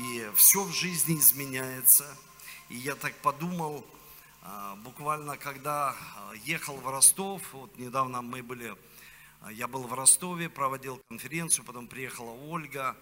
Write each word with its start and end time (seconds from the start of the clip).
и 0.00 0.30
все 0.34 0.64
в 0.64 0.72
жизни 0.72 1.18
изменяется. 1.18 2.16
И 2.70 2.76
я 2.76 2.94
так 2.94 3.14
подумал, 3.16 3.86
а, 4.42 4.76
буквально 4.76 5.36
когда 5.36 5.90
а, 5.90 6.32
ехал 6.44 6.76
в 6.76 6.88
Ростов, 6.88 7.42
вот 7.52 7.76
недавно 7.76 8.22
мы 8.22 8.42
были, 8.42 8.74
а, 9.42 9.52
я 9.52 9.68
был 9.68 9.82
в 9.82 9.92
Ростове, 9.92 10.48
проводил 10.48 11.02
конференцию, 11.10 11.66
потом 11.66 11.86
приехала 11.86 12.30
Ольга, 12.30 12.96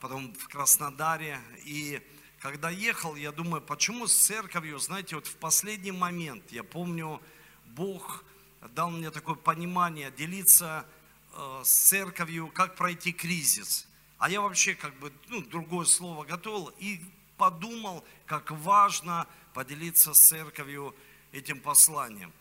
потом 0.00 0.32
в 0.32 0.48
Краснодаре, 0.48 1.38
и 1.64 2.00
когда 2.40 2.70
ехал, 2.70 3.14
я 3.16 3.30
думаю, 3.30 3.60
почему 3.60 4.06
с 4.06 4.14
церковью, 4.14 4.78
знаете, 4.78 5.14
вот 5.14 5.26
в 5.26 5.36
последний 5.36 5.92
момент, 5.92 6.50
я 6.50 6.64
помню, 6.64 7.20
Бог 7.66 8.24
дал 8.74 8.90
мне 8.90 9.10
такое 9.10 9.34
понимание 9.34 10.10
делиться 10.10 10.86
с 11.36 11.68
церковью, 11.68 12.48
как 12.48 12.76
пройти 12.76 13.12
кризис. 13.12 13.86
А 14.22 14.30
я 14.30 14.40
вообще 14.40 14.76
как 14.76 14.96
бы, 15.00 15.12
ну, 15.30 15.42
другое 15.42 15.84
слово 15.84 16.24
готовил 16.24 16.72
и 16.78 17.00
подумал, 17.36 18.04
как 18.24 18.52
важно 18.52 19.26
поделиться 19.52 20.14
с 20.14 20.20
церковью 20.20 20.94
этим 21.32 21.58
посланием. 21.58 22.32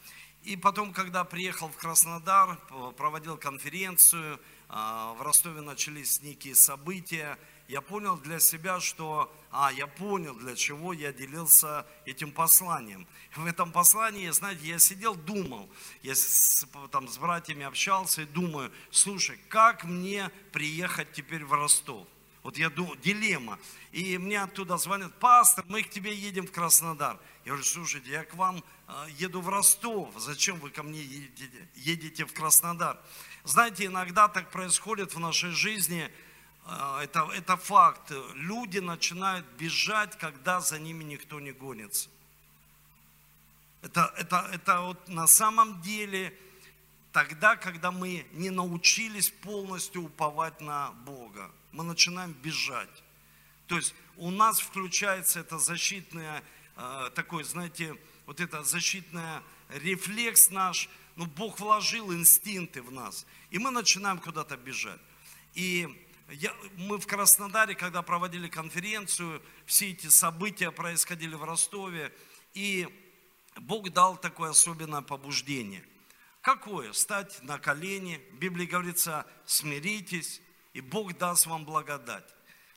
И 0.43 0.55
потом, 0.55 0.93
когда 0.93 1.23
приехал 1.23 1.69
в 1.69 1.77
Краснодар, 1.77 2.59
проводил 2.97 3.35
конференцию, 3.35 4.39
а, 4.69 5.13
в 5.13 5.23
Ростове 5.23 5.61
начались 5.61 6.21
некие 6.21 6.53
события, 6.53 7.39
я 7.71 7.79
понял 7.79 8.17
для 8.17 8.41
себя, 8.41 8.81
что, 8.81 9.33
а, 9.49 9.71
я 9.71 9.87
понял, 9.87 10.35
для 10.35 10.55
чего 10.57 10.91
я 10.91 11.13
делился 11.13 11.85
этим 12.05 12.33
посланием. 12.33 13.07
В 13.33 13.45
этом 13.45 13.71
послании, 13.71 14.29
знаете, 14.31 14.67
я 14.67 14.77
сидел, 14.77 15.15
думал, 15.15 15.69
я 16.03 16.13
с, 16.13 16.67
там 16.91 17.07
с 17.07 17.17
братьями 17.17 17.63
общался 17.63 18.23
и 18.23 18.25
думаю, 18.25 18.73
слушай, 18.89 19.39
как 19.47 19.85
мне 19.85 20.29
приехать 20.51 21.13
теперь 21.13 21.45
в 21.45 21.53
Ростов? 21.53 22.05
Вот 22.43 22.57
я 22.57 22.69
думаю, 22.69 22.99
дилемма. 22.99 23.57
И 23.93 24.17
мне 24.17 24.41
оттуда 24.41 24.75
звонят, 24.75 25.17
пастор, 25.19 25.63
мы 25.69 25.83
к 25.83 25.89
тебе 25.89 26.13
едем 26.13 26.47
в 26.47 26.51
Краснодар. 26.51 27.17
Я 27.45 27.51
говорю, 27.51 27.63
слушайте, 27.63 28.11
я 28.11 28.25
к 28.25 28.33
вам 28.33 28.61
а, 28.87 29.07
еду 29.17 29.39
в 29.39 29.47
Ростов, 29.47 30.13
зачем 30.17 30.59
вы 30.59 30.71
ко 30.71 30.83
мне 30.83 31.01
едете, 31.01 31.69
едете 31.75 32.25
в 32.25 32.33
Краснодар? 32.33 32.99
Знаете, 33.45 33.85
иногда 33.85 34.27
так 34.27 34.51
происходит 34.51 35.15
в 35.15 35.19
нашей 35.19 35.51
жизни, 35.51 36.11
это, 36.67 37.29
это 37.33 37.57
факт. 37.57 38.11
Люди 38.35 38.79
начинают 38.79 39.45
бежать, 39.57 40.17
когда 40.17 40.59
за 40.59 40.79
ними 40.79 41.03
никто 41.03 41.39
не 41.39 41.51
гонится. 41.51 42.09
Это, 43.81 44.13
это, 44.17 44.49
это 44.53 44.81
вот 44.81 45.07
на 45.07 45.27
самом 45.27 45.81
деле 45.81 46.37
тогда, 47.11 47.55
когда 47.55 47.91
мы 47.91 48.25
не 48.33 48.49
научились 48.49 49.29
полностью 49.29 50.03
уповать 50.03 50.61
на 50.61 50.91
Бога 50.91 51.51
мы 51.71 51.83
начинаем 51.83 52.33
бежать. 52.33 53.03
То 53.67 53.77
есть 53.77 53.93
у 54.17 54.29
нас 54.29 54.59
включается 54.59 55.39
это 55.39 55.57
защитное, 55.57 56.43
э, 56.75 57.09
такой, 57.15 57.43
знаете, 57.43 57.95
вот 58.25 58.39
это 58.39 58.63
защитное 58.63 59.41
рефлекс 59.69 60.49
наш, 60.49 60.89
ну, 61.15 61.25
Бог 61.25 61.59
вложил 61.59 62.13
инстинкты 62.13 62.81
в 62.81 62.91
нас, 62.91 63.25
и 63.49 63.59
мы 63.59 63.71
начинаем 63.71 64.19
куда-то 64.19 64.57
бежать. 64.57 64.99
И 65.53 65.87
я, 66.31 66.53
мы 66.77 66.97
в 66.97 67.07
Краснодаре, 67.07 67.75
когда 67.75 68.01
проводили 68.01 68.47
конференцию, 68.47 69.41
все 69.65 69.91
эти 69.91 70.07
события 70.07 70.71
происходили 70.71 71.35
в 71.35 71.43
Ростове, 71.43 72.13
и 72.53 72.87
Бог 73.55 73.89
дал 73.91 74.17
такое 74.17 74.51
особенное 74.51 75.01
побуждение. 75.01 75.85
Какое? 76.41 76.93
Стать 76.93 77.41
на 77.43 77.59
колени. 77.59 78.21
В 78.31 78.37
Библии 78.37 78.65
говорится, 78.65 79.27
смиритесь, 79.45 80.41
и 80.73 80.81
Бог 80.81 81.17
даст 81.17 81.45
вам 81.45 81.65
благодать. 81.65 82.27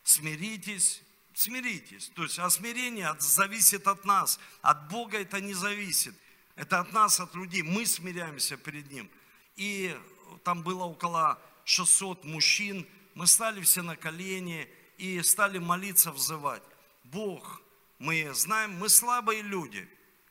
Смиритесь, 0.02 1.02
смиритесь. 1.32 2.10
То 2.14 2.24
есть, 2.24 2.38
а 2.38 2.50
смирение 2.50 3.14
зависит 3.18 3.86
от 3.86 4.04
нас. 4.04 4.38
От 4.60 4.88
Бога 4.88 5.18
это 5.18 5.40
не 5.40 5.54
зависит. 5.54 6.14
Это 6.56 6.80
от 6.80 6.92
нас, 6.92 7.20
от 7.20 7.34
людей. 7.34 7.62
Мы 7.62 7.86
смиряемся 7.86 8.56
перед 8.56 8.90
Ним. 8.90 9.10
И 9.56 9.98
там 10.42 10.62
было 10.62 10.84
около 10.84 11.40
600 11.64 12.24
мужчин. 12.24 12.86
Мы 13.14 13.26
стали 13.26 13.60
все 13.62 13.82
на 13.82 13.96
колени 13.96 14.68
и 14.98 15.22
стали 15.22 15.58
молиться, 15.58 16.10
взывать. 16.10 16.62
Бог, 17.04 17.62
мы 17.98 18.32
знаем, 18.34 18.72
мы 18.78 18.88
слабые 18.88 19.42
люди. 19.42 19.88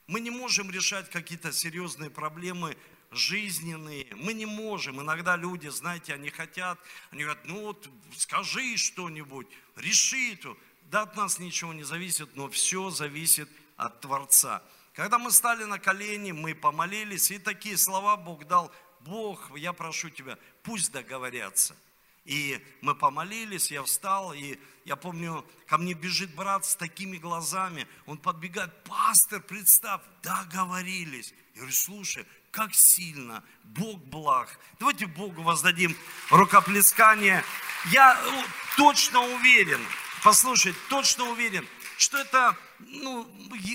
Мы 0.07 0.19
не 0.19 0.29
можем 0.29 0.69
решать 0.69 1.09
какие-то 1.09 1.51
серьезные 1.53 2.09
проблемы 2.09 2.77
жизненные. 3.11 4.07
Мы 4.15 4.33
не 4.33 4.45
можем. 4.45 5.01
Иногда 5.01 5.35
люди, 5.35 5.67
знаете, 5.69 6.13
они 6.13 6.29
хотят, 6.29 6.79
они 7.11 7.23
говорят, 7.23 7.45
ну 7.45 7.61
вот 7.67 7.89
скажи 8.17 8.75
что-нибудь, 8.77 9.47
реши 9.75 10.33
это. 10.33 10.55
Да, 10.91 11.03
от 11.03 11.15
нас 11.15 11.39
ничего 11.39 11.73
не 11.73 11.83
зависит, 11.83 12.35
но 12.35 12.49
все 12.49 12.89
зависит 12.89 13.49
от 13.77 14.01
Творца. 14.01 14.61
Когда 14.93 15.17
мы 15.17 15.31
стали 15.31 15.63
на 15.63 15.79
колени, 15.79 16.31
мы 16.31 16.53
помолились, 16.53 17.31
и 17.31 17.39
такие 17.39 17.77
слова 17.77 18.15
Бог 18.17 18.45
дал. 18.45 18.71
Бог, 18.99 19.57
я 19.57 19.73
прошу 19.73 20.09
тебя, 20.09 20.37
пусть 20.61 20.91
договорятся. 20.91 21.75
И 22.25 22.65
мы 22.81 22.95
помолились, 22.95 23.71
я 23.71 23.83
встал, 23.83 24.33
и 24.33 24.57
я 24.85 24.95
помню, 24.95 25.45
ко 25.67 25.77
мне 25.77 25.93
бежит 25.93 26.33
брат 26.35 26.65
с 26.65 26.75
такими 26.75 27.17
глазами, 27.17 27.87
он 28.05 28.17
подбегает, 28.17 28.71
пастор, 28.83 29.41
представь, 29.41 30.01
договорились. 30.21 31.33
Я 31.53 31.61
говорю, 31.61 31.75
слушай, 31.75 32.25
как 32.51 32.73
сильно, 32.73 33.43
Бог 33.63 33.99
благ. 34.05 34.59
Давайте 34.79 35.07
Богу 35.07 35.41
воздадим 35.41 35.97
рукоплескание. 36.29 37.43
Я 37.91 38.17
ну, 38.23 38.43
точно 38.77 39.21
уверен, 39.21 39.81
послушай, 40.23 40.73
точно 40.87 41.25
уверен, 41.25 41.67
что 41.97 42.19
это, 42.19 42.55
ну, 42.87 43.27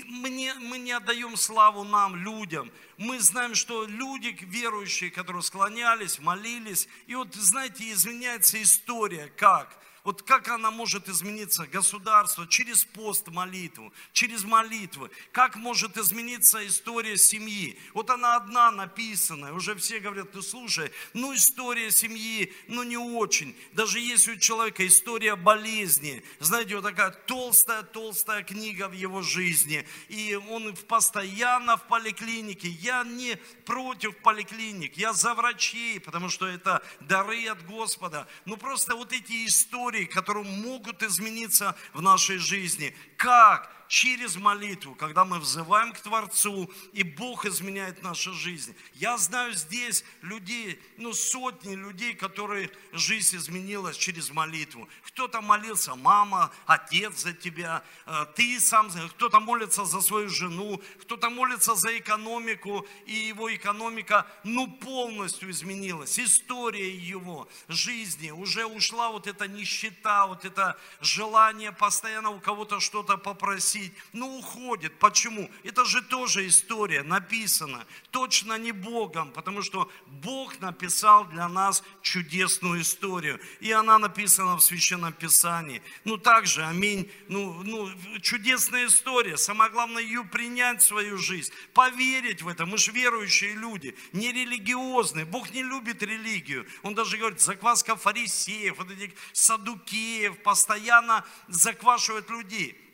мы 0.07 0.29
не, 0.29 0.53
мы 0.55 0.77
не 0.77 0.91
отдаем 0.91 1.35
славу 1.37 1.83
нам, 1.83 2.15
людям. 2.15 2.71
Мы 2.97 3.19
знаем, 3.19 3.55
что 3.55 3.85
люди 3.85 4.37
верующие, 4.41 5.11
которые 5.11 5.41
склонялись, 5.41 6.19
молились, 6.19 6.87
и 7.07 7.15
вот, 7.15 7.33
знаете, 7.35 7.91
изменяется 7.91 8.61
история, 8.61 9.31
как? 9.37 9.78
Вот 10.03 10.23
как 10.23 10.47
она 10.47 10.71
может 10.71 11.09
измениться, 11.09 11.67
государство, 11.67 12.47
через 12.47 12.85
пост 12.85 13.27
молитву, 13.27 13.93
через 14.13 14.43
молитвы. 14.43 15.09
Как 15.31 15.55
может 15.55 15.97
измениться 15.97 16.65
история 16.65 17.17
семьи? 17.17 17.77
Вот 17.93 18.09
она 18.09 18.35
одна 18.37 18.71
написана, 18.71 19.53
уже 19.53 19.75
все 19.75 19.99
говорят, 19.99 20.31
ты 20.31 20.41
слушай, 20.41 20.91
ну 21.13 21.33
история 21.33 21.91
семьи, 21.91 22.53
ну 22.67 22.83
не 22.83 22.97
очень. 22.97 23.55
Даже 23.73 23.99
если 23.99 24.33
у 24.33 24.37
человека 24.37 24.85
история 24.87 25.35
болезни, 25.35 26.23
знаете, 26.39 26.75
вот 26.75 26.85
такая 26.85 27.11
толстая-толстая 27.11 28.43
книга 28.43 28.87
в 28.87 28.93
его 28.93 29.21
жизни, 29.21 29.87
и 30.07 30.35
он 30.49 30.75
постоянно 30.75 31.77
в 31.77 31.87
поликлинике. 31.87 32.69
Я 32.69 33.03
не 33.03 33.35
против 33.65 34.17
поликлиник, 34.17 34.97
я 34.97 35.13
за 35.13 35.33
врачей, 35.33 35.99
потому 35.99 36.29
что 36.29 36.47
это 36.47 36.81
дары 36.99 37.47
от 37.47 37.65
Господа. 37.65 38.27
Но 38.45 38.57
просто 38.57 38.95
вот 38.95 39.13
эти 39.13 39.45
истории, 39.45 39.88
истории, 39.89 40.05
которые 40.05 40.45
могут 40.45 41.01
измениться 41.03 41.75
в 41.93 42.01
нашей 42.01 42.37
жизни. 42.37 42.93
Как? 43.17 43.71
Через 43.89 44.35
молитву, 44.35 44.93
когда 44.93 45.25
мы 45.25 45.39
взываем 45.39 45.91
к 45.91 45.99
Творцу, 45.99 46.69
и 46.93 47.01
Бог 47.01 47.45
изменяет 47.45 48.03
нашу 48.03 48.33
жизнь. 48.33 48.75
Я 48.93 49.17
знаю 49.17 49.53
здесь 49.53 50.05
людей, 50.21 50.79
ну 50.97 51.11
сотни 51.11 51.75
людей, 51.75 52.13
которые 52.13 52.69
жизнь 52.93 53.35
изменилась 53.35 53.97
через 53.97 54.29
молитву. 54.29 54.87
Кто-то 55.07 55.41
молился, 55.41 55.95
мама, 55.95 56.51
отец 56.67 57.23
за 57.23 57.33
тебя, 57.33 57.83
э, 58.05 58.25
ты 58.35 58.59
сам, 58.59 58.91
кто-то 58.91 59.39
молится 59.39 59.85
за 59.85 60.01
свою 60.01 60.29
жену, 60.29 60.79
кто-то 61.01 61.31
молится 61.31 61.73
за 61.73 61.97
экономику, 61.97 62.85
и 63.07 63.13
его 63.13 63.53
экономика, 63.53 64.27
ну 64.43 64.67
полностью 64.67 65.49
изменилась. 65.49 66.19
История 66.19 66.95
его 66.95 67.49
жизни, 67.67 68.29
уже 68.29 68.67
ушла 68.67 69.09
вот 69.09 69.25
эта 69.25 69.47
нищета, 69.47 70.27
вот 70.27 70.45
это 70.45 70.77
желание 71.01 71.71
постоянно 71.71 72.29
у 72.29 72.39
кого-то 72.39 72.79
что-то 72.79 73.17
попросить, 73.17 73.78
просить, 73.79 73.93
но 74.13 74.37
уходит. 74.37 74.97
Почему? 74.99 75.49
Это 75.63 75.85
же 75.85 76.01
тоже 76.01 76.47
история 76.47 77.03
написана. 77.03 77.85
Точно 78.11 78.57
не 78.57 78.71
Богом, 78.71 79.31
потому 79.31 79.61
что 79.61 79.89
Бог 80.07 80.59
написал 80.59 81.25
для 81.25 81.47
нас 81.47 81.83
чудесную 82.01 82.81
историю. 82.81 83.39
И 83.59 83.71
она 83.71 83.99
написана 83.99 84.55
в 84.55 84.61
Священном 84.61 85.13
Писании. 85.13 85.81
Ну 86.05 86.17
также, 86.17 86.63
аминь, 86.63 87.09
ну, 87.27 87.63
ну 87.63 87.89
чудесная 88.21 88.87
история. 88.87 89.37
Самое 89.37 89.71
главное 89.71 90.03
ее 90.03 90.23
принять 90.23 90.81
в 90.81 90.87
свою 90.87 91.17
жизнь, 91.17 91.51
поверить 91.73 92.41
в 92.41 92.47
это. 92.47 92.65
Мы 92.65 92.77
же 92.77 92.91
верующие 92.91 93.53
люди, 93.53 93.95
не 94.13 94.31
религиозные. 94.31 95.25
Бог 95.25 95.51
не 95.51 95.63
любит 95.63 96.03
религию. 96.03 96.65
Он 96.83 96.95
даже 96.95 97.17
говорит, 97.17 97.41
закваска 97.41 97.95
фарисеев, 97.95 98.77
вот 98.77 98.91
этих 98.91 99.11
садукеев, 99.33 100.41
постоянно 100.43 101.25
заквашивает 101.47 102.29
людей. 102.29 102.88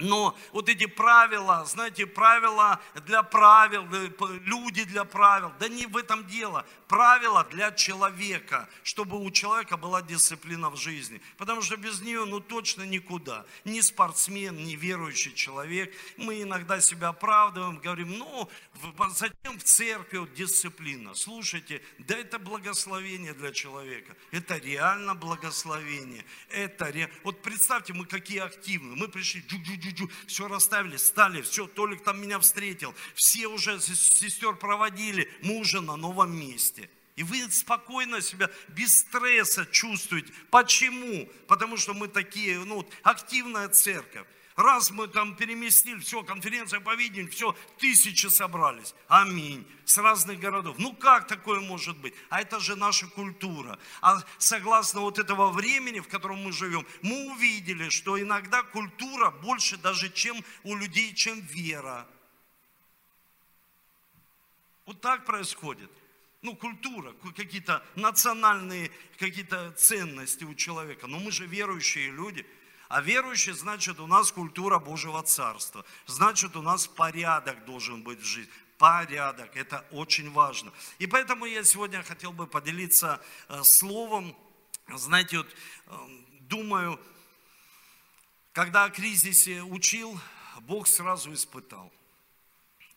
Но 0.00 0.36
вот 0.52 0.68
эти 0.68 0.86
правила, 0.86 1.64
знаете, 1.64 2.06
правила 2.06 2.80
для 3.06 3.22
правил, 3.22 3.86
э, 3.92 4.10
люди 4.44 4.84
для 4.84 5.04
правил, 5.04 5.52
да 5.58 5.68
не 5.68 5.86
в 5.86 5.96
этом 5.96 6.26
дело. 6.26 6.66
Правила 6.88 7.44
для 7.44 7.70
человека, 7.70 8.68
чтобы 8.82 9.22
у 9.22 9.30
человека 9.30 9.76
была 9.76 10.02
дисциплина 10.02 10.70
в 10.70 10.76
жизни. 10.76 11.20
Потому 11.36 11.62
что 11.62 11.76
без 11.76 12.00
нее, 12.00 12.24
ну 12.24 12.40
точно 12.40 12.82
никуда. 12.82 13.44
Ни 13.64 13.80
спортсмен, 13.80 14.56
ни 14.64 14.74
верующий 14.74 15.34
человек. 15.34 15.94
Мы 16.16 16.42
иногда 16.42 16.80
себя 16.80 17.08
оправдываем, 17.08 17.78
говорим, 17.78 18.18
ну, 18.18 18.48
затем 19.10 19.58
в 19.58 19.62
церкви 19.62 20.18
вот, 20.18 20.34
дисциплина. 20.34 21.14
Слушайте, 21.14 21.82
да 21.98 22.16
это 22.16 22.38
благословение 22.38 23.34
для 23.34 23.52
человека. 23.52 24.16
Это 24.32 24.56
реально 24.56 25.14
благословение. 25.14 26.24
Это 26.48 26.86
ре... 26.86 27.10
Вот 27.22 27.42
представьте, 27.42 27.92
мы 27.92 28.06
какие 28.06 28.40
активные. 28.40 28.96
Мы 28.96 29.08
пришли, 29.08 29.42
джу 29.42 29.58
-джу 29.58 29.78
-джу 29.78 29.89
все 30.26 30.48
расставили, 30.48 30.96
стали, 30.96 31.42
все, 31.42 31.66
Толик 31.66 32.02
там 32.02 32.20
меня 32.20 32.38
встретил, 32.38 32.94
все 33.14 33.46
уже 33.46 33.80
сестер 33.80 34.54
проводили, 34.56 35.30
мы 35.42 35.58
уже 35.58 35.80
на 35.80 35.96
новом 35.96 36.36
месте. 36.36 36.90
И 37.16 37.22
вы 37.22 37.50
спокойно 37.50 38.20
себя, 38.22 38.50
без 38.68 39.00
стресса 39.00 39.66
чувствуете. 39.66 40.32
Почему? 40.50 41.28
Потому 41.48 41.76
что 41.76 41.92
мы 41.92 42.08
такие, 42.08 42.58
ну, 42.64 42.88
активная 43.02 43.68
церковь. 43.68 44.26
Раз 44.60 44.90
мы 44.90 45.08
там 45.08 45.36
переместили, 45.36 46.00
все, 46.00 46.22
конференция 46.22 46.80
по 46.80 46.94
видению, 46.94 47.32
все, 47.32 47.56
тысячи 47.78 48.26
собрались. 48.26 48.94
Аминь. 49.08 49.66
С 49.86 49.96
разных 49.96 50.38
городов. 50.38 50.76
Ну 50.78 50.92
как 50.92 51.26
такое 51.26 51.60
может 51.60 51.96
быть? 51.96 52.12
А 52.28 52.42
это 52.42 52.60
же 52.60 52.76
наша 52.76 53.06
культура. 53.06 53.78
А 54.02 54.22
согласно 54.36 55.00
вот 55.00 55.18
этого 55.18 55.50
времени, 55.50 56.00
в 56.00 56.08
котором 56.08 56.44
мы 56.44 56.52
живем, 56.52 56.86
мы 57.00 57.32
увидели, 57.32 57.88
что 57.88 58.20
иногда 58.20 58.62
культура 58.62 59.30
больше 59.30 59.78
даже, 59.78 60.10
чем 60.10 60.36
у 60.62 60.76
людей, 60.76 61.14
чем 61.14 61.40
вера. 61.40 62.06
Вот 64.84 65.00
так 65.00 65.24
происходит. 65.24 65.90
Ну, 66.42 66.54
культура, 66.54 67.14
какие-то 67.34 67.82
национальные 67.94 68.90
какие-то 69.18 69.72
ценности 69.72 70.44
у 70.44 70.54
человека. 70.54 71.06
Но 71.06 71.18
мы 71.18 71.32
же 71.32 71.46
верующие 71.46 72.10
люди– 72.10 72.44
а 72.90 73.00
верующий, 73.02 73.52
значит, 73.52 74.00
у 74.00 74.08
нас 74.08 74.32
культура 74.32 74.80
Божьего 74.80 75.22
Царства. 75.22 75.84
Значит, 76.06 76.56
у 76.56 76.62
нас 76.62 76.88
порядок 76.88 77.64
должен 77.64 78.02
быть 78.02 78.18
в 78.18 78.24
жизни. 78.24 78.50
Порядок, 78.78 79.56
это 79.56 79.86
очень 79.92 80.28
важно. 80.32 80.72
И 80.98 81.06
поэтому 81.06 81.46
я 81.46 81.62
сегодня 81.62 82.02
хотел 82.02 82.32
бы 82.32 82.48
поделиться 82.48 83.22
э, 83.48 83.62
словом. 83.62 84.36
Знаете, 84.88 85.38
вот 85.38 85.46
э, 85.86 85.98
думаю, 86.40 87.00
когда 88.52 88.82
о 88.82 88.90
кризисе 88.90 89.62
учил, 89.62 90.20
Бог 90.62 90.88
сразу 90.88 91.32
испытал 91.32 91.92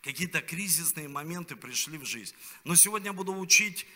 какие-то 0.01 0.41
кризисные 0.41 1.07
моменты 1.07 1.55
пришли 1.55 1.97
в 1.97 2.05
жизнь. 2.05 2.35
Но 2.63 2.75
сегодня 2.75 3.13
буду 3.13 3.33
учить, 3.37 3.87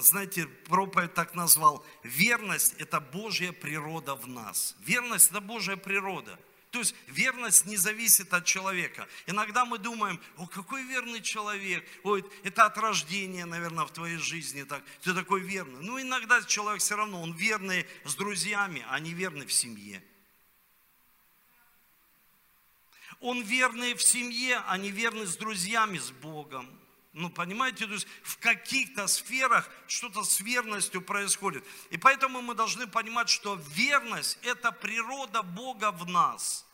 знаете, 0.00 0.46
проповедь 0.46 1.14
так 1.14 1.34
назвал, 1.34 1.84
верность– 2.02 2.74
это 2.78 3.00
Божья 3.00 3.52
природа 3.52 4.14
в 4.14 4.26
нас. 4.26 4.76
Верность– 4.80 5.30
это 5.30 5.40
Божья 5.40 5.76
природа. 5.76 6.38
То 6.72 6.78
есть 6.78 6.94
верность 7.06 7.66
не 7.66 7.76
зависит 7.76 8.32
от 8.32 8.46
человека. 8.46 9.06
Иногда 9.26 9.66
мы 9.66 9.76
думаем, 9.76 10.18
о, 10.38 10.46
какой 10.46 10.82
верный 10.84 11.20
человек, 11.20 11.86
ой, 12.02 12.24
это 12.44 12.64
от 12.64 12.78
рождения, 12.78 13.44
наверное, 13.44 13.84
в 13.84 13.90
твоей 13.90 14.16
жизни 14.16 14.62
так, 14.62 14.82
ты 15.02 15.12
такой 15.12 15.40
верный. 15.40 15.82
Ну, 15.82 16.00
иногда 16.00 16.42
человек 16.42 16.80
все 16.80 16.96
равно, 16.96 17.20
он 17.20 17.34
верный 17.34 17.86
с 18.04 18.14
друзьями, 18.14 18.86
а 18.88 18.98
не 19.00 19.12
верный 19.12 19.44
в 19.44 19.52
семье. 19.52 20.02
Он 23.20 23.42
верный 23.42 23.92
в 23.92 24.02
семье, 24.02 24.62
а 24.66 24.78
не 24.78 24.90
верный 24.90 25.26
с 25.26 25.36
друзьями, 25.36 25.98
с 25.98 26.10
Богом. 26.10 26.81
Ну, 27.12 27.28
понимаете, 27.28 27.86
то 27.86 27.92
есть 27.92 28.06
в 28.22 28.38
каких-то 28.38 29.06
сферах 29.06 29.68
что-то 29.86 30.24
с 30.24 30.40
верностью 30.40 31.02
происходит. 31.02 31.62
И 31.90 31.98
поэтому 31.98 32.40
мы 32.40 32.54
должны 32.54 32.86
понимать, 32.86 33.28
что 33.28 33.60
верность– 33.74 34.38
это 34.42 34.72
природа 34.72 35.42
Бога 35.42 35.90
в 35.90 36.08
нас. 36.08 36.64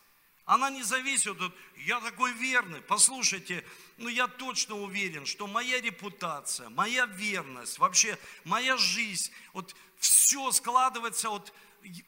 Она 0.45 0.69
не 0.69 0.81
зависит 0.81 1.39
от, 1.39 1.53
я 1.85 1.99
такой 1.99 2.31
верный. 2.33 2.81
Послушайте, 2.81 3.65
ну 3.97 4.07
я 4.07 4.27
точно 4.27 4.75
уверен, 4.75 5.25
что 5.25 5.45
моя 5.45 5.81
репутация, 5.81 6.69
моя 6.69 7.05
верность, 7.05 7.77
вообще 7.77 8.17
моя 8.45 8.77
жизнь, 8.77 9.31
вот 9.53 9.75
все 9.99 10.51
складывается 10.51 11.29
от 11.29 11.53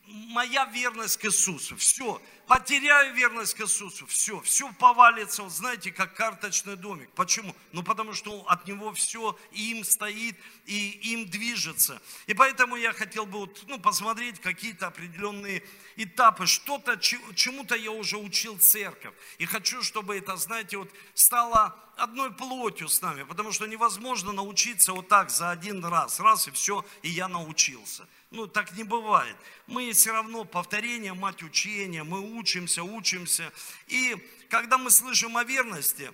моя 0.06 0.66
верность 0.66 1.18
к 1.18 1.26
Иисусу. 1.26 1.76
Все, 1.76 2.22
потеряю 2.48 3.14
верность 3.16 3.54
к 3.54 3.62
Иисусу, 3.62 4.06
все, 4.08 4.40
все 4.42 4.72
повалится, 4.74 5.44
вот 5.44 5.52
знаете, 5.52 5.92
как 5.92 6.16
карточный 6.16 6.76
домик. 6.76 7.10
Почему? 7.12 7.56
Ну, 7.72 7.84
потому 7.84 8.14
что 8.14 8.44
от 8.48 8.68
Него 8.68 8.94
все 8.94 9.38
им 9.52 9.84
стоит 9.84 10.38
и 10.66 10.90
им 11.14 11.30
движется. 11.30 12.02
И 12.28 12.34
поэтому 12.34 12.76
я 12.76 12.94
хотел 12.94 13.26
бы 13.26 13.40
вот, 13.40 13.64
ну, 13.68 13.80
посмотреть 13.80 14.40
какие-то 14.40 14.88
определенные 14.88 15.64
этапы, 15.96 16.46
что-то, 16.46 16.98
чему-то 16.98 17.76
я 17.76 17.92
уже 17.92 18.18
учил 18.18 18.58
церковь. 18.58 19.14
И 19.38 19.46
хочу, 19.46 19.82
чтобы 19.82 20.18
это, 20.18 20.36
знаете, 20.38 20.78
вот 20.78 20.90
стало 21.14 21.76
одной 21.98 22.32
плотью 22.34 22.90
с 22.90 23.02
нами, 23.02 23.24
потому 23.24 23.52
что 23.52 23.66
невозможно 23.66 24.32
научиться 24.32 24.94
вот 24.94 25.08
так 25.08 25.30
за 25.30 25.52
один 25.52 25.84
раз, 25.86 26.20
раз 26.20 26.48
и 26.48 26.52
все, 26.52 26.86
и 27.02 27.10
я 27.10 27.28
научился. 27.28 28.08
Ну, 28.32 28.48
так 28.48 28.72
не 28.78 28.86
бывает. 28.86 29.36
Мы 29.68 29.92
все 29.92 30.14
равно 30.14 30.46
повторение, 30.46 31.14
мать 31.14 31.44
учения, 31.44 32.04
мы 32.04 32.22
учимся, 32.22 32.82
учимся. 32.82 33.52
И 33.88 34.16
когда 34.50 34.78
мы 34.78 34.90
слышим 34.90 35.36
о 35.36 35.44
верности, 35.44 36.10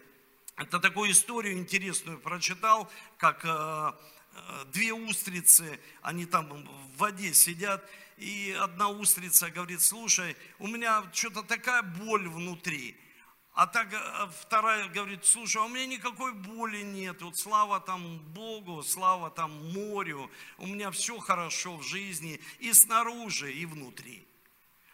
это 0.56 0.80
такую 0.80 1.12
историю 1.12 1.54
интересную 1.54 2.18
прочитал, 2.18 2.92
как 3.18 3.46
э, 3.46 3.92
э, 4.34 4.66
две 4.74 4.94
устрицы, 4.94 5.80
они 6.02 6.26
там 6.26 6.50
в 6.50 6.98
воде 6.98 7.36
сидят, 7.36 7.88
и 8.18 8.58
одна 8.60 8.90
устрица 8.90 9.52
говорит, 9.52 9.84
слушай, 9.84 10.36
у 10.58 10.66
меня 10.66 11.04
что-то 11.14 11.44
такая 11.44 11.84
боль 11.84 12.28
внутри. 12.28 12.98
А 13.58 13.66
так 13.66 13.92
э, 13.92 14.30
вторая 14.40 14.88
говорит, 14.88 15.26
слушай, 15.26 15.58
а 15.58 15.66
у 15.66 15.68
меня 15.68 15.88
никакой 15.88 16.32
боли 16.32 16.84
нет, 16.84 17.24
вот 17.24 17.36
слава 17.40 17.80
там 17.80 18.20
Богу, 18.20 18.84
слава 18.84 19.32
там 19.32 19.74
морю, 19.74 20.30
у 20.60 20.68
меня 20.68 20.92
все 20.92 21.18
хорошо 21.18 21.78
в 21.78 21.82
жизни 21.82 22.40
и 22.60 22.72
снаружи, 22.72 23.52
и 23.52 23.66
внутри. 23.66 24.28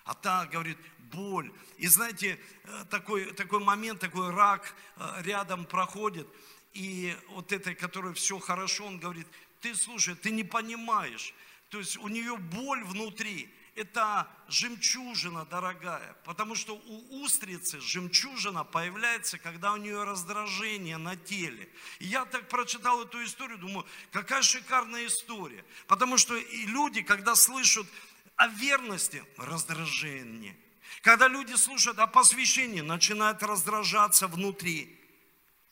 А 0.05 0.13
та 0.13 0.45
говорит, 0.45 0.77
боль. 1.11 1.51
И 1.77 1.87
знаете, 1.87 2.39
э, 2.63 2.85
такой, 2.89 3.33
такой 3.33 3.59
момент, 3.59 3.99
такой 3.99 4.29
рак 4.29 4.73
э, 4.95 5.23
рядом 5.23 5.65
проходит, 5.65 6.25
и 6.71 7.17
вот 7.31 7.51
этой, 7.51 7.75
которой 7.75 8.13
все 8.13 8.39
хорошо, 8.39 8.85
он 8.85 8.97
говорит, 8.97 9.27
ты 9.59 9.75
слушай, 9.75 10.15
ты 10.15 10.31
не 10.31 10.45
понимаешь, 10.45 11.33
то 11.67 11.79
есть 11.79 11.97
у 11.97 12.07
нее 12.07 12.37
боль 12.37 12.81
внутри, 12.85 13.53
это 13.75 14.27
жемчужина 14.47 15.45
дорогая, 15.45 16.15
потому 16.25 16.55
что 16.55 16.75
у 16.75 17.23
устрицы 17.23 17.79
жемчужина 17.79 18.63
появляется, 18.63 19.37
когда 19.37 19.73
у 19.73 19.77
нее 19.77 20.03
раздражение 20.03 20.97
на 20.97 21.15
теле. 21.15 21.67
И 21.99 22.05
я 22.05 22.25
так 22.25 22.47
прочитал 22.49 23.03
эту 23.03 23.23
историю, 23.23 23.57
думаю, 23.57 23.85
какая 24.11 24.41
шикарная 24.41 25.07
история. 25.07 25.65
Потому 25.87 26.17
что 26.17 26.35
и 26.35 26.65
люди, 26.65 27.01
когда 27.01 27.35
слышат 27.35 27.87
о 28.35 28.47
верности, 28.47 29.23
раздражение. 29.37 30.55
Когда 31.01 31.27
люди 31.27 31.53
слушают 31.53 31.99
о 31.99 32.07
посвящении, 32.07 32.81
начинают 32.81 33.41
раздражаться 33.43 34.27
внутри. 34.27 34.99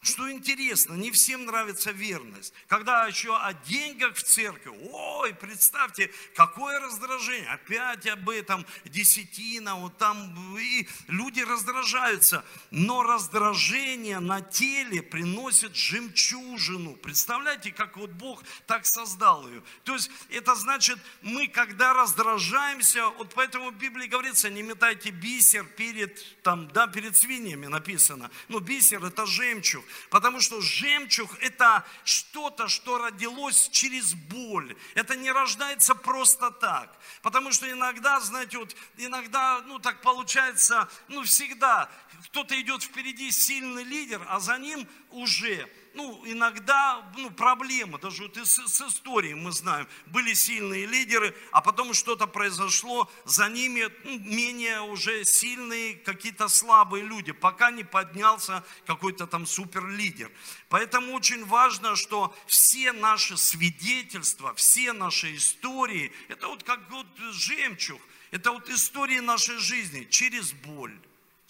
Что 0.04 0.32
интересно, 0.32 0.96
не 0.96 1.12
всем 1.12 1.46
нравится 1.46 1.92
верность. 1.92 2.56
Когда 2.66 3.06
еще 3.06 3.38
о 3.38 3.54
деньгах 3.54 4.16
в 4.16 4.24
церкви, 4.24 4.72
ой, 4.92 5.32
представьте, 5.36 6.10
какое 6.34 6.80
раздражение, 6.80 7.48
опять 7.48 8.08
об 8.08 8.28
этом, 8.28 8.66
десятина, 8.86 9.76
вот 9.76 9.96
там, 10.00 10.58
и 10.58 10.88
люди 11.08 11.42
раздражаются. 11.42 12.44
Но 12.72 13.04
раздражение 13.04 14.18
на 14.20 14.42
теле 14.42 15.04
приносит 15.04 15.76
жемчужину. 15.76 16.96
Представляете, 16.96 17.72
как 17.72 17.96
вот 17.96 18.10
Бог 18.10 18.44
так 18.66 18.88
создал 18.88 19.48
ее. 19.48 19.62
То 19.84 19.94
есть 19.94 20.10
это 20.30 20.56
значит, 20.56 20.98
мы 21.22 21.48
когда 21.48 21.94
раздражаемся, 21.94 23.08
вот 23.20 23.36
поэтому 23.36 23.70
в 23.70 23.76
Библии 23.76 24.08
говорится, 24.08 24.50
не 24.50 24.64
метайте 24.64 25.12
бисер 25.12 25.64
перед, 25.64 26.42
там, 26.42 26.70
да, 26.70 26.88
перед 26.88 27.16
свиньями 27.16 27.68
написано. 27.68 28.32
Ну, 28.48 28.60
бисер 28.60 29.06
это 29.06 29.28
жемчуг. 29.28 29.86
Потому 30.10 30.40
что 30.40 30.62
жемчуг– 30.62 31.30
это 31.42 31.86
что-то, 32.04 32.68
что 32.68 32.98
родилось 32.98 33.70
через 33.70 34.14
боль. 34.14 34.76
Это 34.96 35.16
не 35.16 35.32
рождается 35.32 35.96
просто 35.96 36.52
так. 36.52 36.98
Потому 37.22 37.52
что 37.52 37.70
иногда, 37.70 38.20
знаете, 38.20 38.58
вот 38.58 38.76
иногда, 38.98 39.62
ну 39.68 39.80
так 39.80 40.02
получается, 40.02 40.90
ну 41.08 41.24
всегда, 41.24 41.90
кто-то 42.26 42.60
идет 42.60 42.84
впереди, 42.84 43.32
сильный 43.32 43.84
лидер, 43.84 44.26
а 44.28 44.40
за 44.40 44.58
ним 44.58 44.88
уже 45.10 45.70
ну, 45.94 46.22
иногда 46.26 47.12
ну, 47.18 47.30
проблемы, 47.32 48.00
даже 48.00 48.24
вот 48.24 48.38
с, 48.38 48.68
с 48.68 48.82
историей 48.82 49.34
мы 49.34 49.52
знаем, 49.52 49.88
были 50.06 50.34
сильные 50.34 50.86
лидеры, 50.86 51.36
а 51.52 51.62
потом 51.62 51.94
что-то 51.94 52.28
произошло, 52.28 53.10
за 53.26 53.50
ними 53.50 53.90
ну, 54.04 54.20
менее 54.20 54.82
уже 54.82 55.26
сильные 55.26 55.96
какие-то 55.96 56.48
слабые 56.48 57.04
люди, 57.04 57.32
пока 57.32 57.72
не 57.72 57.84
поднялся 57.84 58.64
какой-то 58.86 59.28
там 59.28 59.46
суперлидер. 59.46 60.32
Поэтому 60.70 61.14
очень 61.14 61.46
важно, 61.46 61.96
что 61.96 62.36
все 62.48 62.92
наши 62.94 63.38
свидетельства, 63.38 64.54
все 64.56 64.94
наши 64.94 65.36
истории, 65.36 66.12
это 66.30 66.48
вот 66.48 66.64
как 66.64 66.90
вот 66.90 67.08
жемчуг, 67.32 68.02
это 68.32 68.52
вот 68.52 68.70
истории 68.70 69.20
нашей 69.20 69.58
жизни 69.58 70.08
через 70.10 70.54
боль 70.54 70.98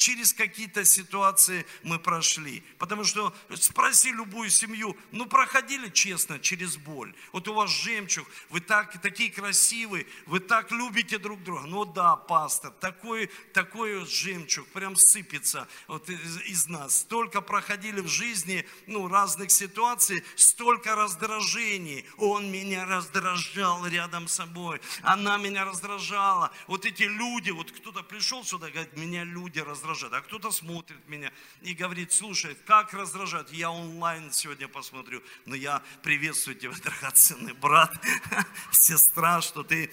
через 0.01 0.34
какие-то 0.34 0.84
ситуации 0.84 1.63
мы 1.84 2.00
прошли. 2.00 2.63
Потому 2.79 3.03
что 3.03 3.31
спроси 3.55 4.12
любую 4.12 4.50
семью, 4.50 4.98
ну 5.12 5.27
проходили 5.27 5.89
честно 5.89 6.39
через 6.39 6.75
боль. 6.75 7.13
Вот 7.31 7.48
у 7.48 7.53
вас 7.53 7.70
жемчуг, 7.70 8.27
вы 8.50 8.62
так, 8.62 9.00
такие 9.00 9.29
красивые, 9.29 10.08
вы 10.25 10.39
так 10.39 10.72
любите 10.72 11.20
друг 11.20 11.43
друга. 11.43 11.67
Ну 11.67 11.86
да, 11.86 12.15
пастор, 12.15 12.72
такой, 12.72 13.29
такой 13.53 14.03
жемчуг 14.08 14.67
прям 14.70 14.96
сыпется 14.96 15.67
вот 15.88 16.10
из, 16.10 16.41
из 16.48 16.67
нас. 16.67 17.01
Столько 17.01 17.41
проходили 17.41 18.01
в 18.01 18.08
жизни 18.08 18.65
ну, 18.88 19.08
разных 19.08 19.51
ситуаций, 19.51 20.24
столько 20.36 20.96
раздражений. 20.96 22.05
Он 22.17 22.51
меня 22.51 22.86
раздражал 22.86 23.86
рядом 23.86 24.27
с 24.27 24.34
собой, 24.34 24.81
она 25.03 25.38
меня 25.38 25.63
раздражала. 25.63 26.51
Вот 26.65 26.88
эти 26.88 27.03
люди, 27.03 27.51
вот 27.51 27.72
кто-то 27.72 28.01
пришел 28.01 28.43
сюда, 28.43 28.72
говорит, 28.72 28.98
меня 28.98 29.24
люди 29.24 29.60
раздражают 29.60 29.90
раздражает. 29.91 30.13
А 30.13 30.27
кто-то 30.27 30.51
смотрит 30.51 31.07
меня 31.07 31.31
и 31.62 31.74
говорит, 31.74 32.12
слушай, 32.12 32.55
как 32.65 32.93
раздражает? 32.93 33.51
Я 33.51 33.71
онлайн 33.71 34.31
сегодня 34.31 34.67
посмотрю, 34.67 35.21
но 35.45 35.55
я 35.55 35.81
приветствую 36.01 36.55
тебя, 36.55 36.74
драгоценный 36.83 37.53
брат, 37.53 37.93
сестра, 38.71 39.41
что 39.41 39.63
ты 39.63 39.91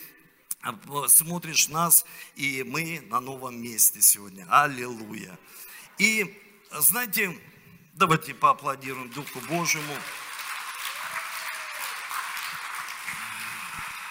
смотришь 1.07 1.69
нас, 1.69 2.05
и 2.35 2.65
мы 2.65 3.01
на 3.09 3.21
новом 3.21 3.61
месте 3.61 4.01
сегодня. 4.01 4.47
Аллилуйя. 4.51 5.39
И 5.99 6.43
знаете, 6.73 7.39
давайте 7.95 8.35
поаплодируем 8.35 9.09
Духу 9.11 9.41
Божьему. 9.49 9.95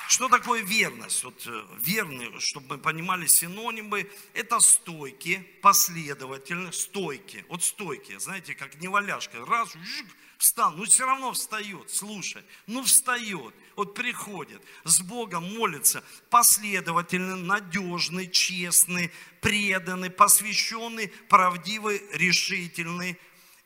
Что 0.08 0.30
такое 0.30 0.62
верность? 0.62 1.24
Вот 1.26 1.46
э, 1.48 1.66
верный, 1.80 2.40
чтобы 2.40 2.76
мы 2.76 2.78
понимали 2.78 3.26
синонимы, 3.26 4.10
это 4.34 4.62
стойки, 4.62 5.46
последовательно, 5.62 6.72
стойки. 6.72 7.46
Вот 7.50 7.62
стойки, 7.62 8.18
знаете, 8.18 8.56
как 8.56 8.80
неваляшка. 8.82 9.46
Раз, 9.46 9.74
жик, 9.74 10.08
встал, 10.38 10.72
ну 10.72 10.86
все 10.86 11.06
равно 11.06 11.34
встает, 11.34 11.90
слушай, 11.90 12.44
ну 12.68 12.84
встает, 12.84 13.54
вот 13.76 13.96
приходит, 13.96 14.62
с 14.86 15.02
Богом 15.02 15.56
молится, 15.56 16.04
последовательный, 16.30 17.42
надежный, 17.42 18.30
честный, 18.30 19.12
преданный, 19.42 20.10
посвященный, 20.10 21.10
правдивый, 21.28 22.02
решительный 22.14 23.20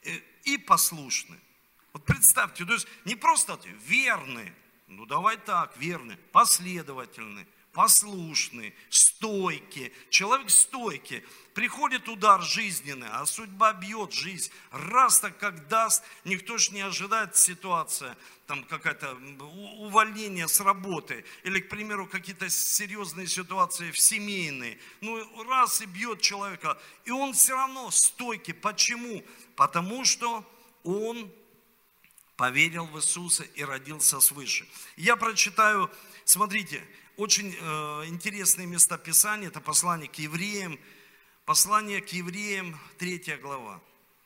э, 0.03 0.19
и 0.43 0.57
послушный. 0.57 1.39
Вот 1.93 2.05
представьте, 2.05 2.65
то 2.65 2.74
есть 2.74 2.88
не 3.05 3.15
просто 3.15 3.60
верный, 3.86 4.53
ну 4.91 5.05
давай 5.05 5.38
так, 5.38 5.75
верный, 5.77 6.17
последовательный, 6.33 7.48
послушный, 7.71 8.75
стойкий. 8.89 9.93
Человек 10.10 10.50
стойкий. 10.50 11.24
Приходит 11.53 12.10
удар 12.10 12.41
жизненный, 12.41 13.07
а 13.10 13.25
судьба 13.25 13.71
бьет 13.71 14.12
жизнь. 14.12 14.51
Раз 14.71 15.21
так 15.21 15.38
как 15.38 15.69
даст, 15.69 16.03
никто 16.25 16.57
ж 16.57 16.71
не 16.71 16.81
ожидает 16.81 17.38
ситуация, 17.38 18.17
там 18.48 18.65
какая-то 18.65 19.17
увольнение 19.79 20.50
с 20.50 20.60
работы, 20.60 21.24
или, 21.43 21.62
к 21.62 21.69
примеру, 21.69 22.05
какие-то 22.05 22.50
серьезные 22.50 23.27
ситуации 23.27 23.91
в 23.91 24.00
семейные. 24.00 24.77
Ну, 25.00 25.43
раз 25.43 25.81
и 25.81 25.86
бьет 25.86 26.19
человека, 26.19 26.77
и 27.05 27.12
он 27.12 27.31
все 27.31 27.55
равно 27.55 27.91
стойкий. 27.91 28.53
Почему? 28.53 29.24
Потому 29.55 30.03
что 30.03 30.45
он 30.83 31.31
поверил 32.41 32.88
в 32.88 32.98
Иисуса 32.98 33.43
и 33.43 33.63
родился 33.63 34.19
свыше. 34.19 34.67
Я 34.98 35.15
прочитаю, 35.15 35.91
смотрите, 36.25 36.83
очень 37.15 37.55
э, 37.55 38.05
интересные 38.07 38.65
места 38.65 38.98
Писания, 38.98 39.50
это 39.50 39.62
послание 39.62 40.10
к 40.10 40.15
евреям, 40.15 40.79
послание 41.45 42.01
к 42.01 42.07
евреям, 42.07 42.79
третья 42.98 43.38
глава. 43.38 43.79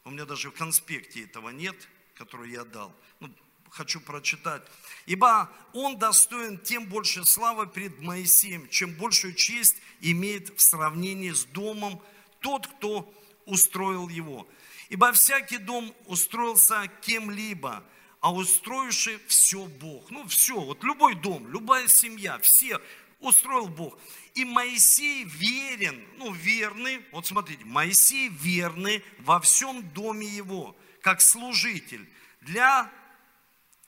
У 0.06 0.12
меня 0.12 0.24
даже 0.24 0.50
в 0.50 0.54
конспекте 0.54 1.26
этого 1.26 1.50
нет, 1.50 1.76
который 2.14 2.52
я 2.52 2.64
дал. 2.64 2.96
Ну, 3.20 3.30
хочу 3.70 4.00
прочитать. 4.00 4.62
«Ибо 5.06 5.52
он 5.74 6.00
достоин 6.00 6.58
тем 6.58 6.86
больше 6.86 7.26
славы 7.26 7.68
пред 7.68 8.00
Моисеем, 8.00 8.70
чем 8.70 8.94
большую 8.94 9.34
честь 9.34 9.76
имеет 10.00 10.58
в 10.58 10.62
сравнении 10.62 11.32
с 11.32 11.44
домом 11.44 12.02
тот, 12.40 12.66
кто 12.66 13.14
устроил 13.46 14.08
его. 14.08 14.48
Ибо 14.88 15.12
всякий 15.12 15.58
дом 15.58 15.94
устроился 16.06 16.90
кем-либо, 17.02 17.84
а 18.26 18.32
устроивший 18.32 19.20
все 19.28 19.66
Бог. 19.66 20.10
Ну, 20.10 20.28
все, 20.28 20.60
вот 20.60 20.84
любой 20.84 21.14
дом, 21.14 21.48
любая 21.52 21.88
семья, 21.88 22.40
все 22.40 22.82
устроил 23.20 23.68
Бог. 23.68 24.00
И 24.34 24.44
Моисей 24.44 25.26
верен, 25.26 26.04
ну, 26.18 26.32
верный, 26.32 27.06
вот 27.12 27.28
смотрите, 27.28 27.64
Моисей 27.66 28.30
верный 28.30 29.04
во 29.20 29.40
всем 29.40 29.88
доме 29.90 30.26
его, 30.26 30.76
как 31.02 31.22
служитель, 31.22 32.10
для 32.42 32.92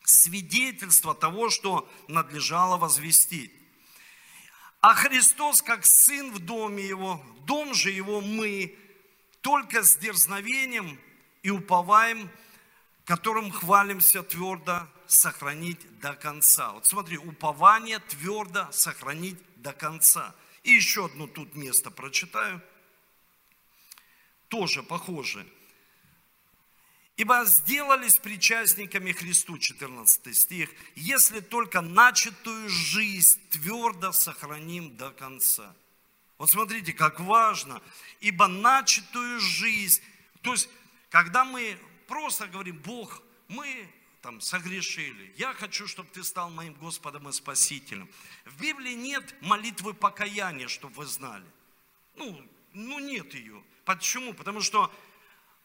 свидетельства 0.03 1.15
того, 1.15 1.50
что 1.50 1.89
надлежало 2.08 2.77
возвестить. 2.77 3.51
А 4.82 4.94
Христос, 4.94 5.63
как 5.63 5.84
сын 5.84 6.32
в 6.32 6.38
доме 6.38 6.86
его, 6.86 7.25
дом 7.48 7.74
же 7.74 7.89
его 7.89 8.22
мы, 8.22 8.77
только 9.41 9.82
с 9.82 9.98
дерзновением 9.98 11.00
и 11.41 11.50
уповаем 11.50 12.29
которым 13.07 13.51
хвалимся 13.51 14.21
твердо 14.21 14.85
сохранить 15.07 15.79
до 16.01 16.13
конца. 16.13 16.73
Вот 16.73 16.85
смотри, 16.85 17.17
упование 17.17 17.99
твердо 17.99 18.67
сохранить 18.73 19.39
до 19.55 19.71
конца. 19.71 20.35
И 20.63 20.73
еще 20.73 21.05
одно 21.05 21.25
тут 21.25 21.55
место 21.55 21.89
прочитаю. 21.89 22.61
Тоже 24.49 24.83
похоже. 24.83 25.47
Ибо 27.15 27.45
сделались 27.45 28.17
причастниками 28.17 29.13
Христу, 29.13 29.57
14 29.57 30.35
стих, 30.35 30.69
если 30.95 31.39
только 31.39 31.79
начатую 31.79 32.67
жизнь 32.67 33.39
твердо 33.51 34.11
сохраним 34.11 34.97
до 34.97 35.11
конца. 35.11 35.73
Вот 36.37 36.51
смотрите, 36.51 36.91
как 36.91 37.21
важно, 37.21 37.81
ибо 38.19 38.47
начатую 38.47 39.39
жизнь, 39.39 40.03
то 40.41 40.51
есть, 40.51 40.69
когда 41.09 41.45
мы 41.45 41.79
просто 42.07 42.47
говорим, 42.47 42.77
Бог, 42.77 43.21
мы 43.47 43.89
там 44.21 44.41
согрешили. 44.41 45.33
Я 45.37 45.53
хочу, 45.53 45.87
чтобы 45.87 46.09
ты 46.09 46.23
стал 46.23 46.49
моим 46.49 46.73
Господом 46.73 47.29
и 47.29 47.31
Спасителем. 47.31 48.09
В 48.45 48.59
Библии 48.59 48.93
нет 48.93 49.35
молитвы 49.41 49.93
покаяния, 49.93 50.67
чтобы 50.67 50.95
вы 50.95 51.05
знали. 51.05 51.45
Ну, 52.15 52.41
ну 52.73 52.99
нет 52.99 53.33
ее. 53.33 53.63
Почему? 53.85 54.33
Потому 54.33 54.61
что 54.61 54.91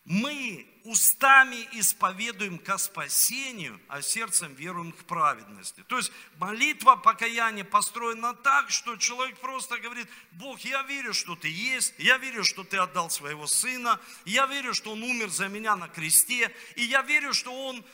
мы 0.05 0.67
устами 0.85 1.69
исповедуем 1.73 2.59
ко 2.59 2.77
спасению, 2.77 3.81
а 3.89 4.03
сердцем 4.03 4.55
веруем 4.55 4.93
к 4.93 5.05
праведности. 5.05 5.85
То 5.87 5.97
есть 5.97 6.13
молитва 6.39 6.97
покаяния 6.97 7.65
построена 7.65 8.35
так, 8.35 8.71
что 8.71 8.97
человек 8.97 9.39
просто 9.39 9.79
говорит, 9.79 10.09
Бог, 10.33 10.61
я 10.61 10.83
верю, 10.83 11.15
что 11.15 11.37
ты 11.37 11.49
есть, 11.49 11.95
я 11.99 12.19
верю, 12.19 12.45
что 12.45 12.65
ты 12.65 12.79
отдал 12.79 13.11
своего 13.11 13.47
сына, 13.47 14.01
я 14.25 14.47
верю, 14.47 14.75
что 14.75 14.93
он 14.93 15.03
умер 15.03 15.31
за 15.31 15.49
меня 15.49 15.77
на 15.77 15.89
кресте, 15.89 16.55
и 16.77 16.83
я 16.83 17.03
верю, 17.03 17.33
что 17.33 17.53
он 17.53 17.85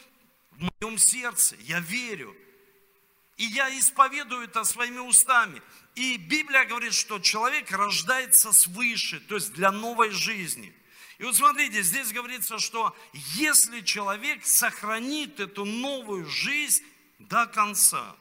в 0.52 0.68
моем 0.80 0.99
сердце, 0.99 1.57
я 1.61 1.80
верю. 1.80 2.35
И 3.37 3.45
я 3.45 3.71
исповедую 3.78 4.45
это 4.45 4.64
своими 4.64 4.99
устами. 4.99 5.62
И 5.95 6.16
Библия 6.16 6.64
говорит, 6.64 6.92
что 6.92 7.21
человек 7.21 7.71
рождается 7.71 8.52
свыше, 8.52 9.21
то 9.21 9.37
есть 9.37 9.52
для 9.52 9.71
новой 9.71 10.11
жизни. 10.11 10.75
И 11.19 11.25
вот 11.25 11.35
смотрите, 11.37 11.83
здесь 11.83 12.13
говорится, 12.13 12.59
что 12.59 12.97
если 13.35 13.81
человек 13.81 14.45
сохранит 14.45 15.41
эту 15.41 15.65
новую 15.65 16.25
жизнь 16.25 16.85
до 17.19 17.47
конца, 17.47 18.17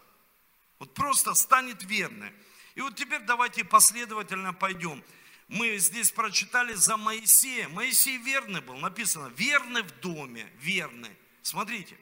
вот 0.80 0.94
просто 0.96 1.36
станет 1.36 1.84
верным. 1.84 2.34
И 2.74 2.82
вот 2.82 2.96
теперь 2.96 3.22
давайте 3.22 3.64
последовательно 3.64 4.54
пойдем. 4.54 5.04
Мы 5.48 5.78
здесь 5.78 6.12
прочитали 6.12 6.74
за 6.74 6.98
Моисея. 6.98 7.70
Моисей 7.70 8.18
верный 8.18 8.62
был, 8.62 8.78
написано, 8.78 9.32
верный 9.38 9.84
в 9.84 9.92
доме, 10.00 10.52
верный. 10.60 11.16
Смотрите, 11.44 11.98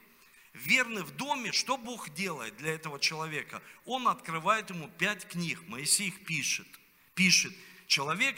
верный 0.54 1.02
в 1.02 1.10
доме, 1.12 1.52
что 1.52 1.76
Бог 1.76 2.08
делает 2.14 2.56
для 2.56 2.74
этого 2.74 2.98
человека? 2.98 3.62
Он 3.84 4.08
открывает 4.08 4.70
ему 4.70 4.88
пять 4.88 5.28
книг, 5.28 5.60
Моисей 5.68 6.08
их 6.08 6.24
пишет. 6.24 6.66
Пишет. 7.14 7.54
Человек 7.86 8.36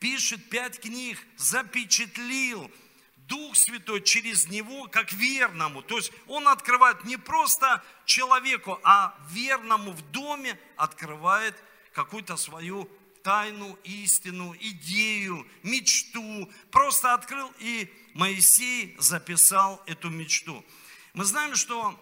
пишет 0.00 0.48
пять 0.48 0.80
книг, 0.80 1.18
запечатлил 1.36 2.70
Дух 3.16 3.54
Святой 3.54 4.02
через 4.02 4.48
него 4.48 4.88
как 4.88 5.12
верному. 5.12 5.82
То 5.82 5.98
есть 5.98 6.10
он 6.26 6.48
открывает 6.48 7.04
не 7.04 7.16
просто 7.16 7.84
человеку, 8.04 8.80
а 8.82 9.16
верному 9.30 9.92
в 9.92 10.02
доме 10.10 10.58
открывает 10.76 11.54
какую-то 11.92 12.36
свою 12.36 12.90
тайну, 13.22 13.78
истину, 13.84 14.56
идею, 14.58 15.46
мечту. 15.62 16.50
Просто 16.72 17.14
открыл, 17.14 17.52
и 17.60 17.88
Моисей 18.14 18.96
записал 18.98 19.80
эту 19.86 20.10
мечту. 20.10 20.64
Мы 21.12 21.24
знаем, 21.24 21.54
что 21.54 21.98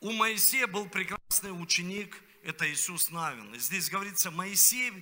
у 0.00 0.10
Моисея 0.12 0.66
был 0.66 0.88
прекрасный 0.88 1.50
ученик, 1.50 2.20
это 2.42 2.68
Иисус 2.72 3.10
Навин. 3.10 3.54
Здесь 3.60 3.90
говорится, 3.90 4.30
Моисей, 4.30 4.92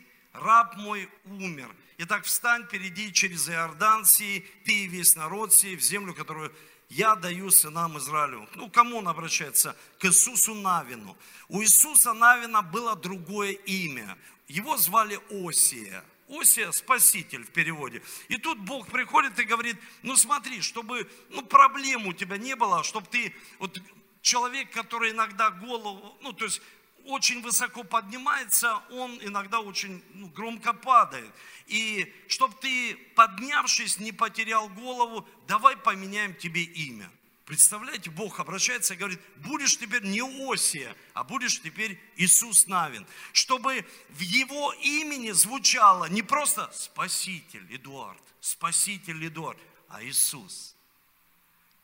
раб 0.41 0.77
мой, 0.77 1.09
умер. 1.25 1.75
Итак, 1.99 2.25
встань, 2.25 2.67
перейди 2.69 3.13
через 3.13 3.49
Иордан 3.49 4.05
сей, 4.05 4.47
ты 4.65 4.85
и 4.85 4.87
весь 4.87 5.17
народ 5.17 5.53
сей, 5.53 5.77
в 5.77 5.81
землю, 5.81 6.15
которую 6.15 6.53
я 6.89 7.17
даю 7.17 7.51
сынам 7.51 7.99
Израилю. 7.99 8.49
Ну, 8.55 8.71
кому 8.71 8.99
он 8.99 9.09
обращается? 9.09 9.77
К 9.99 10.07
Иисусу 10.07 10.55
Навину. 10.55 11.17
У 11.49 11.63
Иисуса 11.63 12.13
Навина 12.13 12.63
было 12.63 12.95
другое 12.95 13.53
имя. 13.53 14.17
Его 14.47 14.77
звали 14.77 15.19
Осия. 15.31 16.05
Осия– 16.29 16.71
спаситель 16.73 17.45
в 17.45 17.51
переводе. 17.51 18.03
И 18.29 18.37
тут 18.37 18.59
Бог 18.59 18.89
приходит 18.89 19.39
и 19.39 19.45
говорит, 19.45 19.77
ну 20.03 20.17
смотри, 20.17 20.61
чтобы 20.61 21.09
ну, 21.31 21.43
проблем 21.43 22.07
у 22.07 22.13
тебя 22.13 22.37
не 22.37 22.57
было, 22.57 22.83
чтобы 22.83 23.07
ты, 23.07 23.35
вот 23.59 23.81
человек, 24.23 24.73
который 24.73 25.13
иногда 25.13 25.51
голову, 25.51 26.17
ну 26.21 26.33
то 26.33 26.45
есть 26.45 26.61
очень 27.07 27.43
высоко 27.43 27.85
поднимается, 27.85 28.77
он 28.91 29.19
иногда 29.23 29.61
очень 29.61 30.03
ну, 30.15 30.29
громко 30.29 30.73
падает. 30.73 31.33
И 31.67 32.13
чтобы 32.29 32.55
ты, 32.61 32.97
поднявшись, 33.15 33.99
не 33.99 34.13
потерял 34.13 34.69
голову, 34.69 35.27
давай 35.47 35.77
поменяем 35.77 36.35
тебе 36.35 36.63
имя. 36.63 37.11
Представляете, 37.47 38.11
Бог 38.11 38.41
обращается 38.41 38.95
и 38.95 38.97
говорит, 38.97 39.21
будешь 39.37 39.79
теперь 39.79 40.03
не 40.03 40.21
Осия, 40.21 40.97
а 41.15 41.23
будешь 41.23 41.63
теперь 41.63 42.01
Иисус 42.17 42.67
Навин. 42.67 43.07
Чтобы 43.33 43.87
в 44.09 44.21
его 44.21 44.73
имени 44.83 45.31
звучало 45.31 46.07
не 46.07 46.23
просто 46.23 46.69
Спаситель 46.75 47.67
Эдуард, 47.71 48.23
Спаситель 48.41 49.25
Эдуард, 49.25 49.59
а 49.89 50.03
Иисус. 50.03 50.76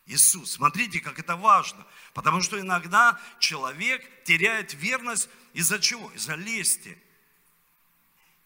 Иисус. 0.07 0.53
Смотрите, 0.53 1.01
как 1.01 1.19
это 1.19 1.37
важно. 1.37 1.87
Потому 2.15 2.43
что 2.43 2.59
иногда 2.59 3.21
человек 3.39 4.03
теряет 4.25 4.75
верность 4.75 5.29
из-за 5.53 5.79
чего? 5.79 6.11
Из-за 6.13 6.35
лести. 6.35 6.99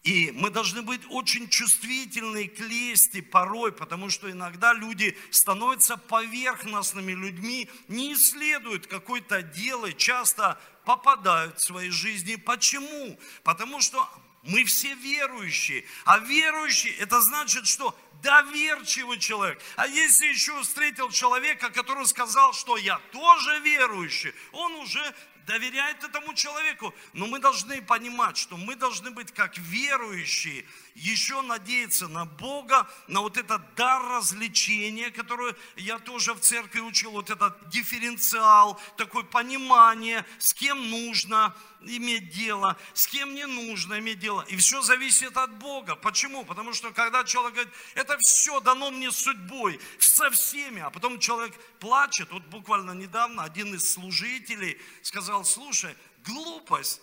И 0.03 0.31
мы 0.31 0.49
должны 0.51 0.83
быть 0.83 1.01
очень 1.09 1.49
чувствительны 1.49 2.47
к 2.47 2.59
лести 2.59 3.19
порой, 3.19 3.73
потому 3.73 4.09
что 4.09 4.31
иногда 4.31 4.73
люди 4.73 5.17
становятся 5.31 5.97
поверхностными 5.97 7.11
людьми, 7.11 7.69
не 7.89 8.13
исследуют 8.13 8.87
какое-то 8.87 9.41
дело, 9.41 9.91
часто 9.91 10.61
попадают 10.85 11.59
в 11.59 11.63
своей 11.63 11.89
жизни. 11.89 12.37
Почему? 12.37 13.19
Потому 13.43 13.81
что 13.81 14.07
мы 14.43 14.63
все 14.63 14.93
верующие. 14.95 15.83
А 16.05 16.19
верующий, 16.19 16.91
это 16.91 17.19
значит, 17.19 17.67
что 17.67 17.97
доверчивый 18.21 19.19
человек. 19.19 19.61
А 19.75 19.87
если 19.87 20.27
еще 20.27 20.59
встретил 20.61 21.09
человека, 21.09 21.69
который 21.69 22.05
сказал, 22.05 22.53
что 22.53 22.77
я 22.77 22.99
тоже 23.11 23.59
верующий, 23.59 24.33
он 24.51 24.75
уже 24.75 25.15
доверяет 25.47 26.03
этому 26.03 26.33
человеку. 26.33 26.93
Но 27.13 27.25
мы 27.25 27.39
должны 27.39 27.81
понимать, 27.81 28.37
что 28.37 28.57
мы 28.57 28.75
должны 28.75 29.11
быть 29.11 29.31
как 29.33 29.57
верующие, 29.57 30.65
еще 30.97 31.41
надеяться 31.43 32.07
на 32.07 32.25
Бога, 32.25 32.89
на 33.07 33.21
вот 33.21 33.37
этот 33.37 33.61
дар 33.75 34.03
развлечения, 34.17 35.11
который 35.11 35.55
я 35.75 35.99
тоже 35.99 36.33
в 36.33 36.39
церкви 36.39 36.79
учил, 36.79 37.11
вот 37.11 37.29
этот 37.29 37.69
дифференциал, 37.69 38.79
такое 38.97 39.23
понимание, 39.23 40.25
с 40.39 40.53
кем 40.53 40.89
нужно 40.89 41.55
иметь 41.81 42.29
дело, 42.29 42.77
с 42.95 43.05
кем 43.05 43.35
не 43.35 43.45
нужно 43.45 43.99
иметь 43.99 44.19
дело. 44.19 44.43
И 44.49 44.57
все 44.57 44.81
зависит 44.81 45.37
от 45.37 45.53
Бога. 45.59 45.95
Почему? 45.95 46.43
Потому 46.43 46.73
что 46.73 46.91
когда 46.91 47.23
человек 47.23 47.53
говорит, 47.53 47.73
это 47.93 48.17
все 48.19 48.59
дано 48.59 48.89
мне 48.89 49.11
судьбой, 49.11 49.79
со 49.99 50.31
всеми, 50.31 50.81
а 50.81 50.89
потом 50.89 51.19
человек 51.19 51.53
плачет. 51.79 52.31
Вот 52.31 52.43
буквально 52.45 52.91
недавно 52.91 53.43
один 53.43 53.75
из 53.75 53.93
служителей 53.93 54.81
сказал, 55.03 55.45
слушай, 55.45 55.95
глупость, 56.25 57.01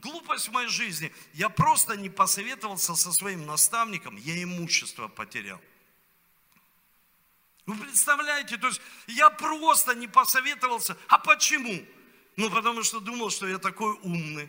глупость 0.00 0.48
в 0.48 0.52
моей 0.52 0.68
жизни. 0.68 1.12
Я 1.34 1.48
просто 1.48 1.96
не 1.96 2.08
посоветовался 2.08 2.94
со 2.94 3.12
своим 3.12 3.46
наставником, 3.46 4.16
я 4.16 4.42
имущество 4.42 5.08
потерял. 5.08 5.60
Вы 7.66 7.76
представляете, 7.76 8.56
то 8.56 8.68
есть 8.68 8.80
я 9.08 9.28
просто 9.30 9.94
не 9.94 10.06
посоветовался. 10.06 10.96
А 11.08 11.18
почему? 11.18 11.84
Ну, 12.36 12.50
потому 12.50 12.82
что 12.82 13.00
думал, 13.00 13.30
что 13.30 13.48
я 13.48 13.58
такой 13.58 13.92
умный 14.02 14.48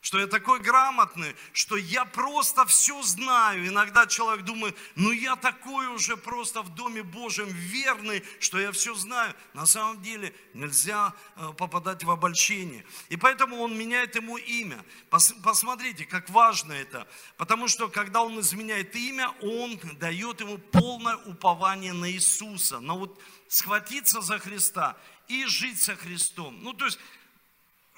что 0.00 0.20
я 0.20 0.28
такой 0.28 0.60
грамотный, 0.60 1.34
что 1.52 1.76
я 1.76 2.04
просто 2.04 2.64
все 2.66 3.02
знаю. 3.02 3.66
Иногда 3.66 4.06
человек 4.06 4.44
думает, 4.44 4.76
ну 4.94 5.10
я 5.10 5.34
такой 5.34 5.88
уже 5.88 6.16
просто 6.16 6.62
в 6.62 6.74
Доме 6.74 7.02
Божьем 7.02 7.48
верный, 7.48 8.22
что 8.38 8.60
я 8.60 8.70
все 8.70 8.94
знаю. 8.94 9.34
На 9.54 9.66
самом 9.66 10.00
деле 10.00 10.32
нельзя 10.54 11.14
э, 11.36 11.52
попадать 11.58 12.04
в 12.04 12.10
обольщение. 12.10 12.84
И 13.08 13.16
поэтому 13.16 13.56
он 13.56 13.76
меняет 13.76 14.14
ему 14.14 14.36
имя. 14.38 14.84
Посмотрите, 15.10 16.04
как 16.04 16.30
важно 16.30 16.72
это. 16.72 17.08
Потому 17.36 17.66
что 17.66 17.88
когда 17.88 18.22
он 18.22 18.38
изменяет 18.38 18.94
имя, 18.94 19.30
он 19.42 19.80
дает 19.98 20.40
ему 20.40 20.58
полное 20.58 21.16
упование 21.16 21.92
на 21.92 22.10
Иисуса. 22.10 22.78
На 22.78 22.94
вот 22.94 23.20
схватиться 23.48 24.20
за 24.20 24.38
Христа 24.38 24.96
и 25.26 25.44
жить 25.46 25.80
со 25.80 25.96
Христом. 25.96 26.62
Ну, 26.62 26.72
то 26.72 26.84
есть 26.84 26.98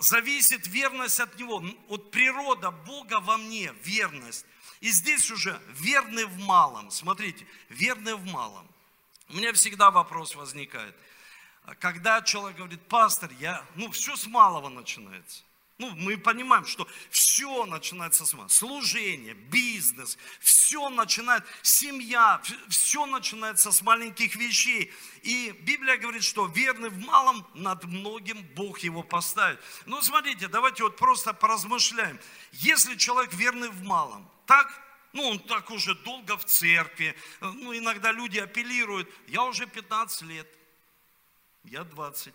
зависит 0.00 0.66
верность 0.66 1.20
от 1.20 1.38
Него, 1.38 1.62
от 1.88 2.10
природа 2.10 2.70
Бога 2.70 3.20
во 3.20 3.36
мне, 3.36 3.72
верность. 3.84 4.44
И 4.80 4.90
здесь 4.90 5.30
уже 5.30 5.60
верный 5.68 6.24
в 6.24 6.38
малом. 6.38 6.90
Смотрите, 6.90 7.46
верный 7.68 8.14
в 8.14 8.24
малом. 8.24 8.66
У 9.28 9.34
меня 9.34 9.52
всегда 9.52 9.90
вопрос 9.90 10.34
возникает. 10.34 10.96
Когда 11.78 12.22
человек 12.22 12.56
говорит, 12.56 12.80
пастор, 12.88 13.30
я, 13.38 13.64
ну, 13.76 13.90
все 13.90 14.16
с 14.16 14.26
малого 14.26 14.68
начинается. 14.68 15.42
Ну, 15.80 15.90
мы 15.96 16.18
понимаем, 16.18 16.66
что 16.66 16.86
все 17.08 17.64
начинается 17.64 18.26
с 18.26 18.34
малого. 18.34 18.50
Служение, 18.50 19.32
бизнес, 19.32 20.18
все 20.38 20.90
начинает, 20.90 21.42
семья, 21.62 22.42
все 22.68 23.06
начинается 23.06 23.72
с 23.72 23.80
маленьких 23.80 24.36
вещей. 24.36 24.92
И 25.22 25.52
Библия 25.62 25.96
говорит, 25.96 26.22
что 26.22 26.44
верный 26.44 26.90
в 26.90 26.98
малом 26.98 27.46
над 27.54 27.84
многим 27.84 28.42
Бог 28.54 28.80
его 28.80 29.02
поставит. 29.02 29.58
Ну, 29.86 30.02
смотрите, 30.02 30.48
давайте 30.48 30.82
вот 30.82 30.98
просто 30.98 31.32
поразмышляем. 31.32 32.20
Если 32.52 32.96
человек 32.96 33.32
верный 33.32 33.70
в 33.70 33.82
малом, 33.82 34.30
так 34.44 34.70
ну, 35.14 35.30
он 35.30 35.38
так 35.38 35.70
уже 35.70 35.94
долго 35.94 36.36
в 36.36 36.44
церкви. 36.44 37.16
Ну, 37.40 37.74
иногда 37.74 38.12
люди 38.12 38.38
апеллируют. 38.38 39.08
Я 39.28 39.44
уже 39.44 39.66
15 39.66 40.22
лет. 40.22 40.46
Я 41.64 41.84
20. 41.84 42.34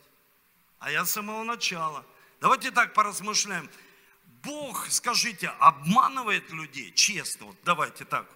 А 0.79 0.89
я 0.89 1.05
с 1.05 1.11
самого 1.11 1.43
начала. 1.43 2.03
Давайте 2.45 2.69
так 2.69 2.93
поразмышляем. 2.93 3.67
Бог, 4.43 4.85
скажите, 4.91 5.47
обманывает 5.47 6.47
людей? 6.51 6.91
Честно, 6.91 7.47
вот 7.47 7.57
давайте 7.63 8.05
так. 8.05 8.29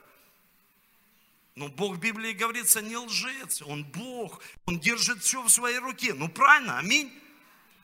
Но 1.54 1.68
Бог 1.68 1.98
в 1.98 2.00
Библии 2.00 2.32
говорится 2.32 2.82
не 2.82 2.98
лжец, 2.98 3.62
Он 3.62 3.84
Бог, 3.84 4.42
Он 4.66 4.80
держит 4.80 5.22
все 5.22 5.44
в 5.44 5.50
своей 5.50 5.78
руке. 5.78 6.16
Ну 6.16 6.28
правильно, 6.28 6.80
аминь. 6.80 7.14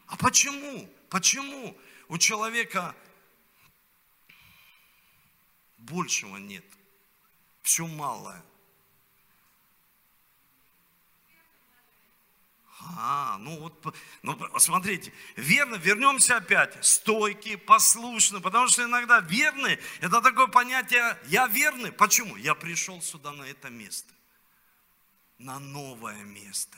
А 0.08 0.18
почему? 0.18 0.90
Почему 1.12 1.78
у 2.08 2.18
человека 2.18 2.96
большего 5.78 6.38
нет? 6.38 6.66
Все 7.62 7.86
малое. 7.86 8.44
А, 12.98 13.38
ну 13.40 13.58
вот, 13.60 13.96
ну, 14.22 14.38
смотрите, 14.60 15.14
верно, 15.36 15.76
вернемся 15.76 16.38
опять, 16.38 16.78
стойкий, 16.86 17.58
послушный, 17.58 18.42
потому 18.42 18.68
что 18.68 18.84
иногда 18.84 19.22
верный, 19.22 19.80
это 20.02 20.22
такое 20.22 20.48
понятие, 20.48 21.18
я 21.28 21.48
верный, 21.48 21.92
почему? 21.92 22.36
Я 22.36 22.54
пришел 22.54 23.02
сюда 23.02 23.32
на 23.32 23.44
это 23.44 23.70
место, 23.70 24.14
на 25.38 25.60
новое 25.60 26.22
место. 26.24 26.78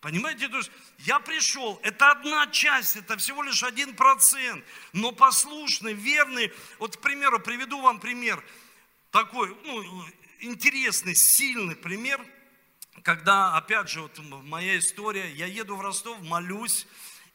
Понимаете, 0.00 0.48
то 0.48 0.56
есть 0.56 0.70
я 1.00 1.20
пришел, 1.20 1.78
это 1.82 2.10
одна 2.10 2.46
часть, 2.48 2.96
это 2.96 3.16
всего 3.18 3.42
лишь 3.42 3.62
один 3.62 3.94
процент, 3.94 4.64
но 4.92 5.12
послушный, 5.12 5.92
верный, 5.92 6.50
вот, 6.78 6.96
к 6.96 7.00
примеру, 7.00 7.38
приведу 7.40 7.80
вам 7.80 8.00
пример, 8.00 8.42
такой, 9.10 9.54
ну, 9.64 10.04
интересный, 10.40 11.14
сильный 11.14 11.76
пример– 11.76 12.24
когда, 13.02 13.56
опять 13.56 13.88
же, 13.88 14.02
вот 14.02 14.18
моя 14.18 14.78
история, 14.78 15.30
я 15.32 15.46
еду 15.46 15.76
в 15.76 15.80
Ростов, 15.80 16.20
молюсь, 16.22 16.86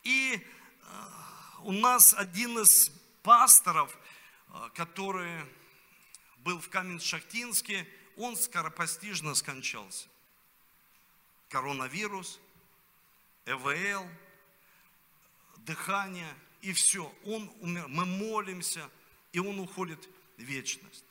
и 0.03 0.35
э, 0.35 0.87
у 1.63 1.71
нас 1.71 2.13
один 2.13 2.59
из 2.59 2.89
пасторов, 3.21 3.95
э, 4.49 4.69
который 4.75 5.41
был 6.39 6.59
в 6.59 6.69
Каменшахтинске, 6.69 7.87
он 8.15 8.35
скоропостижно 8.37 9.35
скончался. 9.35 10.07
коронавирус, 11.49 12.39
ЭВЛ, 13.45 14.07
дыхание, 15.57 16.33
и 16.61 16.73
все. 16.73 17.13
Он 17.23 17.51
умер. 17.59 17.87
Мы 17.87 18.05
молимся, 18.05 18.89
и 19.31 19.39
он 19.39 19.59
уходит 19.59 20.09
в 20.37 20.41
вечность. 20.41 21.03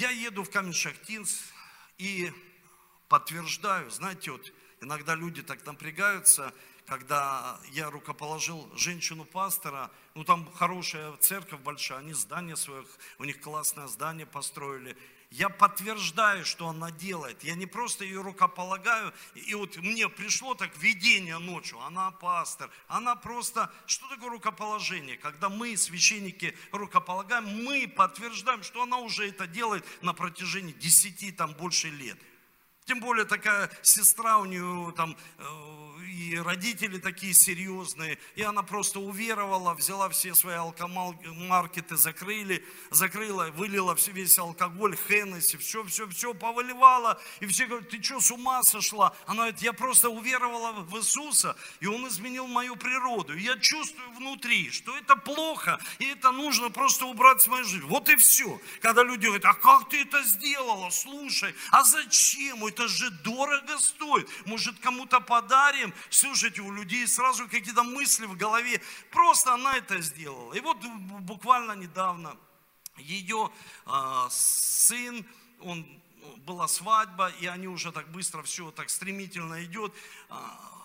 Я 0.00 0.08
еду 0.08 0.44
в 0.44 0.50
Камень-Шахтинск 0.50 1.42
и 1.98 2.32
подтверждаю, 3.10 3.90
знаете, 3.90 4.30
вот 4.30 4.50
иногда 4.80 5.14
люди 5.14 5.42
так 5.42 5.66
напрягаются, 5.66 6.54
когда 6.86 7.60
я 7.72 7.90
рукоположил 7.90 8.74
женщину-пастора, 8.74 9.90
ну 10.14 10.24
там 10.24 10.50
хорошая 10.52 11.14
церковь 11.18 11.60
большая, 11.60 11.98
они 11.98 12.14
здание 12.14 12.56
своих, 12.56 12.86
у 13.18 13.24
них 13.24 13.42
классное 13.42 13.88
здание 13.88 14.24
построили, 14.24 14.96
я 15.30 15.48
подтверждаю, 15.48 16.44
что 16.44 16.68
она 16.68 16.90
делает. 16.90 17.44
Я 17.44 17.54
не 17.54 17.66
просто 17.66 18.04
ее 18.04 18.20
рукополагаю, 18.20 19.14
и 19.34 19.54
вот 19.54 19.76
мне 19.76 20.08
пришло 20.08 20.54
так 20.54 20.76
видение 20.78 21.38
ночью, 21.38 21.78
она 21.80 22.10
пастор, 22.10 22.68
она 22.88 23.14
просто, 23.14 23.72
что 23.86 24.08
такое 24.08 24.30
рукоположение? 24.30 25.16
Когда 25.16 25.48
мы, 25.48 25.76
священники, 25.76 26.56
рукополагаем, 26.72 27.64
мы 27.64 27.86
подтверждаем, 27.86 28.64
что 28.64 28.82
она 28.82 28.98
уже 28.98 29.28
это 29.28 29.46
делает 29.46 29.84
на 30.02 30.12
протяжении 30.12 30.72
10, 30.72 31.36
там, 31.36 31.54
больше 31.54 31.90
лет. 31.90 32.18
Тем 32.90 32.98
более 32.98 33.24
такая 33.24 33.70
сестра 33.82 34.38
у 34.38 34.46
нее 34.46 34.92
там 34.96 35.16
э, 35.38 35.44
и 36.10 36.36
родители 36.36 36.98
такие 36.98 37.32
серьезные, 37.32 38.18
и 38.34 38.42
она 38.42 38.62
просто 38.62 39.00
уверовала, 39.00 39.74
взяла 39.74 40.08
все 40.08 40.34
свои 40.34 40.56
алкомаркеты, 40.56 41.96
закрыли, 41.96 42.64
закрыла, 42.90 43.50
вылила 43.52 43.96
весь 44.08 44.38
алкоголь, 44.38 44.96
Хеннесси, 45.08 45.56
все, 45.56 45.84
все, 45.84 46.08
все 46.08 46.34
повыливала, 46.34 47.20
и 47.40 47.46
все 47.46 47.66
говорят, 47.66 47.88
ты 47.88 48.02
что, 48.02 48.20
с 48.20 48.30
ума 48.30 48.62
сошла? 48.62 49.14
Она 49.26 49.44
говорит, 49.44 49.62
я 49.62 49.72
просто 49.72 50.10
уверовала 50.10 50.72
в 50.72 50.96
Иисуса, 50.98 51.56
и 51.80 51.86
Он 51.86 52.06
изменил 52.08 52.46
мою 52.46 52.76
природу, 52.76 53.36
и 53.36 53.42
я 53.42 53.56
чувствую 53.56 54.10
внутри, 54.12 54.70
что 54.70 54.96
это 54.96 55.16
плохо, 55.16 55.80
и 55.98 56.06
это 56.06 56.32
нужно 56.32 56.70
просто 56.70 57.06
убрать 57.06 57.40
с 57.40 57.46
моей 57.46 57.64
жизни. 57.64 57.88
Вот 57.88 58.08
и 58.08 58.16
все. 58.16 58.60
Когда 58.80 59.02
люди 59.02 59.26
говорят, 59.26 59.44
а 59.44 59.54
как 59.54 59.88
ты 59.88 60.02
это 60.02 60.22
сделала? 60.24 60.90
Слушай, 60.90 61.54
а 61.70 61.84
зачем? 61.84 62.64
Это 62.64 62.79
же 62.88 63.10
дорого 63.10 63.78
стоит. 63.78 64.28
Может, 64.46 64.78
кому-то 64.80 65.20
подарим? 65.20 65.92
слушайте, 66.10 66.60
у 66.62 66.72
людей 66.72 67.06
сразу 67.06 67.48
какие-то 67.48 67.82
мысли 67.82 68.26
в 68.26 68.36
голове. 68.36 68.80
Просто 69.10 69.54
она 69.54 69.76
это 69.76 70.00
сделала. 70.00 70.52
И 70.54 70.60
вот 70.60 70.78
буквально 71.20 71.72
недавно 71.72 72.36
ее 72.96 73.50
э, 73.86 74.26
сын, 74.30 75.26
он 75.60 75.86
была 76.38 76.68
свадьба, 76.68 77.28
и 77.40 77.46
они 77.46 77.68
уже 77.68 77.92
так 77.92 78.10
быстро 78.10 78.42
все 78.42 78.70
так 78.70 78.90
стремительно 78.90 79.64
идет. 79.64 79.92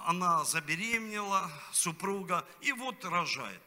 Она 0.06 0.44
забеременела, 0.46 1.52
супруга, 1.72 2.46
и 2.62 2.72
вот 2.72 3.04
рожает. 3.06 3.62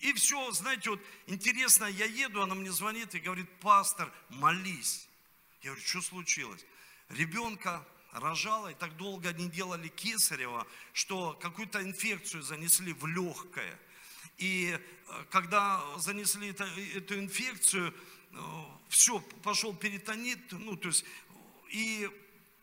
И 0.00 0.12
все, 0.14 0.50
знаете, 0.52 0.90
вот 0.90 1.00
интересно, 1.26 1.84
я 1.84 2.06
еду, 2.06 2.42
она 2.42 2.54
мне 2.54 2.72
звонит 2.72 3.14
и 3.14 3.20
говорит, 3.20 3.48
пастор, 3.60 4.10
молись. 4.30 5.06
Я 5.62 5.70
говорю, 5.70 5.86
что 5.86 6.00
случилось? 6.00 6.64
Ребенка 7.10 7.84
рожала, 8.12 8.68
и 8.68 8.74
так 8.74 8.96
долго 8.96 9.30
они 9.30 9.48
делали 9.48 9.88
кесарево, 9.88 10.66
что 10.92 11.38
какую-то 11.40 11.82
инфекцию 11.82 12.42
занесли 12.42 12.92
в 12.92 13.06
легкое. 13.06 13.78
И 14.38 14.78
э, 14.78 15.24
когда 15.30 15.82
занесли 15.98 16.50
это, 16.50 16.64
эту 16.94 17.18
инфекцию, 17.18 17.94
э, 18.32 18.36
все, 18.88 19.20
пошел 19.42 19.74
перитонит, 19.74 20.40
ну, 20.52 20.76
то 20.76 20.88
есть, 20.88 21.04
и 21.70 22.08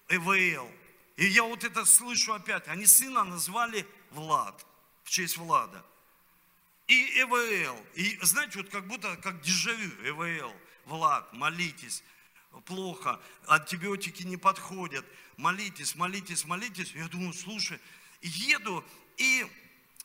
ЭВЛ. 0.09 0.71
И 1.17 1.25
я 1.25 1.43
вот 1.43 1.63
это 1.63 1.85
слышу 1.85 2.33
опять. 2.33 2.67
Они 2.67 2.85
сына 2.85 3.23
назвали 3.23 3.85
Влад, 4.11 4.65
в 5.03 5.09
честь 5.09 5.37
Влада. 5.37 5.85
И 6.87 7.21
ЭВЛ. 7.21 7.85
И 7.95 8.17
знаете, 8.21 8.59
вот 8.59 8.69
как 8.69 8.87
будто 8.87 9.15
как 9.17 9.41
дежавю, 9.41 9.91
ЭВЛ, 10.03 10.53
Влад, 10.85 11.33
молитесь 11.33 12.03
плохо, 12.65 13.21
антибиотики 13.47 14.23
не 14.23 14.37
подходят, 14.37 15.05
молитесь, 15.37 15.95
молитесь, 15.95 16.45
молитесь. 16.45 16.91
Я 16.93 17.07
думаю, 17.07 17.33
слушай, 17.33 17.79
еду, 18.21 18.83
и 19.17 19.45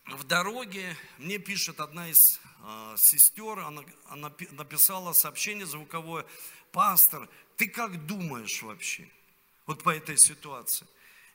в 0.07 0.25
дороге 0.25 0.97
мне 1.19 1.39
пишет 1.39 1.81
одна 1.81 2.09
из 2.09 2.41
э, 2.63 2.95
сестер, 2.99 3.61
она, 3.61 3.83
она 4.09 4.33
написала 4.51 5.13
сообщение 5.13 5.67
звуковое, 5.67 6.27
пастор, 6.73 7.29
ты 7.57 7.69
как 7.69 8.07
думаешь 8.07 8.63
вообще 8.63 9.09
вот 9.67 9.83
по 9.83 9.91
этой 9.91 10.19
ситуации? 10.19 10.87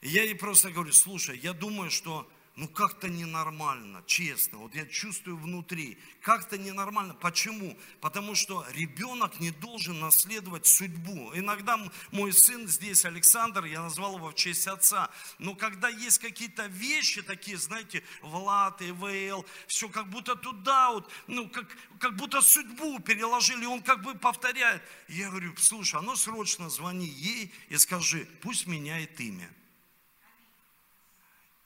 И 0.01 0.09
я 0.09 0.23
ей 0.23 0.35
просто 0.35 0.71
говорю, 0.71 0.91
слушай, 0.93 1.37
я 1.37 1.53
думаю, 1.53 1.89
что 1.89 2.29
ну 2.57 2.67
как-то 2.67 3.07
ненормально, 3.07 4.03
честно. 4.07 4.57
Вот 4.57 4.73
я 4.73 4.87
чувствую 4.87 5.37
внутри, 5.37 5.99
как-то 6.21 6.57
ненормально. 6.57 7.13
Почему? 7.13 7.77
Потому 8.01 8.33
что 8.33 8.65
ребенок 8.73 9.39
не 9.39 9.51
должен 9.51 9.99
наследовать 9.99 10.65
судьбу. 10.65 11.31
Иногда 11.35 11.79
мой 12.11 12.33
сын 12.33 12.67
здесь, 12.67 13.05
Александр, 13.05 13.65
я 13.65 13.83
назвал 13.83 14.17
его 14.17 14.31
в 14.31 14.35
честь 14.35 14.67
отца. 14.67 15.11
Но 15.37 15.53
когда 15.53 15.87
есть 15.87 16.17
какие-то 16.17 16.65
вещи 16.65 17.21
такие, 17.21 17.57
знаете, 17.57 18.03
Влад, 18.23 18.81
ИВЛ, 18.81 19.45
все 19.67 19.87
как 19.87 20.09
будто 20.09 20.35
туда 20.35 20.91
вот, 20.91 21.11
ну 21.27 21.47
как, 21.49 21.67
как 21.99 22.15
будто 22.15 22.41
судьбу 22.41 22.97
переложили, 22.99 23.65
он 23.65 23.83
как 23.83 24.01
бы 24.01 24.15
повторяет. 24.15 24.81
Я 25.07 25.29
говорю, 25.29 25.55
слушай, 25.57 25.99
а 25.99 26.01
ну 26.01 26.15
срочно 26.15 26.71
звони 26.71 27.05
ей 27.07 27.53
и 27.69 27.77
скажи, 27.77 28.27
пусть 28.41 28.65
меняет 28.65 29.19
имя. 29.21 29.47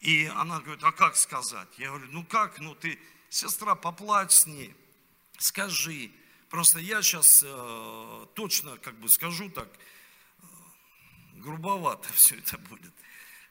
И 0.02 0.26
она 0.26 0.60
говорит, 0.60 0.84
а 0.84 0.92
как 0.92 1.16
сказать? 1.16 1.70
Я 1.78 1.90
говорю, 1.90 2.08
ну 2.10 2.26
как, 2.26 2.60
ну 2.60 2.74
ты, 2.74 3.00
сестра, 3.30 3.76
поплачь 3.76 4.32
с 4.32 4.48
ней, 4.48 4.76
скажи. 5.38 6.12
Просто 6.50 6.80
я 6.80 7.04
сейчас 7.04 7.44
э, 7.46 8.26
точно 8.34 8.78
как 8.78 9.00
бы 9.00 9.10
скажу 9.10 9.50
так, 9.52 9.70
э, 9.70 10.46
грубовато 11.36 12.12
все 12.14 12.36
это 12.36 12.58
будет. 12.58 12.92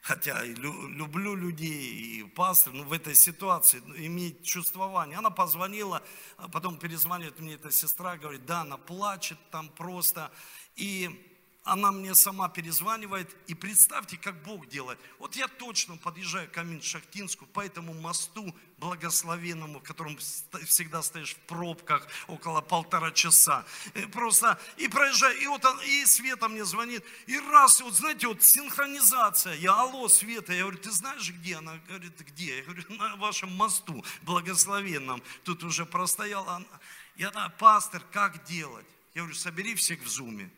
Хотя 0.01 0.43
и 0.43 0.53
лю, 0.55 0.87
люблю 0.89 1.35
людей, 1.35 1.93
и 1.93 2.23
пастор, 2.23 2.73
но 2.73 2.83
в 2.83 2.91
этой 2.91 3.15
ситуации 3.15 3.81
ну, 3.85 3.95
иметь 3.95 4.43
чувствование. 4.43 5.17
Она 5.17 5.29
позвонила, 5.29 6.03
а 6.37 6.49
потом 6.49 6.77
перезванивает 6.77 7.39
мне 7.39 7.53
эта 7.53 7.71
сестра, 7.71 8.17
говорит, 8.17 8.45
да, 8.45 8.61
она 8.61 8.77
плачет 8.77 9.37
там 9.51 9.69
просто. 9.69 10.31
И 10.75 11.30
она 11.63 11.91
мне 11.91 12.15
сама 12.15 12.49
перезванивает, 12.49 13.29
и 13.45 13.53
представьте, 13.53 14.17
как 14.17 14.41
Бог 14.41 14.67
делает. 14.67 14.99
Вот 15.19 15.35
я 15.35 15.47
точно 15.47 15.95
подъезжаю 15.95 16.49
к 16.49 16.57
Амин-Шахтинску 16.57 17.45
по 17.45 17.63
этому 17.63 17.93
мосту 17.93 18.55
благословенному, 18.77 19.79
в 19.79 19.83
котором 19.83 20.17
всегда 20.17 21.03
стоишь 21.03 21.35
в 21.35 21.39
пробках 21.41 22.07
около 22.27 22.61
полтора 22.61 23.11
часа. 23.11 23.63
И 23.93 24.07
просто, 24.07 24.59
и 24.77 24.87
проезжаю, 24.87 25.39
и 25.39 25.45
вот 25.45 25.63
он, 25.63 25.79
и 25.81 26.03
Света 26.07 26.47
мне 26.47 26.65
звонит, 26.65 27.03
и 27.27 27.37
раз, 27.37 27.79
и 27.79 27.83
вот 27.83 27.93
знаете, 27.93 28.25
вот 28.25 28.41
синхронизация. 28.41 29.53
Я, 29.53 29.79
алло, 29.79 30.07
Света, 30.07 30.53
я 30.53 30.61
говорю, 30.61 30.79
ты 30.79 30.89
знаешь, 30.89 31.29
где? 31.29 31.57
Она 31.57 31.77
говорит, 31.87 32.19
где? 32.21 32.57
Я 32.57 32.63
говорю, 32.63 32.83
на 32.89 33.15
вашем 33.17 33.55
мосту 33.55 34.03
благословенном. 34.23 35.21
Тут 35.43 35.63
уже 35.63 35.85
простояла. 35.85 36.65
Я, 37.17 37.29
пастор, 37.59 38.01
как 38.11 38.43
делать? 38.45 38.87
Я 39.13 39.21
говорю, 39.21 39.35
собери 39.35 39.75
всех 39.75 40.01
в 40.01 40.07
зуме 40.07 40.49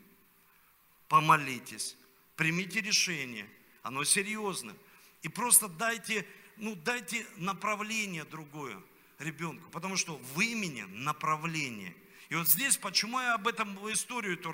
помолитесь, 1.14 1.96
примите 2.36 2.82
решение, 2.82 3.48
оно 3.84 4.04
серьезно. 4.04 4.76
И 5.22 5.30
просто 5.30 5.68
дайте, 5.68 6.26
ну, 6.58 6.74
дайте 6.74 7.24
направление 7.38 8.24
другое 8.24 8.82
ребенку, 9.20 9.70
потому 9.70 9.96
что 9.96 10.18
в 10.18 10.42
имени 10.42 10.82
направление. 10.82 11.96
И 12.30 12.36
вот 12.36 12.48
здесь, 12.48 12.78
почему 12.78 13.20
я 13.20 13.36
об 13.36 13.48
этом 13.48 13.78
историю 13.92 14.34
эту 14.34 14.52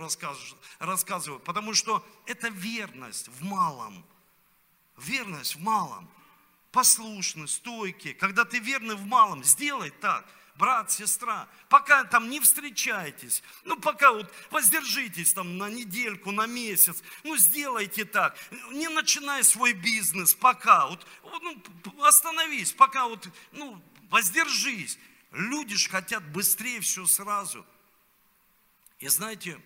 рассказываю, 0.80 1.40
потому 1.40 1.74
что 1.74 2.06
это 2.26 2.50
верность 2.50 3.30
в 3.30 3.42
малом. 3.42 4.06
Верность 4.98 5.56
в 5.56 5.62
малом. 5.62 6.10
Послушный, 6.74 7.48
стойкий. 7.48 8.14
Когда 8.14 8.44
ты 8.44 8.60
верный 8.60 8.96
в 8.96 9.06
малом, 9.06 9.46
сделай 9.46 9.92
так– 9.92 10.30
брат, 10.60 10.92
сестра, 10.92 11.48
пока 11.70 12.04
там 12.04 12.30
не 12.30 12.42
встречайтесь, 12.42 13.42
ну 13.64 13.80
пока 13.80 14.12
вот 14.12 14.32
воздержитесь 14.52 15.34
там 15.34 15.58
на 15.58 15.70
недельку, 15.70 16.32
на 16.32 16.46
месяц, 16.46 17.02
ну 17.24 17.38
сделайте 17.38 18.04
так, 18.04 18.38
не 18.72 18.90
начинай 18.90 19.44
свой 19.44 19.72
бизнес 19.72 20.34
пока, 20.36 20.88
вот, 20.88 21.08
ну, 21.42 22.06
остановись, 22.06 22.74
пока 22.74 23.08
вот, 23.08 23.28
ну 23.54 23.82
воздержись. 24.10 25.00
Люди 25.32 25.76
же 25.76 25.90
хотят 25.90 26.24
быстрее 26.32 26.82
все 26.82 27.06
сразу. 27.06 27.64
И 28.98 29.08
знаете, 29.08 29.62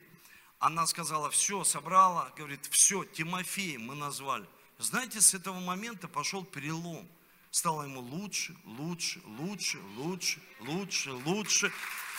она 0.60 0.86
сказала, 0.86 1.29
все, 1.29 1.63
собрала, 1.63 2.32
говорит, 2.38 2.67
все, 2.69 3.06
Тимофей 3.06 3.77
мы 3.77 3.95
назвали. 3.95 4.45
Знаете, 4.77 5.21
с 5.21 5.34
этого 5.34 5.60
момента 5.60 6.08
пошел 6.08 6.45
перелом– 6.45 7.10
стало 7.54 7.84
ему 7.84 8.00
лучше, 8.02 8.56
лучше, 8.66 9.22
лучше, 9.26 9.78
лучше, 9.96 10.39
лучше, 10.62 11.12
лучше 11.12 11.72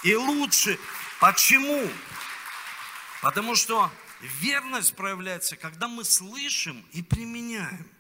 и 0.05 0.15
лучше. 0.15 0.79
Почему? 1.21 1.91
Потому 3.21 3.57
что 3.57 3.91
Верность 4.21 4.95
проявляется, 4.95 5.57
когда 5.57 5.89
мы 5.89 6.05
слышим 6.05 6.83
и 6.93 7.03
применяем. 7.03 7.91